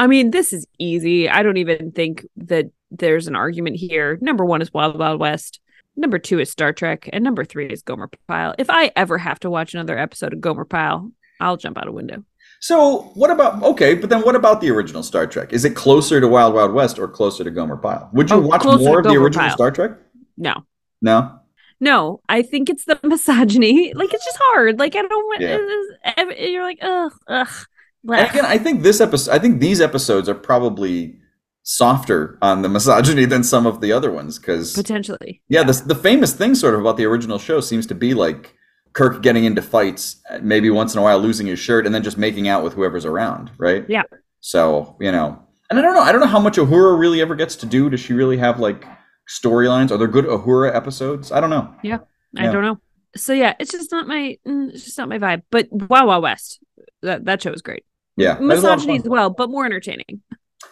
I 0.00 0.06
mean, 0.06 0.30
this 0.30 0.52
is 0.52 0.66
easy. 0.78 1.28
I 1.28 1.42
don't 1.42 1.58
even 1.58 1.92
think 1.92 2.26
that 2.36 2.70
there's 2.90 3.26
an 3.28 3.36
argument 3.36 3.76
here. 3.76 4.18
Number 4.20 4.44
one 4.44 4.62
is 4.62 4.72
Wild 4.72 4.98
Wild 4.98 5.20
West. 5.20 5.60
Number 5.96 6.18
two 6.18 6.38
is 6.38 6.50
Star 6.50 6.72
Trek, 6.72 7.08
and 7.12 7.22
number 7.22 7.44
three 7.44 7.66
is 7.66 7.82
Gomer 7.82 8.08
Pyle. 8.26 8.54
If 8.58 8.70
I 8.70 8.90
ever 8.96 9.18
have 9.18 9.38
to 9.40 9.50
watch 9.50 9.74
another 9.74 9.98
episode 9.98 10.32
of 10.32 10.40
Gomer 10.40 10.64
Pyle, 10.64 11.10
I'll 11.40 11.58
jump 11.58 11.76
out 11.76 11.86
a 11.86 11.92
window. 11.92 12.24
So, 12.60 13.10
what 13.14 13.30
about 13.30 13.62
okay? 13.62 13.94
But 13.94 14.08
then, 14.10 14.22
what 14.22 14.34
about 14.36 14.60
the 14.62 14.70
original 14.70 15.02
Star 15.02 15.26
Trek? 15.26 15.52
Is 15.52 15.64
it 15.64 15.76
closer 15.76 16.20
to 16.20 16.28
Wild 16.28 16.54
Wild 16.54 16.72
West 16.72 16.98
or 16.98 17.06
closer 17.08 17.44
to 17.44 17.50
Gomer 17.50 17.76
Pyle? 17.76 18.08
Would 18.14 18.30
you 18.30 18.36
Oh, 18.36 18.40
watch 18.40 18.64
more 18.64 19.00
of 19.00 19.04
the 19.04 19.16
original 19.16 19.46
Pyle. 19.48 19.54
Star 19.56 19.70
Trek? 19.70 19.92
No, 20.38 20.64
No. 21.02 21.38
no, 21.80 22.20
I 22.28 22.40
think 22.42 22.70
it's 22.70 22.84
the 22.86 22.98
misogyny. 23.04 23.92
Like 23.94 24.14
it's 24.14 24.24
just 24.24 24.38
hard. 24.40 24.78
Like 24.78 24.96
I 24.96 25.02
don't 25.02 25.24
want. 25.26 25.40
Yeah. 25.42 25.58
Uh, 26.06 26.22
uh, 26.30 26.34
you're 26.38 26.62
like 26.62 26.78
ugh, 26.82 27.12
ugh. 27.28 27.66
And 28.08 28.28
again, 28.30 28.44
I 28.46 28.58
think 28.58 28.82
this 28.82 29.00
episode, 29.00 29.32
I 29.32 29.38
think 29.38 29.60
these 29.60 29.80
episodes 29.80 30.28
are 30.28 30.34
probably 30.34 31.18
softer 31.62 32.38
on 32.40 32.62
the 32.62 32.68
misogyny 32.76 33.24
than 33.26 33.44
some 33.44 33.66
of 33.66 33.80
the 33.80 33.92
other 33.92 34.10
ones 34.10 34.38
because 34.38 34.72
potentially. 34.74 35.42
yeah, 35.48 35.62
the 35.62 35.72
the 35.86 35.94
famous 35.94 36.32
thing 36.32 36.54
sort 36.54 36.74
of 36.74 36.80
about 36.80 36.96
the 36.96 37.04
original 37.04 37.38
show 37.38 37.60
seems 37.60 37.86
to 37.86 37.94
be 37.94 38.14
like 38.14 38.54
Kirk 38.92 39.22
getting 39.22 39.44
into 39.44 39.62
fights, 39.62 40.20
maybe 40.42 40.68
once 40.70 40.94
in 40.94 40.98
a 40.98 41.02
while 41.02 41.18
losing 41.18 41.46
his 41.46 41.58
shirt, 41.58 41.86
and 41.86 41.94
then 41.94 42.02
just 42.02 42.18
making 42.18 42.48
out 42.48 42.64
with 42.64 42.72
whoever's 42.74 43.04
around, 43.04 43.50
right? 43.58 43.84
Yeah. 43.88 44.02
So 44.40 44.96
you 45.00 45.12
know, 45.12 45.42
and 45.68 45.78
I 45.78 45.82
don't 45.82 45.94
know, 45.94 46.00
I 46.00 46.10
don't 46.12 46.20
know 46.20 46.26
how 46.26 46.40
much 46.40 46.56
Uhura 46.56 46.98
really 46.98 47.20
ever 47.20 47.34
gets 47.36 47.54
to 47.56 47.66
do. 47.66 47.90
Does 47.90 48.00
she 48.00 48.14
really 48.14 48.38
have 48.38 48.58
like 48.58 48.84
storylines? 49.28 49.90
Are 49.90 49.98
there 49.98 50.08
good 50.08 50.24
Uhura 50.24 50.74
episodes? 50.74 51.30
I 51.30 51.40
don't 51.40 51.50
know. 51.50 51.68
I 51.72 51.78
Yeah. 51.82 51.98
I 52.36 52.46
don't 52.46 52.62
know. 52.62 52.80
So 53.16 53.32
yeah, 53.32 53.54
it's 53.58 53.72
just 53.72 53.90
not 53.92 54.06
my. 54.06 54.38
mm, 54.46 54.70
It's 54.72 54.84
just 54.84 54.96
not 54.98 55.08
my 55.08 55.18
vibe. 55.18 55.42
But 55.50 55.68
Wow 55.70 56.06
Wow 56.06 56.20
West, 56.20 56.60
that 57.02 57.24
that 57.26 57.42
show 57.42 57.52
is 57.52 57.60
great. 57.62 57.84
Yeah, 58.16 58.34
that 58.34 58.42
is 58.42 58.62
a 58.62 58.66
lot 58.66 58.72
of 58.74 58.78
Misogyny 58.80 58.98
as 58.98 59.04
well, 59.04 59.30
but 59.30 59.50
more 59.50 59.64
entertaining. 59.64 60.22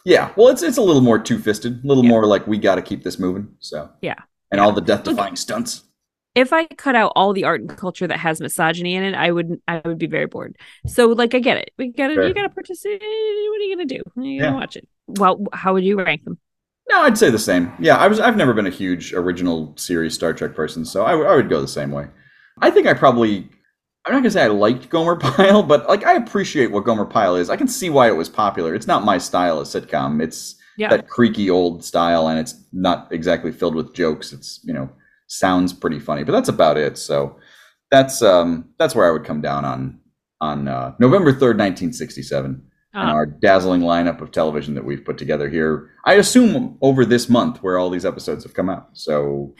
Yeah, 0.04 0.32
well, 0.36 0.48
it's 0.48 0.62
it's 0.62 0.76
a 0.78 0.82
little 0.82 1.02
more 1.02 1.18
two 1.18 1.38
fisted, 1.38 1.82
a 1.84 1.86
little 1.86 2.04
Yeah. 2.04 2.10
more 2.10 2.26
like 2.26 2.46
we 2.46 2.58
got 2.58 2.76
to 2.76 2.82
keep 2.82 3.02
this 3.04 3.18
moving. 3.18 3.48
So 3.60 3.90
Yeah. 4.02 4.16
and 4.50 4.60
all 4.60 4.72
the 4.72 4.80
death 4.80 5.04
defying 5.04 5.36
stunts. 5.36 5.84
if 6.34 6.52
I 6.52 6.66
cut 6.66 6.94
out 6.94 7.12
all 7.16 7.32
the 7.32 7.44
art 7.44 7.60
and 7.62 7.70
culture 7.76 8.06
that 8.06 8.18
has 8.18 8.40
misogyny 8.40 8.94
in 8.94 9.02
it, 9.02 9.14
I 9.14 9.30
would 9.32 9.60
I 9.66 9.80
would 9.84 9.98
be 9.98 10.06
very 10.06 10.26
bored. 10.26 10.56
So 10.86 11.06
like 11.08 11.34
I 11.34 11.40
get 11.40 11.56
it. 11.56 11.70
We 11.78 11.88
gotta 11.88 12.14
Fair. 12.14 12.28
you 12.28 12.34
gotta 12.34 12.48
participate. 12.50 13.00
What 13.00 13.60
are 13.60 13.64
you 13.64 13.74
gonna 13.76 13.86
do? 13.86 14.02
You 14.16 14.30
Yeah. 14.32 14.42
gotta 14.44 14.56
watch 14.56 14.76
it. 14.76 14.88
Well, 15.06 15.44
how 15.52 15.72
would 15.74 15.84
you 15.84 15.96
rank 16.02 16.24
them? 16.24 16.38
No, 16.90 17.00
I'd 17.00 17.18
say 17.18 17.30
the 17.30 17.38
same. 17.38 17.72
Yeah, 17.80 17.96
I 17.96 18.08
was. 18.08 18.18
I've 18.20 18.36
never 18.36 18.54
been 18.54 18.66
a 18.66 18.70
huge 18.70 19.12
original 19.14 19.74
series 19.76 20.14
Star 20.14 20.32
Trek 20.32 20.54
person, 20.54 20.84
so 20.84 21.04
I, 21.04 21.10
w- 21.12 21.28
I 21.28 21.34
would 21.36 21.48
go 21.50 21.60
the 21.60 21.68
same 21.68 21.90
way. 21.90 22.06
I 22.62 22.70
think 22.70 22.86
I 22.86 22.94
probably. 22.94 23.48
I'm 24.08 24.14
not 24.14 24.20
gonna 24.20 24.30
say 24.30 24.42
I 24.44 24.48
liked 24.48 24.88
Gomer 24.88 25.16
Pyle, 25.20 25.62
but 25.62 25.86
like 25.88 26.04
I 26.04 26.14
appreciate 26.14 26.70
what 26.70 26.84
Gomer 26.84 27.04
Pyle 27.04 27.36
is. 27.36 27.50
I 27.50 27.56
can 27.56 27.68
see 27.68 27.90
why 27.90 28.08
it 28.08 28.16
was 28.16 28.28
popular. 28.28 28.74
It's 28.74 28.86
not 28.86 29.04
my 29.04 29.18
style 29.18 29.58
of 29.60 29.66
sitcom. 29.68 30.22
It's 30.22 30.56
Yeah. 30.78 30.88
that 30.88 31.08
creaky 31.08 31.50
old 31.50 31.84
style, 31.84 32.28
and 32.28 32.38
it's 32.38 32.54
not 32.72 33.08
exactly 33.12 33.52
filled 33.52 33.74
with 33.74 33.94
jokes. 33.94 34.32
It's 34.32 34.60
you 34.64 34.72
know 34.72 34.88
sounds 35.26 35.74
pretty 35.74 35.98
funny, 35.98 36.24
but 36.24 36.32
that's 36.32 36.48
about 36.48 36.78
it. 36.78 36.96
So 36.96 37.38
that's 37.90 38.22
um 38.22 38.70
that's 38.78 38.94
where 38.94 39.06
I 39.06 39.10
would 39.10 39.24
come 39.24 39.42
down 39.42 39.64
on 39.66 40.00
on 40.40 40.68
uh, 40.68 40.94
November 40.98 41.32
third, 41.32 41.58
nineteen 41.58 41.92
sixty 41.92 42.22
seven 42.22 42.62
and 42.94 43.10
Uh, 43.10 43.12
our 43.12 43.26
dazzling 43.26 43.82
lineup 43.82 44.22
of 44.22 44.30
television 44.30 44.74
that 44.74 44.84
we've 44.86 45.04
put 45.04 45.18
together 45.18 45.50
here. 45.50 45.90
I 46.06 46.14
assume 46.14 46.78
over 46.80 47.04
this 47.04 47.28
month 47.28 47.62
where 47.62 47.76
all 47.76 47.90
these 47.90 48.06
episodes 48.06 48.42
have 48.44 48.54
come 48.54 48.70
out. 48.70 48.88
So 48.94 49.54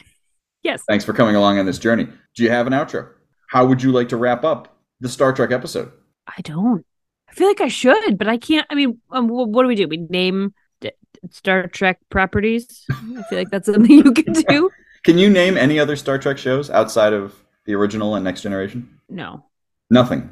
yes. 0.63 0.83
thanks 0.89 1.05
for 1.05 1.13
coming 1.13 1.37
along 1.37 1.59
on 1.59 1.67
this 1.67 1.79
journey. 1.79 2.09
Do 2.35 2.43
you 2.43 2.51
have 2.51 2.67
an 2.67 2.73
outro? 2.73 3.09
How 3.49 3.67
would 3.67 3.83
you 3.83 3.93
like 3.93 4.11
to 4.11 4.17
wrap 4.17 4.45
up 4.45 4.77
the 5.01 5.09
Star 5.09 5.33
Trek 5.33 5.51
episode? 5.51 5.91
I 6.27 6.41
don't. 6.43 6.85
I 7.29 7.33
feel 7.35 7.49
like 7.49 7.61
I 7.61 7.69
should, 7.69 8.17
but 8.19 8.29
I 8.29 8.37
can't. 8.37 8.67
I 8.71 8.75
mean, 8.75 9.01
um, 9.11 9.29
what 9.29 9.63
do 9.63 9.69
we 9.69 9.75
do? 9.75 9.89
We 9.89 9.97
name 9.97 10.55
d- 10.81 10.93
Star 11.31 11.67
Trek 11.67 11.99
properties. 12.11 12.85
I 12.91 13.23
feel 13.29 13.39
like 13.39 13.51
that's 13.51 13.67
something 13.67 13.91
you 13.91 14.13
can 14.13 14.33
do. 14.49 14.71
Can 15.05 15.19
you 15.19 15.31
name 15.31 15.57
any 15.57 15.79
other 15.79 15.97
Star 15.97 16.19
Trek 16.19 16.39
shows 16.39 16.71
outside 16.71 17.13
of 17.13 17.35
the 17.65 17.75
original 17.75 18.15
and 18.15 18.25
Next 18.25 18.43
Generation? 18.43 18.99
No. 19.09 19.47
Nothing. 19.91 20.31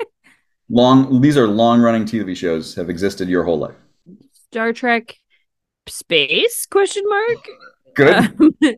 long 0.70 1.20
these 1.20 1.36
are 1.36 1.48
long 1.48 1.80
running 1.80 2.04
TV 2.04 2.36
shows 2.36 2.74
have 2.76 2.88
existed 2.88 3.28
your 3.28 3.44
whole 3.44 3.58
life. 3.58 3.76
Star 4.32 4.72
Trek 4.72 5.16
space 5.86 6.66
question 6.66 7.02
mark 7.08 7.48
Good. 7.94 8.14
Um, 8.14 8.56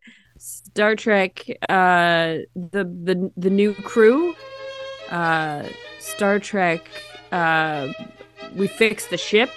Star 0.51 0.94
Trek, 0.94 1.44
uh, 1.68 2.38
the 2.55 2.84
the 2.84 3.32
the 3.36 3.51
new 3.51 3.74
crew, 3.74 4.32
uh, 5.11 5.64
Star 5.99 6.38
Trek, 6.38 6.86
uh, 7.32 7.88
we 8.55 8.68
fixed 8.68 9.11
the 9.11 9.16
ship, 9.16 9.51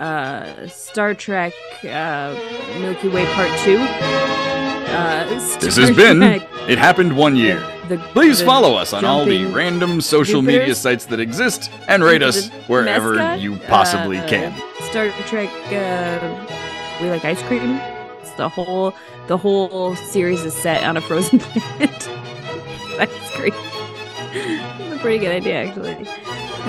uh, 0.00 0.66
Star 0.66 1.14
Trek, 1.14 1.52
uh, 1.84 2.34
Milky 2.80 3.08
Way 3.10 3.26
Part 3.26 3.56
Two. 3.60 3.78
Uh, 3.78 5.24
This 5.60 5.76
has 5.76 5.94
been 6.04 6.20
It 6.68 6.78
Happened 6.78 7.16
One 7.16 7.36
Year. 7.36 7.60
the- 7.88 7.98
Please 8.12 8.40
the 8.40 8.44
follow 8.46 8.74
us 8.74 8.92
on 8.92 9.04
all 9.04 9.24
the 9.24 9.44
random 9.46 10.00
social 10.00 10.42
media 10.42 10.74
sites 10.74 11.04
that 11.06 11.20
exist 11.20 11.70
and 11.86 12.02
rate 12.02 12.18
the 12.18 12.26
us 12.28 12.48
wherever 12.66 13.14
mascot, 13.14 13.40
you 13.40 13.56
possibly 13.68 14.18
uh, 14.18 14.28
can. 14.28 14.52
Star 14.90 15.10
Trek, 15.28 15.48
uh, 15.70 17.00
we 17.00 17.08
like 17.08 17.24
ice 17.24 17.40
cream. 17.44 17.78
The 18.36 18.48
whole 18.48 18.94
the 19.26 19.36
whole 19.36 19.94
series 19.96 20.44
is 20.44 20.54
set 20.54 20.82
on 20.84 20.96
a 20.96 21.00
frozen 21.00 21.38
planet. 21.40 22.08
ice 22.98 23.30
cream. 23.34 23.52
That's 24.32 24.96
a 24.96 24.98
pretty 25.00 25.18
good 25.18 25.32
idea, 25.32 25.64
actually. 25.64 26.08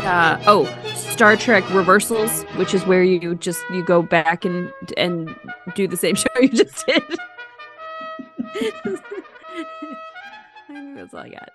Uh, 0.06 0.38
oh, 0.48 0.66
Star 0.96 1.38
Trek 1.38 1.64
Reversals, 1.74 2.44
which 2.58 2.74
is 2.74 2.86
where 2.86 3.04
you 3.04 3.36
just 3.36 3.64
you 3.72 3.84
go 3.86 4.02
back 4.02 4.44
and 4.46 4.72
and 4.98 5.34
do 5.76 5.88
the 5.88 5.98
same 5.98 6.16
show 6.24 6.30
you 6.42 6.50
just 6.50 6.86
did. 6.86 7.04
I 8.40 8.98
think 10.68 10.96
that's 10.96 11.14
all 11.14 11.22
I 11.22 11.30
got. 11.30 11.52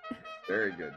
Very 0.47 0.71
good. 0.71 0.93